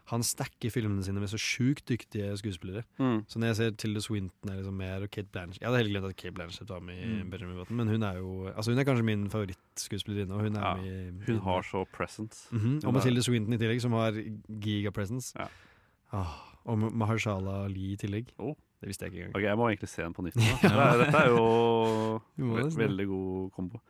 [0.09, 2.83] han stacker filmene sine med så sjukt dyktige skuespillere.
[2.99, 3.23] Mm.
[3.29, 5.95] Så når jeg ser Tilda Swinton er liksom mer og Kate Blanchett Jeg hadde heller
[5.95, 7.31] glemt at Kate Blanchett var med i Mm.
[7.31, 10.35] Benjamin Button, men hun er jo Altså hun er kanskje min favorittskuespillerinne.
[10.35, 12.49] Og hun er Ja, med hun har så presence.
[12.53, 12.87] Mm -hmm.
[12.87, 14.13] Og med Tilda Swinton i tillegg, som har
[14.61, 15.33] gigapresence.
[15.39, 15.47] Ja.
[16.13, 18.33] Ah, og Maharshala Mahershala Ali i tillegg.
[18.39, 18.55] Oh.
[18.79, 19.37] Det visste jeg ikke engang.
[19.37, 20.37] Ok, Jeg må egentlig se den på nytt.
[20.63, 20.91] ja.
[21.01, 22.21] Dette er jo
[22.55, 23.81] ve veldig god kombo.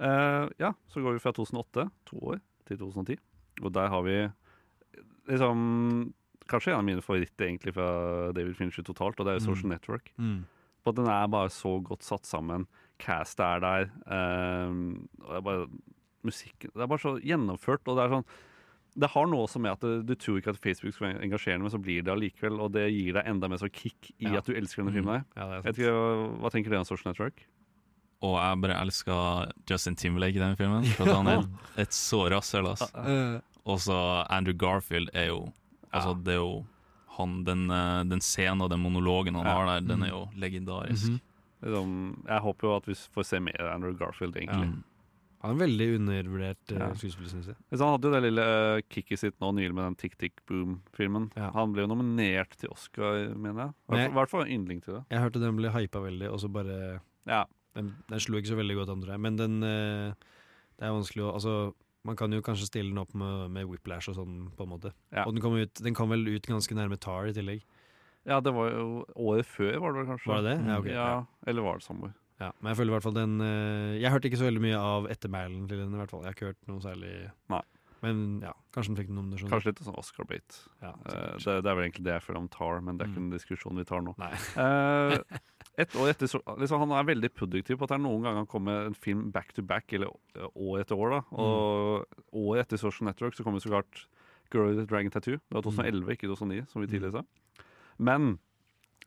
[0.00, 3.18] Uh, ja, så går vi fra 2008, to år, til 2010.
[3.60, 4.16] Og der har vi
[5.28, 6.14] liksom
[6.50, 9.68] Kanskje en av mine favoritter egentlig fra David Fincher totalt, og det er jo Social
[9.68, 9.74] Mm.
[9.76, 10.08] Network.
[10.18, 10.40] Mm.
[10.82, 12.66] På at den er bare så godt satt sammen.
[12.98, 13.84] Cast er der.
[14.02, 15.68] Uh, og det er bare
[16.26, 17.86] musikk Det er bare så gjennomført.
[17.86, 18.26] Og det er sånn
[18.98, 21.70] Det har noe også med at du tror ikke at Facebook skal være engasjerende, men
[21.70, 24.38] så blir det allikevel, og det gir deg enda mer sånn kick i Ja.
[24.38, 25.20] at du elsker denne filmen.
[25.22, 25.36] Mm.
[25.36, 27.46] Ja, ikke, hva, hva tenker dere om Social Network?
[28.22, 31.46] Og jeg bare elsker Justin Timberlake i den filmen, for at han er
[31.84, 32.66] et så rasshøl.
[32.72, 32.82] ass.
[32.94, 35.52] Eh, Og så Andrew Garfield er jo
[35.92, 36.66] Altså, det er jo
[37.16, 39.52] han, den, eh, den scenen og den monologen han Ja.
[39.54, 40.04] har der, den Mm.
[40.04, 41.08] er jo legendarisk.
[41.10, 41.20] Mm
[41.62, 42.26] -hmm.
[42.28, 44.82] jeg håper jo at vi får se mer av Andrew Garfield, egentlig.
[45.40, 45.44] Mm.
[45.46, 46.88] Han er en veldig undervurdert uh, Ja.
[47.00, 47.56] skuespiller, syns jeg.
[47.72, 51.30] Han hadde jo det lille uh, kicket sitt nå nylig med den Tick Tick Boom-filmen.
[51.36, 51.48] Ja.
[51.56, 54.10] Han ble jo nominert til Oscar, mener jeg.
[54.10, 55.04] I hvert fall yndling til det.
[55.10, 57.44] Jeg hørte den ble hypa veldig, og så bare Ja.
[57.78, 59.20] Den, den slo ikke så veldig godt an, tror jeg.
[59.24, 60.12] Men den uh,
[60.76, 61.54] Det er vanskelig å Altså,
[62.04, 64.92] man kan jo kanskje stille den opp med, med Whiplash og sånn, på en måte.
[65.12, 65.24] Ja.
[65.26, 67.64] Og den kom, ut, den kom vel ut ganske nærme Tar i tillegg.
[68.28, 70.28] ja, det var jo året før, var det vel kanskje?
[70.32, 70.68] Var det det?
[70.68, 70.92] Ja, okay.
[70.92, 71.20] ja, ja.
[71.46, 72.12] Eller var det samme?
[72.40, 74.78] Ja, men jeg føler i hvert fall den eh, Jeg hørte ikke så veldig mye
[74.80, 76.22] av ettermælen til den, i hvert fall.
[76.24, 77.12] Jeg har ikke hørt noe særlig
[77.52, 77.60] Nei.
[78.00, 79.50] Men ja, kanskje den fikk noen nominasjoner.
[79.52, 80.54] Kanskje litt sånn Oscar-bait.
[80.80, 83.10] Ja, uh, det, det er vel egentlig det jeg føler om Tar, men det er
[83.10, 83.26] ikke Mm.
[83.26, 84.14] en diskusjon vi tar nå.
[84.24, 85.18] Eh,
[85.84, 86.32] et år etter,
[86.62, 88.96] liksom, Han er veldig produktiv på at det er noen ganger han kommer med en
[88.96, 90.08] film back to back, eller
[90.56, 91.10] år etter år.
[91.18, 94.06] da Og året etter Social Network så kommer så klart
[94.50, 95.36] Girl with a Dragon Tattoo.
[95.36, 97.22] Det var 2011, ikke 2009, som vi tidligere sa.
[97.98, 98.38] Men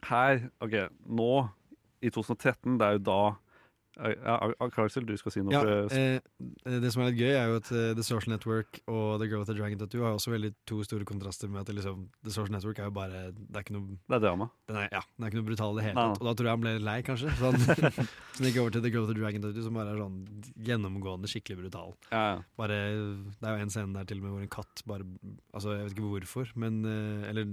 [0.05, 0.77] her OK,
[1.09, 1.31] nå
[2.03, 3.17] i 2013, det er jo da
[4.03, 5.53] eh, ja, Karlsel, du skal si noe.
[5.53, 9.21] Ja, eh, det som er litt gøy, er jo at uh, The Social Network og
[9.21, 12.07] The Girl with the Dragon Tattoo har også veldig to store kontraster med at liksom,
[12.25, 14.49] The Social Network er jo bare Det er ikke noe det er drama.
[14.69, 16.21] Den er, ja, den er ikke noe brutal i det hele tatt.
[16.21, 17.33] Og da tror jeg han ble lei, kanskje.
[17.39, 17.59] Så han,
[18.35, 20.21] så gikk over til The Girl with the Dragon Tattoo, som bare er sånn
[20.69, 21.97] gjennomgående skikkelig brutal.
[22.11, 22.37] Ja, ja.
[22.59, 22.79] Bare,
[23.39, 25.05] det er jo en scene der til og med hvor en katt bare
[25.53, 27.45] Altså, jeg vet ikke hvorfor, men uh, Eller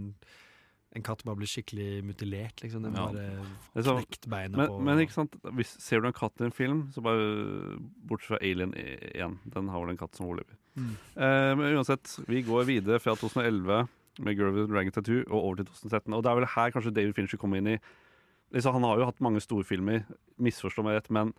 [0.96, 2.82] en katt bare blir skikkelig mutilert, liksom.
[2.82, 3.06] Den Ja.
[3.12, 6.50] bare knekt beinet Men, på men ikke sant, hvis ser du en katt i en
[6.50, 10.56] film, så bare bortsett fra Alien 1, den har vel en katt som overlever.
[10.76, 10.96] Mm.
[11.16, 13.88] Eh, men uansett, vi går videre fra 2011
[14.18, 16.12] med Girl with Dragon Tattoo og over til 2013.
[16.14, 17.78] Og det er vel her kanskje David Fincher kommer inn i
[18.52, 20.04] liksom, Han har jo hatt mange storfilmer,
[20.38, 21.32] misforstå meg rett, men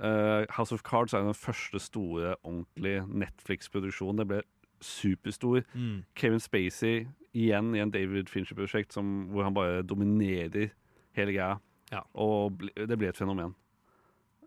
[0.00, 4.18] eh, House of Cards er jo den første store, ordentlige Netflix-produksjonen.
[4.22, 4.42] Det ble
[4.80, 5.64] superstor.
[5.74, 6.04] Mm.
[6.14, 10.72] Kevin Spacey igjen i en David Fincher-prosjekt hvor han bare dominerer
[11.18, 11.58] hele greia.
[11.92, 12.02] Ja.
[12.14, 13.54] Og det blir et fenomen.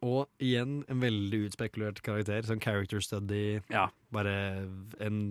[0.05, 2.45] Og igjen en veldig utspekulert karakter.
[2.45, 3.59] Sånn character study.
[3.73, 3.87] Ja.
[4.13, 4.35] Bare
[5.03, 5.21] en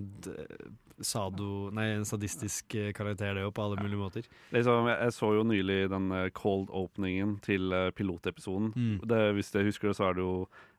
[1.04, 1.68] sado...
[1.76, 4.28] Nei, en sadistisk eh, karakter, det jo, på alle mulige måter.
[4.54, 8.72] Liksom, jeg, jeg så jo nylig den eh, cold openingen til eh, pilotepisoden.
[8.74, 8.96] Mm.
[9.04, 10.34] Det, hvis dere husker det, så er det jo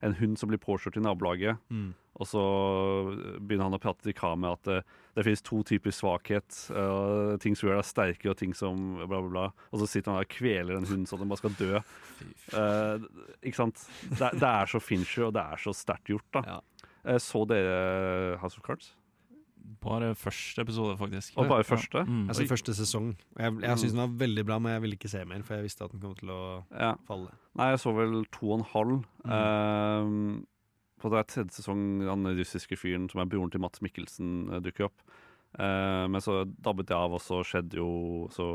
[0.06, 1.62] en hund som blir påkjørt i nabolaget.
[1.70, 1.92] Mm.
[2.18, 2.44] Og så
[3.38, 6.60] begynner han å prate til kameraet at det, finnes to typer svakhet.
[6.70, 9.46] Uh, ting som gjør deg sterkere, og ting som bla, bla, bla.
[9.74, 11.82] Og så sitter han der og kveler en hund sånn at den bare skal dø.
[12.54, 13.82] Uh, ikke sant?
[14.14, 16.60] Det, det er så Fincher, og det er så sterkt gjort, da.
[17.08, 18.94] Eh, så dere House of Cards?
[19.84, 21.34] Bare første episode, faktisk.
[21.38, 22.04] Og bare første?
[22.08, 22.28] Mm.
[22.32, 23.10] Altså første sesong.
[23.38, 25.68] Jeg jeg syns den var veldig bra, men jeg ville ikke se mer, for jeg
[25.68, 26.94] visste at den kom til å Ja.
[27.08, 27.34] falle.
[27.56, 29.04] Nei, jeg så vel to og en halv.
[29.26, 29.34] Mm.
[29.38, 30.46] Ehm,
[31.02, 34.64] på det er tredje sesong han russiske fyren som er broren til Mats Mikkelsen, eh,
[34.66, 35.06] dukker opp.
[35.58, 38.48] Eh, men så dabbet jeg av, og så skjedde jo Så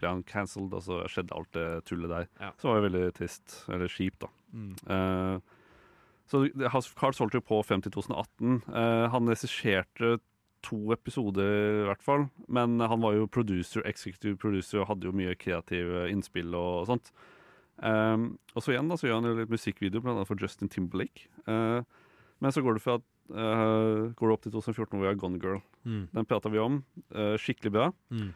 [0.00, 2.28] ble han cancelled, og så skjedde alt det tullet der.
[2.40, 2.52] Ja.
[2.58, 3.56] Så var det veldig trist.
[3.70, 4.30] Eller kjipt, da.
[4.52, 4.72] Mm.
[4.94, 5.58] Eh,
[6.30, 6.42] så
[6.72, 8.62] House of Cards holdt jo på frem til 2018.
[8.72, 10.16] Eh, han regisserte
[10.62, 12.26] to episoder, i hvert fall.
[12.48, 17.12] Men han var jo producer, executive producer og hadde jo mye kreative innspill og, sånt.
[17.82, 20.70] Um, og så igjen da, så gjør han jo litt musikkvideo, blant annet for Justin
[20.70, 21.26] Timberlake.
[21.48, 21.80] Eh,
[22.42, 25.42] men så går det fra eh, går det opp til 2014 hvor vi har Gone
[25.42, 25.60] Girl.
[25.86, 26.06] Mm.
[26.12, 26.82] Den prata vi om.
[27.14, 27.90] Eh, skikkelig bra.
[28.12, 28.30] Mm.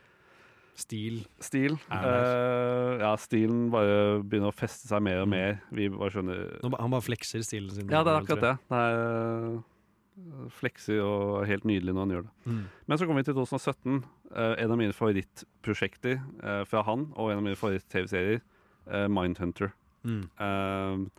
[0.76, 1.22] Stil.
[1.40, 1.78] Stil.
[1.88, 5.62] Eh, ja, stilen bare begynner å feste seg mer og mer.
[5.72, 7.88] Vi bare skjønner han bare flekser stilen sin.
[7.88, 8.54] Ja, det er akkurat det.
[8.68, 9.56] Det er
[10.56, 12.34] flekser og er helt nydelig når han gjør det.
[12.48, 12.60] Mm.
[12.88, 14.04] Men så kommer vi til 2017.
[14.32, 18.40] Uh, en av mine favorittprosjekter uh, fra han, og en av mine favoritt-TV-serier,
[18.88, 19.72] uh, Mindhunter.
[20.06, 21.10] Mm.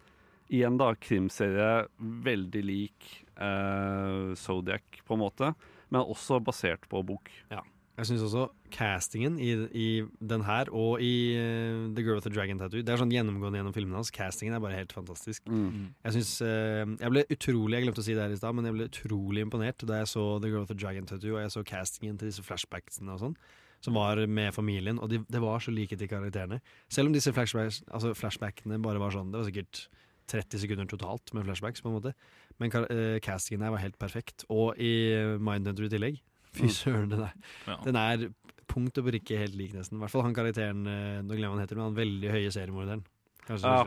[0.48, 1.88] Igjen da, krimserie
[2.28, 5.52] veldig lik eh, Zodiac, på en måte,
[5.90, 7.32] men også basert på bok.
[7.52, 7.64] Ja.
[7.98, 9.88] Jeg syns også castingen i, i
[10.30, 13.58] den her og i uh, The Girl with the Dragon Tattoo Det er sånn gjennomgående
[13.58, 14.12] gjennom filmene hans.
[14.14, 15.48] Castingen er bare helt fantastisk.
[15.50, 15.96] Mm.
[16.06, 18.70] Jeg synes, uh, jeg ble utrolig Jeg glemte å si det her i sted, men
[18.70, 21.56] jeg ble utrolig imponert da jeg så The Girl with the Dragon Tattoo og jeg
[21.56, 23.34] så castingen til disse flashbacksene og sånn.
[23.82, 26.62] Som var med familien, og de, det var så like til karakterene.
[26.94, 29.88] Selv om disse flashbacks, altså flashbackene bare var sånn Det var sikkert
[30.28, 32.14] 30 sekunder totalt med flashbacks, på en måte.
[32.60, 34.46] Men eh, castingen her var helt perfekt.
[34.50, 34.92] Og i
[35.40, 36.20] Mindhunter i tillegg.
[36.58, 36.74] Fy Mm.
[36.74, 37.34] søren, den er,
[37.68, 37.76] Ja.
[37.84, 38.30] den er
[38.68, 39.98] punkt og brikke helt lik, nesten.
[39.98, 43.04] I hvert fall han karakteren eh, Nå glemmer han heter, men han veldig høye seriemorderen.
[43.48, 43.84] Kanskje Ja,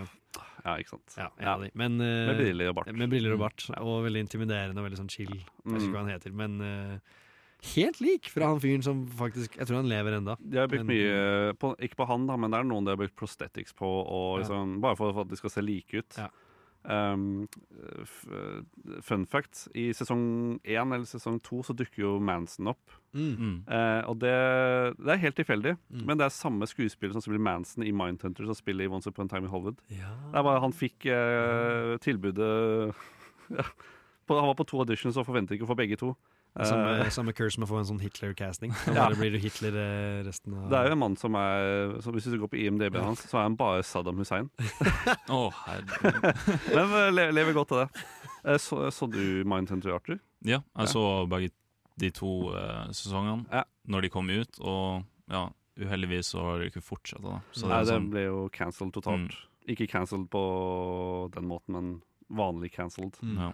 [0.65, 1.17] ja, ikke sant.
[1.19, 1.57] Ja, ja.
[1.75, 2.93] Men, uh, Med briller og bart.
[2.95, 3.65] Med briller og bart.
[3.81, 5.33] Og veldig intimiderende og veldig sånn chill.
[5.35, 6.99] Jeg vet ikke hva han heter, men eh,
[7.75, 10.37] helt lik fra han fyren som faktisk Jeg tror han lever enda.
[10.41, 12.91] De har brukt Men- mye på, Ikke på han, da, men det er noen de
[12.95, 14.45] har brukt prosthetics på, og Ja.
[14.45, 16.17] liksom, bare for, for at de skal se like ut.
[16.19, 16.29] Ja.
[16.83, 17.47] Um,
[18.01, 18.25] f
[19.03, 22.81] fun fact, i sesong én eller sesong to så dukker jo Manson opp.
[23.13, 23.37] Mm.
[23.37, 23.69] Mm.
[23.69, 26.07] Eh, og det, det er helt tilfeldig, Mm.
[26.07, 29.27] men det er samme skuespiller som spiller Manson i Mindhunter, som spiller i Once Upon
[29.27, 29.77] a Time in Hollywood.
[29.91, 30.09] Ja.
[30.33, 32.95] Det er bare Han fikk uh, tilbudet
[33.51, 33.63] ja,
[34.27, 36.15] på, Han var på to auditions og forventet ikke å få begge to.
[36.57, 38.73] Samme, Eh, samme curse med å få en sånn Hitler-casting.
[38.97, 39.05] Ja.
[39.15, 42.27] blir du Hitler eh, resten av det er jo en mann som er som Hvis
[42.27, 44.51] du går på IMDb-en hans, så er han bare Saddam Hussein.
[45.31, 45.55] oh.
[46.75, 48.59] Men eh, le, lever godt av det.
[48.61, 50.19] Så, så du Mindhunter, Arthur?
[50.43, 50.61] Ja, Ja.
[50.83, 51.51] jeg så begge
[52.01, 53.65] de to uh, sesongene Ja.
[53.87, 55.43] når de kom ut, og ja,
[55.77, 57.21] uheldigvis så har de ikke fortsatt.
[57.21, 57.41] Da.
[57.53, 59.37] Så det Nei, det sånn, ble jo cancelled totalt.
[59.69, 60.41] Ikke cancelled på
[61.35, 61.91] den måten, men
[62.33, 63.19] vanlig cancelled.
[63.23, 63.37] Mm.
[63.39, 63.51] ja.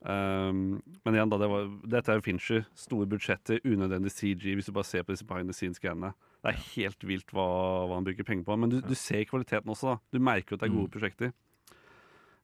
[0.00, 2.62] Um, men igjen, da, det var, dette er jo Fincher.
[2.78, 4.54] Store budsjetter, unødvendig CG.
[4.56, 6.12] Hvis du bare ser på disse behind the scenes-greiene.
[6.40, 7.44] Det er helt vilt hva,
[7.90, 8.56] hva han bruker penger på.
[8.62, 9.94] Men du, du ser kvaliteten også.
[9.94, 10.94] da Du merker jo at det er gode Mm.
[10.96, 11.32] prosjekter.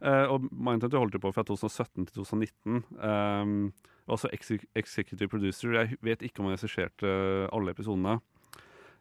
[0.04, 2.82] Uh, og Mindhunter holdt jo på fra 2017 til 2019.
[3.00, 3.72] Um,
[4.06, 4.28] også
[4.76, 5.72] executive producer.
[5.72, 7.08] Jeg vet ikke om han regisserte
[7.50, 8.18] alle episodene.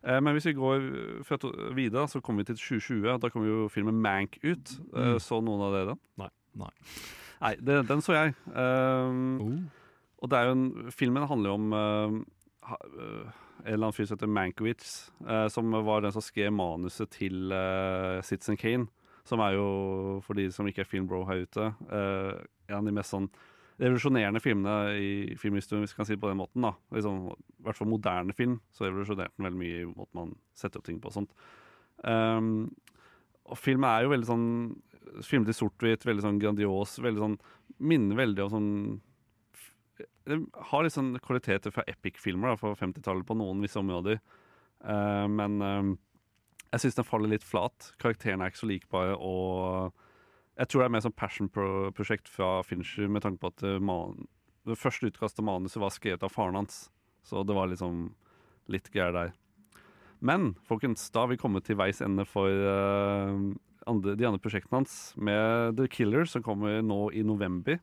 [0.05, 0.87] Eh, men hvis vi går
[1.77, 3.19] videre, så kommer vi til 2020.
[3.21, 4.71] Da kommer jo filmen Mank ut.
[4.95, 5.19] Eh, Mm.
[5.21, 5.99] Så noen av dere den?
[6.17, 6.29] Nei.
[6.57, 6.69] Nei.
[7.41, 8.35] Nei, det, den så jeg.
[8.51, 9.55] Um, Oh.
[10.23, 14.17] og det er jo en, filmen handler jo om uh, en eller annen fyr som
[14.17, 14.93] heter Mankiewicz,
[15.25, 18.87] uh, som var den som skrev manuset til uh, Citizen Kane.
[19.25, 19.67] Som er jo,
[20.21, 22.33] for de som ikke er filmbro her ute, uh,
[22.69, 23.29] en av de mest sånn
[23.81, 26.63] revolusjonerende filmene i filmhistorien, hvis vi kan si det på den måten.
[26.63, 26.75] da.
[26.95, 30.79] Liksom, I hvert fall moderne film, så revolusjonerte den veldig mye i måten man setter
[30.79, 31.33] opp ting på og sånt.
[32.05, 32.69] Um,
[33.45, 34.47] og filmen er jo veldig sånn
[35.25, 36.97] Filmet i sort-hvitt, veldig sånn grandios.
[36.99, 37.37] veldig sånn,
[37.77, 38.71] Minner veldig om sånn
[40.25, 40.39] Det
[40.71, 44.17] har litt sånn kvaliteter fra epic-filmer fra 50-tallet på noen visse områder.
[44.85, 45.93] Uh, men uh,
[46.75, 47.91] jeg syns den faller litt flat.
[48.01, 49.13] Karakterene er ikke så likbare.
[49.15, 49.93] Og
[50.59, 54.25] jeg tror det er mer sånn passion-prosjekt fra Fincher, med tanke på at eh, man,
[54.67, 56.85] det første utkastet av manuset var skrevet av faren hans.
[57.25, 58.09] Så det var liksom
[58.71, 59.33] litt greier der.
[60.25, 63.39] Men folkens, da har vi kommet til veis ende for eh,
[63.87, 65.13] andre, de andre prosjektene hans.
[65.17, 67.79] Med The Killer, som kommer nå i november.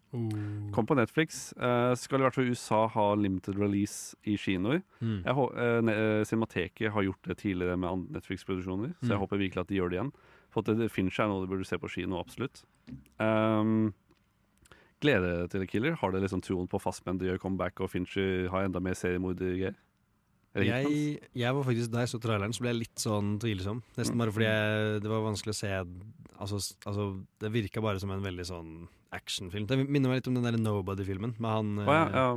[0.75, 1.53] Kom på Netflix.
[1.57, 4.83] Eh, skal i hvert fall USA ha limited release i kinoer.
[5.01, 5.23] Mm.
[5.25, 9.23] Eh, eh, Cinemateket har gjort det tidligere med Netflix-produksjoner, så jeg Mm.
[9.27, 10.13] håper virkelig at de gjør det igjen.
[10.51, 12.65] For at det, Fincher er noe du burde se på kino, absolutt.
[13.19, 13.95] Um,
[15.01, 15.95] gleder dere til The Killer?
[15.97, 19.75] Har dere liksom troen på Fassbender gjør comeback, og Fincher har enda mer seriemordergreier?
[19.75, 19.81] Er det hit hans?
[20.53, 23.81] Jeg, jeg var faktisk, Da jeg så traileren, så ble jeg litt sånn tvilsom.
[23.97, 25.71] Nesten bare fordi jeg, det var vanskelig å se
[26.43, 26.59] Altså,
[26.89, 27.07] altså
[27.41, 28.73] Det virka bare som en veldig sånn
[29.15, 29.67] actionfilm.
[29.69, 32.29] Det minner meg litt om den der Nobody-filmen med han oh, ja, eh, ja,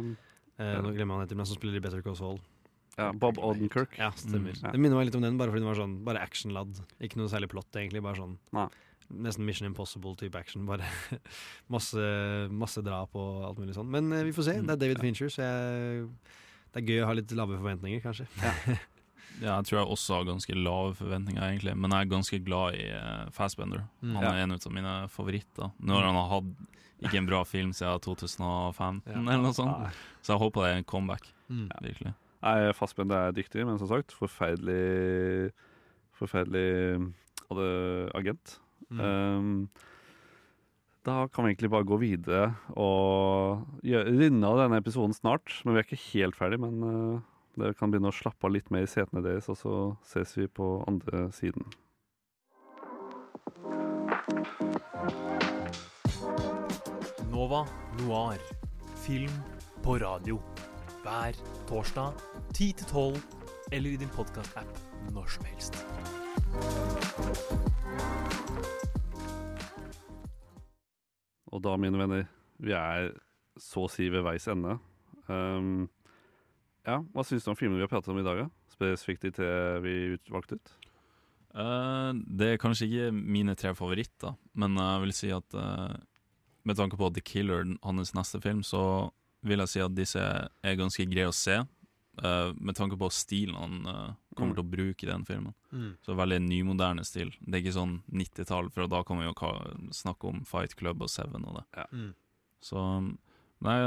[0.60, 2.42] eh, Nå glemmer han heter, men han som spiller i Better Call Saul.
[2.98, 3.96] ja, Bob Odenkirk.
[4.00, 4.56] Ja, stemmer.
[4.56, 4.72] Mm.
[4.72, 6.82] Det minner meg litt om den, bare fordi den var sånn Bare action-ladd.
[7.04, 8.04] Ikke noe særlig plott, egentlig.
[8.06, 8.70] Bare sånn Nei.
[9.26, 10.66] Nesten Mission Impossible-type action.
[10.68, 10.88] Bare
[11.74, 12.08] masse,
[12.52, 13.92] masse drap og alt mulig sånn.
[13.92, 14.58] Men eh, vi får se.
[14.62, 16.10] Det er David Fincher, så jeg,
[16.76, 18.27] det er gøy å ha litt lave forventninger, kanskje.
[19.41, 21.73] Ja, jeg tror jeg også har ganske lave forventninger, egentlig.
[21.76, 23.81] Men jeg er ganske glad i uh, Fassbender.
[23.99, 24.14] Mm.
[24.15, 25.73] Han er en av mine favoritter.
[25.84, 26.53] Når han har hatt
[27.03, 29.18] ikke en bra film siden 2015, Ja.
[29.19, 29.97] eller noe sånt.
[30.23, 31.27] Så jeg håper det er en comeback.
[31.52, 31.65] Mm.
[31.84, 32.14] Virkelig.
[32.45, 35.52] Nei, Fassbender er dyktig, men som sagt, forferdelig
[36.15, 37.11] Forferdelig
[38.15, 38.53] agent.
[38.88, 39.02] Mm.
[39.03, 39.69] Um,
[41.06, 45.53] da kan vi egentlig bare gå videre og runde av denne episoden snart.
[45.64, 47.23] Men vi er ikke helt ferdig, men uh,
[47.60, 49.73] dere kan begynne å slappe av litt mer i setene deres, og så
[50.10, 51.65] ses vi på andre siden.
[57.30, 57.65] Nova
[58.02, 58.41] Noir.
[59.06, 59.34] Film
[59.86, 60.40] på radio.
[61.06, 61.38] Hver
[61.69, 62.18] torsdag
[62.56, 63.22] 10 til 12,
[63.77, 64.82] eller i din podkast-app
[65.14, 65.77] når som helst.
[71.56, 72.26] Og da, mine venner,
[72.60, 73.14] vi er
[73.61, 74.76] så å si ved veis ende.
[75.32, 75.86] Um,
[76.86, 78.44] ja, hva syns du om filmene vi har pratet om i dag?
[78.44, 78.49] da?
[78.73, 79.52] Spesifikt de tre
[79.86, 79.95] vi
[80.27, 80.73] valgte ut?
[81.56, 85.95] Uh, det er kanskje ikke mine tre favoritter, men jeg vil si at uh,
[86.68, 89.07] med tanke på The Killer, hans neste film, så
[89.45, 91.61] vil jeg si at disse er ganske greie å se.
[92.24, 94.56] Eh, med tanke på stilen han uh, kommer Mm.
[94.56, 95.54] til å bruke i den filmen.
[95.72, 95.92] Mm.
[96.06, 97.32] Så veldig nymoderne stil.
[97.42, 101.02] Det er ikke sånn 90-tall, for da kan vi jo ka- snakke om Fight Club
[101.02, 101.86] og Seven og det.
[101.94, 102.14] Mm.
[102.62, 102.84] Så
[103.62, 103.78] nei,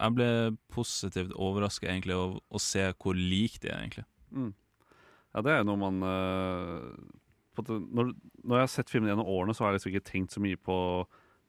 [0.00, 4.04] jeg ble positivt overraska egentlig å, å se hvor lik de er, egentlig.
[4.32, 4.52] Mm.
[5.34, 6.92] Ja, det er jo noe man uh,
[7.54, 8.12] på at når,
[8.44, 10.56] når jeg har sett filmen gjennom årene, så har jeg liksom ikke tenkt så mye
[10.60, 10.76] på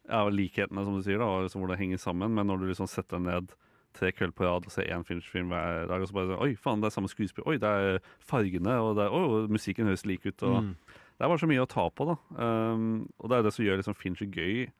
[0.10, 2.34] ja, likhetene, som du sier, da, og liksom hvor det henger sammen.
[2.34, 3.54] Men når du liksom setter deg ned
[3.97, 6.51] tre kvelder på rad og ser én film hver dag, og så bare sånn Oi,
[6.55, 7.45] faen, det er samme skuespill.
[7.49, 10.43] Oi, det er fargene, og det er, oh, musikken høres lik ut.
[10.43, 10.76] Og Mm.
[11.22, 12.15] Det er bare så mye å ta på, da.
[12.34, 12.85] Um,
[13.22, 14.72] og det er det som gjør liksom Fincher gøy.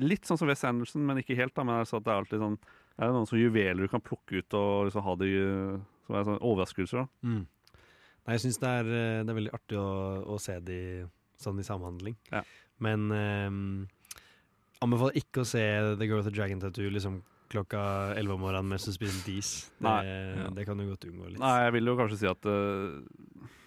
[0.00, 1.52] Litt sånn som Wes Anderson, men ikke helt.
[1.54, 4.40] da Men altså det er alltid sånn Det er noen sånne juveler du kan plukke
[4.40, 5.76] ut og liksom ha de uh,
[6.06, 7.02] som er sånn overraskelser.
[7.04, 7.46] da Mm.
[8.22, 9.88] Nei, jeg syns det, eh, det er veldig artig å,
[10.30, 11.06] å se de
[11.42, 12.16] sånn i samhandling.
[12.30, 12.44] Ja.
[12.78, 13.88] Men um,
[14.80, 15.62] anbefaler ikke å se
[15.98, 17.22] The Girl with the Dragon Tattoo liksom
[17.52, 17.82] klokka
[18.18, 19.52] 11 om morgenen mens du spiller dis.
[19.78, 20.48] Det, Nei.
[20.56, 21.40] det kan du godt unngå litt.
[21.42, 22.96] Nei, jeg vil jo kanskje si at uh,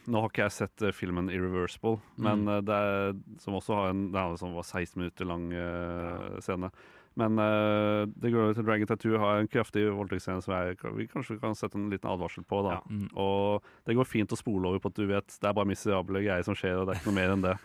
[0.06, 2.52] Nå har ikke jeg sett uh, filmen Irreversible, men Mm.
[2.52, 6.70] uh, det er, som også har en Det er var 16 minutter lang uh, scene.
[7.16, 11.07] Men uh, The Girl with the Dragon Tattoo har en kraftig voldtektsscene som jeg, vi
[11.07, 12.62] kanskje kan sette en liten advarsel på.
[12.68, 13.07] da Mm.
[13.16, 16.22] Og det går fint å spole over på at du vet det er bare miserable
[16.22, 17.56] greier som skjer, og det er ikke noe mer enn det.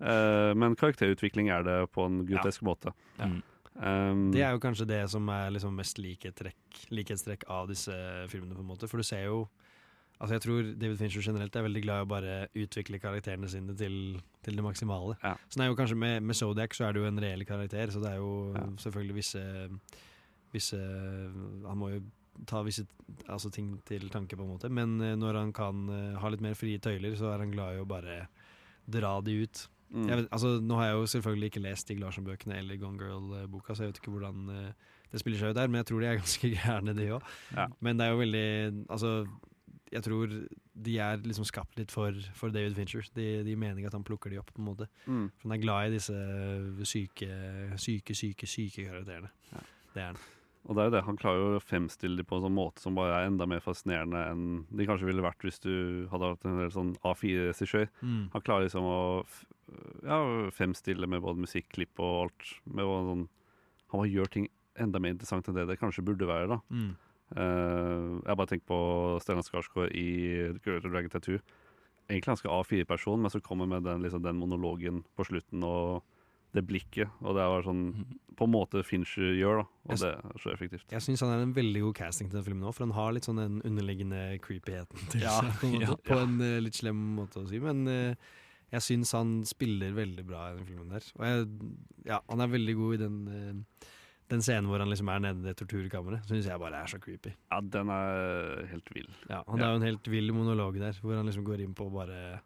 [0.00, 2.92] Uh, men karakterutvikling er det på en grotesk måte.
[3.18, 3.26] Ja.
[3.32, 3.40] Mm.
[3.76, 7.94] Um, Det er jo kanskje det som er liksom mest likhetstrekk, likhetstrekk av disse
[8.28, 8.88] filmene, på en måte.
[8.90, 9.48] For du ser jo
[10.20, 13.72] Altså Jeg tror David Fincher generelt er veldig glad i å bare utvikle karakterene sine
[13.72, 15.14] til, til det maksimale.
[15.22, 15.32] Ja.
[15.48, 18.02] Så det jo kanskje med, med Zodiac så er det jo en reell karakter, så
[18.02, 18.66] det er jo Ja.
[18.84, 19.44] selvfølgelig visse
[20.52, 22.02] Visse Han må jo
[22.46, 22.84] ta visse
[23.28, 24.68] altså ting til tanke, på en måte.
[24.72, 27.76] Men eh, når han kan eh, ha litt mer frie tøyler, så er han glad
[27.76, 28.26] i å bare
[28.88, 29.64] dra de ut.
[29.90, 30.06] Mm.
[30.08, 33.84] Vet, altså, nå har jeg jo selvfølgelig ikke lest Stig Larsson-bøkene eller Gone Girl-boka, så
[33.84, 36.20] jeg vet ikke hvordan eh, det spiller seg ut der, men jeg tror de er
[36.20, 37.30] ganske gærne, de òg.
[37.56, 37.68] Ja.
[37.80, 38.48] Men det er jo veldig
[38.88, 39.14] Altså,
[39.90, 40.34] jeg tror
[40.80, 43.06] de er liksom skapt litt for, for David Fincher.
[43.16, 44.86] De, de mener at han plukker de opp, på en måte.
[45.06, 45.26] Mm.
[45.34, 46.18] For han er glad i disse
[46.88, 47.30] syke,
[47.76, 49.32] syke, syke, syke karakterene.
[49.50, 49.64] Ja.
[49.94, 50.22] Det er han.
[50.68, 52.82] Og det er jo det, han klarer jo å fremstille dem på en sånn måte
[52.82, 55.72] som bare er enda mer fascinerende enn de kanskje ville vært hvis du
[56.12, 57.88] hadde hatt en del sånn A4-regissør.
[58.04, 58.26] Mm.
[58.34, 59.00] Han klarer liksom å
[60.06, 60.18] ja,
[60.54, 62.48] fremstille med både musikklipp og alt.
[62.66, 63.28] Med sånn,
[63.92, 66.50] han bare gjør ting enda mer interessant enn det det kanskje burde være.
[66.54, 66.60] da.
[66.70, 66.92] Mm.
[67.30, 68.78] Uh, jeg bare tenker på
[69.22, 70.06] Stellan Skarsgård i
[70.64, 71.40] Girl Dragon Tattoo.
[72.10, 76.02] Egentlig ganske A4-person, men så kommer med den, liksom, den monologen på slutten og
[76.56, 77.12] det blikket.
[77.22, 77.84] Og det er sånn
[78.38, 79.64] på en måte Fincher gjør, da.
[79.86, 80.86] Og Jeg det er så effektivt.
[80.90, 83.12] Jeg syns han er en veldig god casting til den filmen òg, for han har
[83.14, 85.52] litt sånn den underliggende creepyheten til Ja, seg.
[85.60, 85.98] På en, måte, ja.
[86.08, 88.30] på en eh, litt slem måte å si, men eh,
[88.72, 91.06] jeg syns han spiller veldig bra i den filmen der.
[91.18, 91.48] Og jeg,
[92.06, 93.86] ja, han er veldig god i den, eh,
[94.30, 96.22] den scenen hvor han liksom er nede i det torturkammeret.
[96.30, 97.32] Syns jeg bare er så creepy.
[97.50, 99.08] Ja, den er helt vill.
[99.28, 99.66] Ja, han Ja.
[99.66, 102.40] er jo en helt vill monolog der, hvor han liksom går inn på bare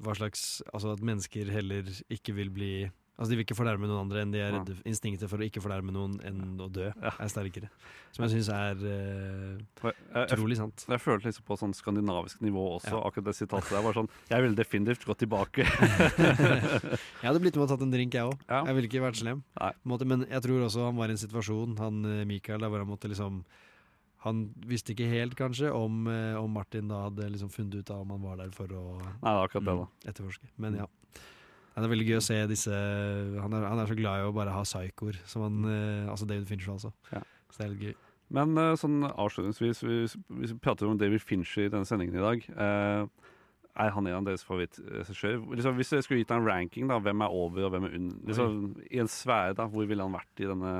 [0.00, 4.00] hva slags Altså at mennesker heller ikke vil bli Altså De vil ikke fornærme noen
[4.06, 7.10] andre enn de er redde Instinktet for å ikke fornærme noen enn å dø Ja.
[7.20, 7.68] er sterkere.
[8.16, 10.86] Som jeg syns er uh, Jeg, jeg, jeg, utrolig sant.
[10.88, 13.02] jeg følte liksom på sånn skandinavisk nivå også, Ja.
[13.06, 13.82] akkurat det sitatet der.
[13.84, 15.66] var sånn, Jeg ville definitivt gått tilbake.
[17.22, 18.38] Jeg hadde blitt med og tatt en drink, jeg òg.
[18.48, 18.62] Ja.
[18.66, 19.42] Jeg ville ikke vært slem.
[19.88, 22.82] Måte, men jeg tror også han var i en situasjon, han eh, Mikael, der hvor
[22.82, 23.42] han måtte liksom
[24.22, 28.02] Han visste ikke helt, kanskje, om, eh, om Martin da hadde liksom funnet ut av
[28.04, 29.86] om han var der for å Nei, det er akkurat det, da.
[29.86, 30.50] mm, etterforske.
[30.62, 30.86] Men ja.
[31.72, 32.78] Det er veldig gøy å se disse
[33.40, 36.28] Han er, han er så glad i å bare ha psykoer, som han eh, Altså
[36.28, 36.92] David Fincher, altså.
[37.12, 37.22] Ja.
[37.48, 37.94] Så det er litt gøy.
[38.32, 40.16] Men eh, sånn avslutningsvis, hvis
[40.54, 43.28] vi prater om David Fincher i denne sendingen i dag eh,
[43.84, 45.40] Er han en av deres favorittregissører?
[45.56, 47.96] Liksom, hvis dere skulle gitt han en ranking, da, hvem er over og hvem er
[48.00, 48.20] under?
[48.28, 48.60] Liksom,
[48.92, 50.74] I en sfære, da, hvor ville han vært i denne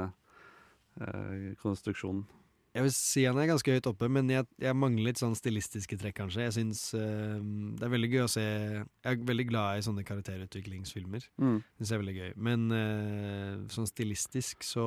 [1.00, 2.26] eh, konstruksjonen?
[2.72, 5.98] Jeg vil si han er ganske høyt oppe, men jeg, jeg mangler litt sånn stilistiske
[6.00, 6.46] trekk, kanskje.
[6.46, 7.36] Jeg syns uh,
[7.76, 11.26] det er veldig gøy å se Jeg er veldig glad i sånne karakterutviklingsfilmer.
[11.36, 11.58] Mm.
[11.76, 12.32] Synes jeg er veldig gøy.
[12.48, 14.86] Men uh, sånn stilistisk så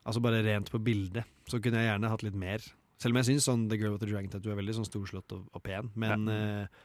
[0.00, 2.64] Altså bare rent på bildet, så kunne jeg gjerne hatt litt mer.
[3.00, 5.34] Selv om jeg syns sånn The Girl with the Dragon Tattoo er veldig sånn storslått
[5.36, 5.90] og, og pen.
[6.00, 6.80] Men eh,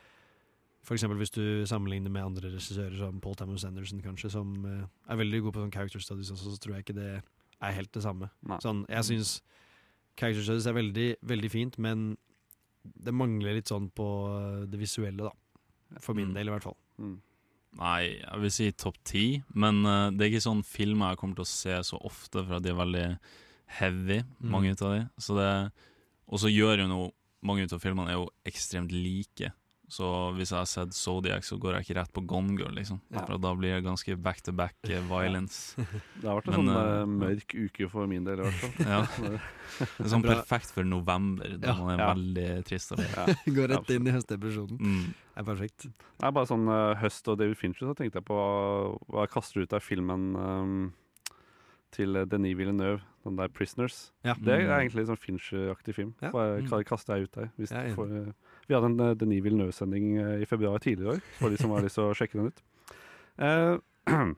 [0.85, 4.83] for eksempel hvis du sammenligner med andre regissører som Paul Thomas Anderson, kanskje, som uh,
[5.11, 7.93] er veldig god på sånn character studies også, så tror jeg ikke det er helt
[7.95, 8.29] det samme.
[8.47, 8.59] Nei.
[8.63, 9.37] Sånn, jeg syns
[10.17, 12.17] character studies er veldig, veldig fint, men
[12.85, 15.99] det mangler litt sånn på eh, det visuelle, da.
[16.01, 16.33] For min Mm.
[16.35, 16.77] del, i hvert fall.
[16.99, 17.15] Mm.
[17.77, 21.35] Nei, jeg vil si topp ti, men uh, det er ikke sånn filmer jeg kommer
[21.35, 23.19] til å se så ofte, for at de er veldig
[23.79, 24.49] heavy, Mm.
[24.49, 25.09] mange av de.
[25.19, 25.71] Så det,
[26.27, 27.11] og så gjør jo noe
[27.45, 29.51] Mange av filmene er jo ekstremt like.
[29.87, 32.99] Så hvis jeg har sett Zodiac, så går jeg ikke rett på Gone Girl, liksom.
[33.13, 33.21] Ja.
[33.27, 35.75] For da blir det ganske back to back eh, violence.
[36.21, 38.73] Det har vært en Men, sånn eh, mørk uke for min del, i hvert fall.
[38.95, 39.01] Ja.
[39.77, 41.77] Det er sånn perfekt for november, da Ja.
[41.83, 42.13] man er Ja.
[42.15, 42.91] veldig trist.
[42.97, 43.25] Ja.
[43.59, 44.79] Går rett inn i høstdepresjonen.
[44.81, 45.05] Mm.
[45.35, 45.79] Det er perfekt.
[45.91, 48.41] Det er bare sånn uh, høst og David Fincher, så tenkte jeg på
[49.05, 50.93] hva jeg kaster ut av filmen um,
[51.95, 54.11] til Denis Villeneuve, den der 'Prisoners'.
[54.23, 54.33] Ja.
[54.33, 54.79] Det er Mm.
[54.81, 56.13] egentlig en sånn Fincher-aktig film.
[56.21, 56.31] Ja.
[56.31, 56.83] Bare Mm.
[56.83, 57.51] kaster jeg ut der.
[57.57, 58.33] Hvis du får,
[58.67, 61.73] vi hadde en uh, Denis Villeneuve-sending eh, i februar tidligere i år, for de som
[61.75, 62.63] har lyst til å sjekke den ut.
[63.37, 63.77] Uh,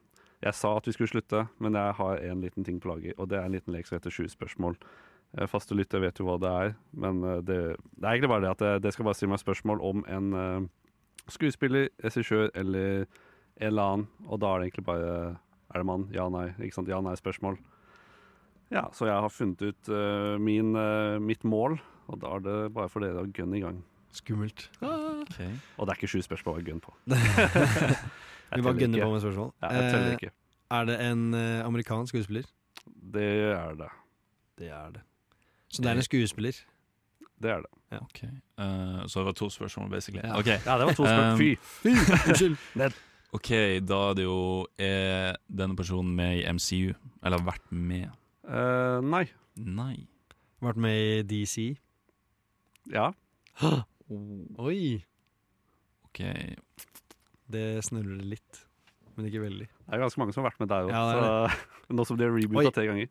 [0.45, 3.29] jeg sa at vi skulle slutte, men jeg har en liten ting på lager, og
[3.31, 4.79] det er en liten lek som heter Sju spørsmål.
[5.51, 8.61] Faste lytter vet jo hva det er, men det, det er egentlig bare det at
[8.81, 10.67] det, skal bare si meg spørsmål om en uh,
[11.27, 13.03] skuespiller, regissør eller
[13.57, 15.11] en eller annen, og da er det egentlig bare
[15.67, 16.05] Er det mann?
[16.15, 16.53] Ja, nei.
[16.63, 16.87] Ikke sant?
[16.87, 17.57] Ja, nei-spørsmål.
[18.71, 21.75] Ja, så jeg har funnet ut uh, min, uh, mitt mål,
[22.07, 23.81] og da er det bare for dere å gunne i gang.
[24.17, 24.67] Skummelt.
[24.81, 25.51] Okay.
[25.77, 26.93] Og det er ikke sju spørsmål å gunne på.
[27.07, 29.51] Vi bare gønner gunner på med spørsmål.
[29.61, 30.35] Ja, jeg teller Eh.
[30.77, 32.47] Er det en eh, amerikansk skuespiller?
[33.13, 33.91] Det er det.
[34.59, 35.03] Det er det.
[35.71, 36.59] Så det er en skuespiller?
[37.41, 37.71] Det er det.
[37.91, 37.97] Ja.
[37.97, 38.29] Okay.
[38.59, 40.27] Uh, så det var to spørsmål, basically.
[40.27, 40.39] Ja.
[40.39, 40.57] okay.
[40.65, 41.37] Ja, det var to spørsmål.
[41.37, 41.55] Fy!
[41.61, 41.89] Fy!
[42.29, 42.93] Unnskyld.
[43.35, 43.49] Ok,
[43.83, 46.93] da er det jo Er denne personen med i MCU?
[47.23, 48.07] Eller har vært med?
[48.47, 49.25] Uh, nei.
[49.55, 50.07] Nei.
[50.63, 51.67] Vært med i DC?
[52.87, 53.11] Ja.
[54.09, 55.03] Oi!
[56.07, 56.21] Ok.
[57.51, 58.61] Det snurrer litt,
[59.15, 59.67] men ikke veldig.
[59.67, 60.91] Det er ganske mange som har vært med der òg.
[60.91, 61.51] Ja,
[61.95, 63.09] nå som de har reboota tre ganger.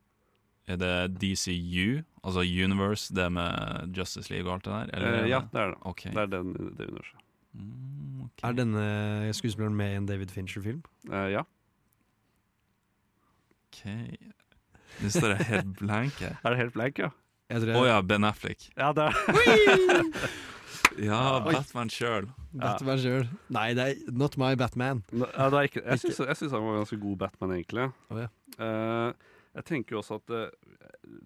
[0.67, 4.95] Er det DCU, altså Universe, det med Justice League og alt det der?
[4.99, 5.79] Eller Eh, ja, det- det er det.
[5.93, 6.11] Okay.
[6.17, 7.21] Det er den, det universet.
[7.55, 8.49] Mm, okay.
[8.51, 8.87] Er denne
[9.33, 10.83] skuespilleren med i en David Fincher-film?
[11.13, 11.45] Eh, ja.
[13.69, 13.85] Ok.
[15.03, 16.37] Nå står jeg helt blank her.
[16.45, 17.13] Er det helt blank, ja?
[17.47, 18.67] Å oh, ja, Ben Affleck.
[18.77, 19.13] Ja, det er
[21.03, 22.29] Ja, Batman sjøl.
[22.57, 23.27] Batman sjøl.
[23.53, 25.03] Nei, det er not my Batman.
[25.13, 26.01] ja, det er ikke, Jeg
[26.39, 27.89] syns han var ganske god Batman, egentlig.
[28.11, 28.29] Oh, ja.
[28.61, 30.43] uh, jeg tenker jo også at det,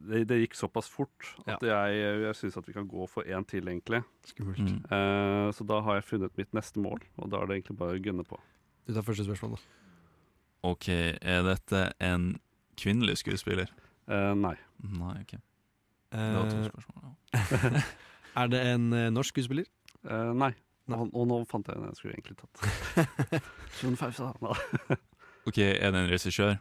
[0.06, 3.46] det, det gikk såpass fort at jeg, jeg syns at vi kan gå for én
[3.50, 4.02] til, egentlig.
[4.30, 4.62] Skummelt.
[4.62, 4.80] Mm.
[4.90, 7.98] Uh, så da har jeg funnet mitt neste mål, og da er det egentlig bare
[7.98, 8.38] å gunne på.
[8.86, 9.76] Du tar første spørsmål, da.
[10.70, 12.34] Ok, er dette en
[12.80, 13.70] kvinnelig skuespiller?
[14.10, 14.56] Uh, nei.
[14.84, 15.36] Nei, ok.
[16.10, 17.10] Det var to Eh, spørsmål.
[17.34, 17.82] Ja.
[18.36, 19.68] er det en eh, norsk skuespiller?
[20.04, 20.52] Eh, nei.
[20.90, 23.08] Og, og nå fant jeg en jeg skulle egentlig tatt.
[23.78, 24.32] Sean Fausa.
[24.42, 24.56] Nei.
[25.48, 26.56] Ok, er det en regissør?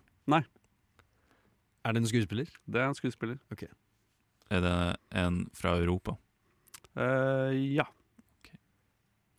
[1.86, 2.50] Er det en skuespiller?
[2.66, 3.38] Det er en skuespiller.
[4.50, 4.76] Er det
[5.18, 6.16] en fra Europa?
[6.96, 7.86] Eh, ja.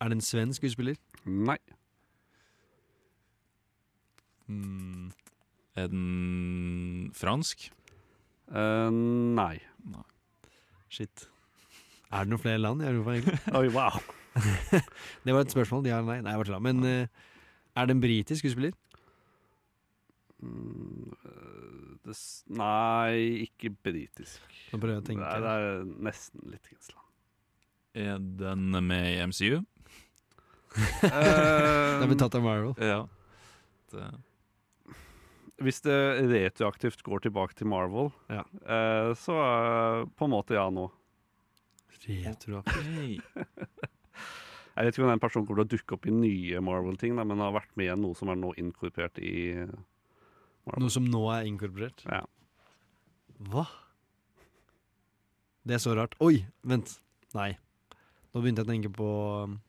[0.01, 0.95] Er det en svensk skuespiller?
[1.25, 1.57] Nei.
[4.47, 5.11] Hmm.
[5.75, 7.69] Er den fransk?
[8.51, 9.59] Eh, nei.
[10.89, 11.29] Shit.
[12.11, 13.39] Er det noen flere land i Europa, egentlig?
[13.55, 13.99] Oi, wow.
[15.25, 15.85] det var et spørsmål.
[15.87, 16.21] Ja eller nei?
[16.25, 16.63] Nei, jeg bare tulla.
[16.63, 17.27] Men uh,
[17.79, 18.75] er det en britisk skuespiller?
[20.41, 22.15] Mm, eh, det,
[22.57, 24.41] nei, ikke britisk.
[24.71, 25.27] Nå prøver jeg å tenke.
[25.27, 27.07] Det er, det er nesten litt grenseland.
[28.01, 29.61] Er den med i MCU?
[31.03, 32.73] den har blitt tatt av Marvel.
[32.79, 33.01] Ja.
[33.91, 34.05] Det,
[35.61, 35.97] Hvis det
[36.31, 38.45] retroaktivt går tilbake til Marvel, Ja.
[38.63, 40.87] eh, så eh, på en måte ja nå.
[42.07, 43.21] Retroaktiv.
[44.75, 47.41] Jeg vet ikke om den personen kommer til å dukke opp i nye Marvel-ting, men
[47.43, 50.85] har vært med i noe som er nå inkorporert i Marvel.
[50.85, 52.05] Noe som nå er inkorporert?
[52.07, 52.21] Ja.
[53.51, 53.65] Hva?
[55.67, 56.15] Det er så rart.
[56.23, 56.95] Oi, vent.
[57.37, 57.51] Nei.
[58.31, 59.09] Nå begynte jeg å tenke på
[59.43, 59.59] um,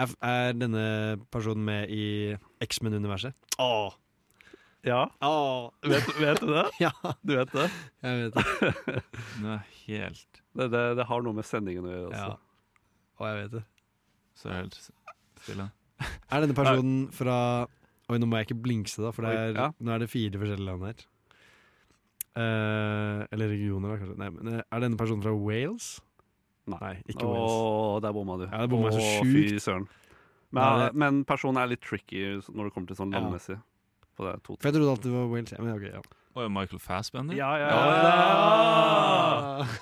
[0.00, 0.84] Er, er denne
[1.32, 3.34] personen med i X-Men-universet?
[3.62, 3.96] Åh!
[4.84, 5.70] Ja, Åh!
[5.86, 6.66] vet, vet du det?
[6.84, 6.92] Ja,
[7.22, 7.68] Du vet det?
[8.04, 8.76] jeg vet det.
[9.42, 12.08] det er helt Det, det, det har noe med sendingen å gjøre.
[12.10, 12.32] Også.
[12.32, 12.82] Ja.
[13.20, 13.62] Og jeg vet det.
[14.36, 14.78] Så er det helt
[15.42, 15.68] stille.
[16.32, 17.36] Er denne personen fra
[18.10, 19.66] Oi, nå må jeg ikke blinkse, da, for det Oi, er, ja.
[19.78, 21.04] nå er det fire forskjellige land her.
[22.32, 24.16] Uh, eller regioner, da, kanskje.
[24.20, 25.90] Nei, men eh, Er denne personen fra Wales?
[26.72, 26.94] Nei.
[27.10, 28.02] ikke Åh, Wales.
[28.04, 28.46] der bomma du.
[28.48, 29.52] Ja, det bomma jeg så sjukt.
[29.52, 29.86] Fy søren.
[30.52, 33.20] Men, er men personen er litt tricky når det kommer til sånn Ja.
[33.22, 33.56] landmessig.
[34.16, 35.52] På det to For jeg trodde alltid det var Wales.
[35.54, 36.02] Ja, men ok, ja.
[36.32, 37.36] Og Michael Fassbender?
[37.36, 37.82] Ja, ja, ja.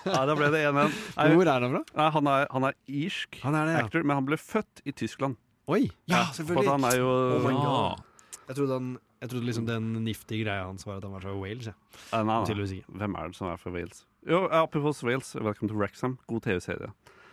[0.02, 0.96] ja, da ble det 1-1.
[1.14, 1.82] Hvor er han fra?
[1.94, 2.74] Nei, han, er, han er
[3.04, 3.84] irsk Han er det, ja.
[3.84, 5.38] actor, men han ble født i Tyskland.
[5.70, 5.84] Oi!
[6.10, 6.66] Ja, selvfølgelig.
[6.66, 8.02] For han er jo Oh my God.
[8.48, 8.88] Jeg trodde, han,
[9.22, 11.70] jeg trodde liksom den nifty greia hans var at han var fra Wales.
[11.70, 11.76] Ja.
[12.16, 12.80] Nei, nei, nei.
[12.98, 14.02] Hvem er det som er fra Wales?
[14.26, 16.18] Jo, ja, apropos Wales, Welcome to Wrexham.
[16.26, 16.90] God TV-serie.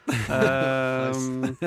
[0.32, 1.58] Ehm,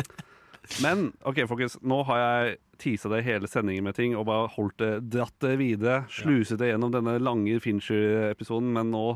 [0.84, 1.78] men OK, folkens.
[1.82, 5.56] Nå har jeg tisa det hele sendingen med ting og bare holdt det, dratt det
[5.60, 6.04] videre.
[6.12, 9.06] Sluset det gjennom denne lange Fincher-episoden, men nå,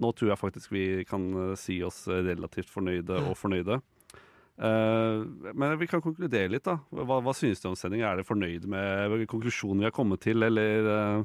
[0.00, 3.80] nå tror jeg faktisk vi kan eh, si oss relativt fornøyde og fornøyde.
[4.60, 5.24] Uh,
[5.56, 6.76] men vi kan konkludere litt, da.
[6.92, 8.04] Hva, hva synes du om sendingen?
[8.04, 11.22] Er dere fornøyd med konklusjonen vi har kommet til, eller eh,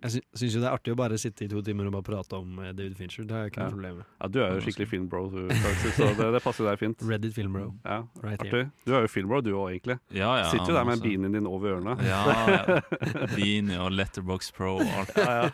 [0.00, 2.06] Jeg sy syns jo det er artig å bare sitte i to timer og bare
[2.06, 3.26] prate om eh, David Fincher.
[3.28, 3.66] Det har jeg ikke Ja.
[3.66, 4.06] noe problem med.
[4.20, 7.04] Ja, du er jo skikkelig filmbro, du, faktisk, så det, det passer deg fint.
[7.10, 7.66] Reddit filmbro.
[7.84, 8.62] Ja, Right artig.
[8.86, 9.98] Du er jo filmbro, du òg, egentlig.
[10.16, 11.98] Ja, ja, Sitter jo der med beanien din over ørene.
[12.06, 12.80] Ja, ja.
[13.36, 15.12] Beanie og Letterbox Pro og alt.
[15.20, 15.50] ja, ja.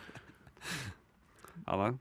[1.66, 1.93] ja nei.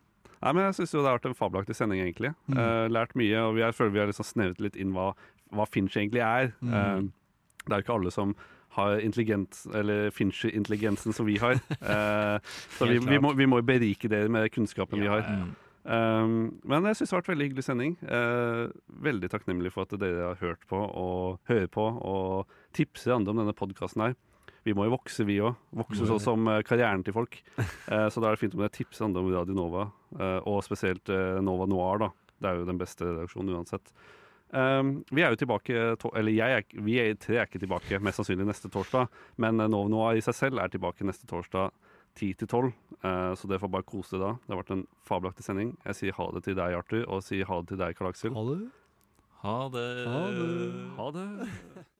[0.46, 2.36] nei, men jeg syns jo det har vært en fabelaktig sending, egentlig.
[2.46, 2.60] Mm.
[2.62, 5.14] Uh, lært mye, og jeg føler vi har liksom snevret litt inn hva,
[5.56, 6.54] hva Finch egentlig er.
[6.62, 6.76] Mm.
[6.78, 8.38] Uh, det er jo ikke alle som
[8.76, 11.60] har intelligent, eller Fincher-intelligensen som vi har.
[11.80, 12.38] Uh,
[12.78, 15.26] så vi, vi, må, vi må berike dere med kunnskapen vi har.
[15.26, 15.54] Mm.
[15.86, 17.96] Um, men jeg syns det har vært veldig hyggelig sending.
[18.02, 18.74] Uh,
[19.06, 23.44] veldig takknemlig for at dere har hørt på og hører på og tipser andre om
[23.44, 24.16] denne podkasten her.
[24.66, 25.60] Vi må jo vokse, vi òg.
[25.78, 27.38] Vokse sånn som eh, karrieren til folk.
[27.86, 29.84] Uh, så da er det fint om dere tipser andre om Radio Nova,
[30.18, 31.12] uh, og spesielt
[31.46, 32.10] Nova Noir, da.
[32.42, 33.94] Det er jo den beste redaksjonen uansett.
[34.56, 35.74] Um, vi er jo tilbake
[36.16, 39.10] Eller jeg er, vi er, tre er ikke tilbake mest sannsynlig neste torsdag,
[39.44, 41.74] men Nov Noir i seg selv er tilbake neste torsdag
[42.16, 42.72] 10 til 12.
[43.04, 44.32] Eh, så dere får bare kose dere da.
[44.46, 45.74] Det har vært en fabelaktig sending.
[45.86, 48.36] Jeg sier ha det til deg, Arthur, og sier ha det til deg, Karl Aksel.
[48.36, 48.60] Ha det.
[49.44, 49.90] Ha det.
[50.14, 50.48] Ha det.
[50.96, 51.86] Ha det.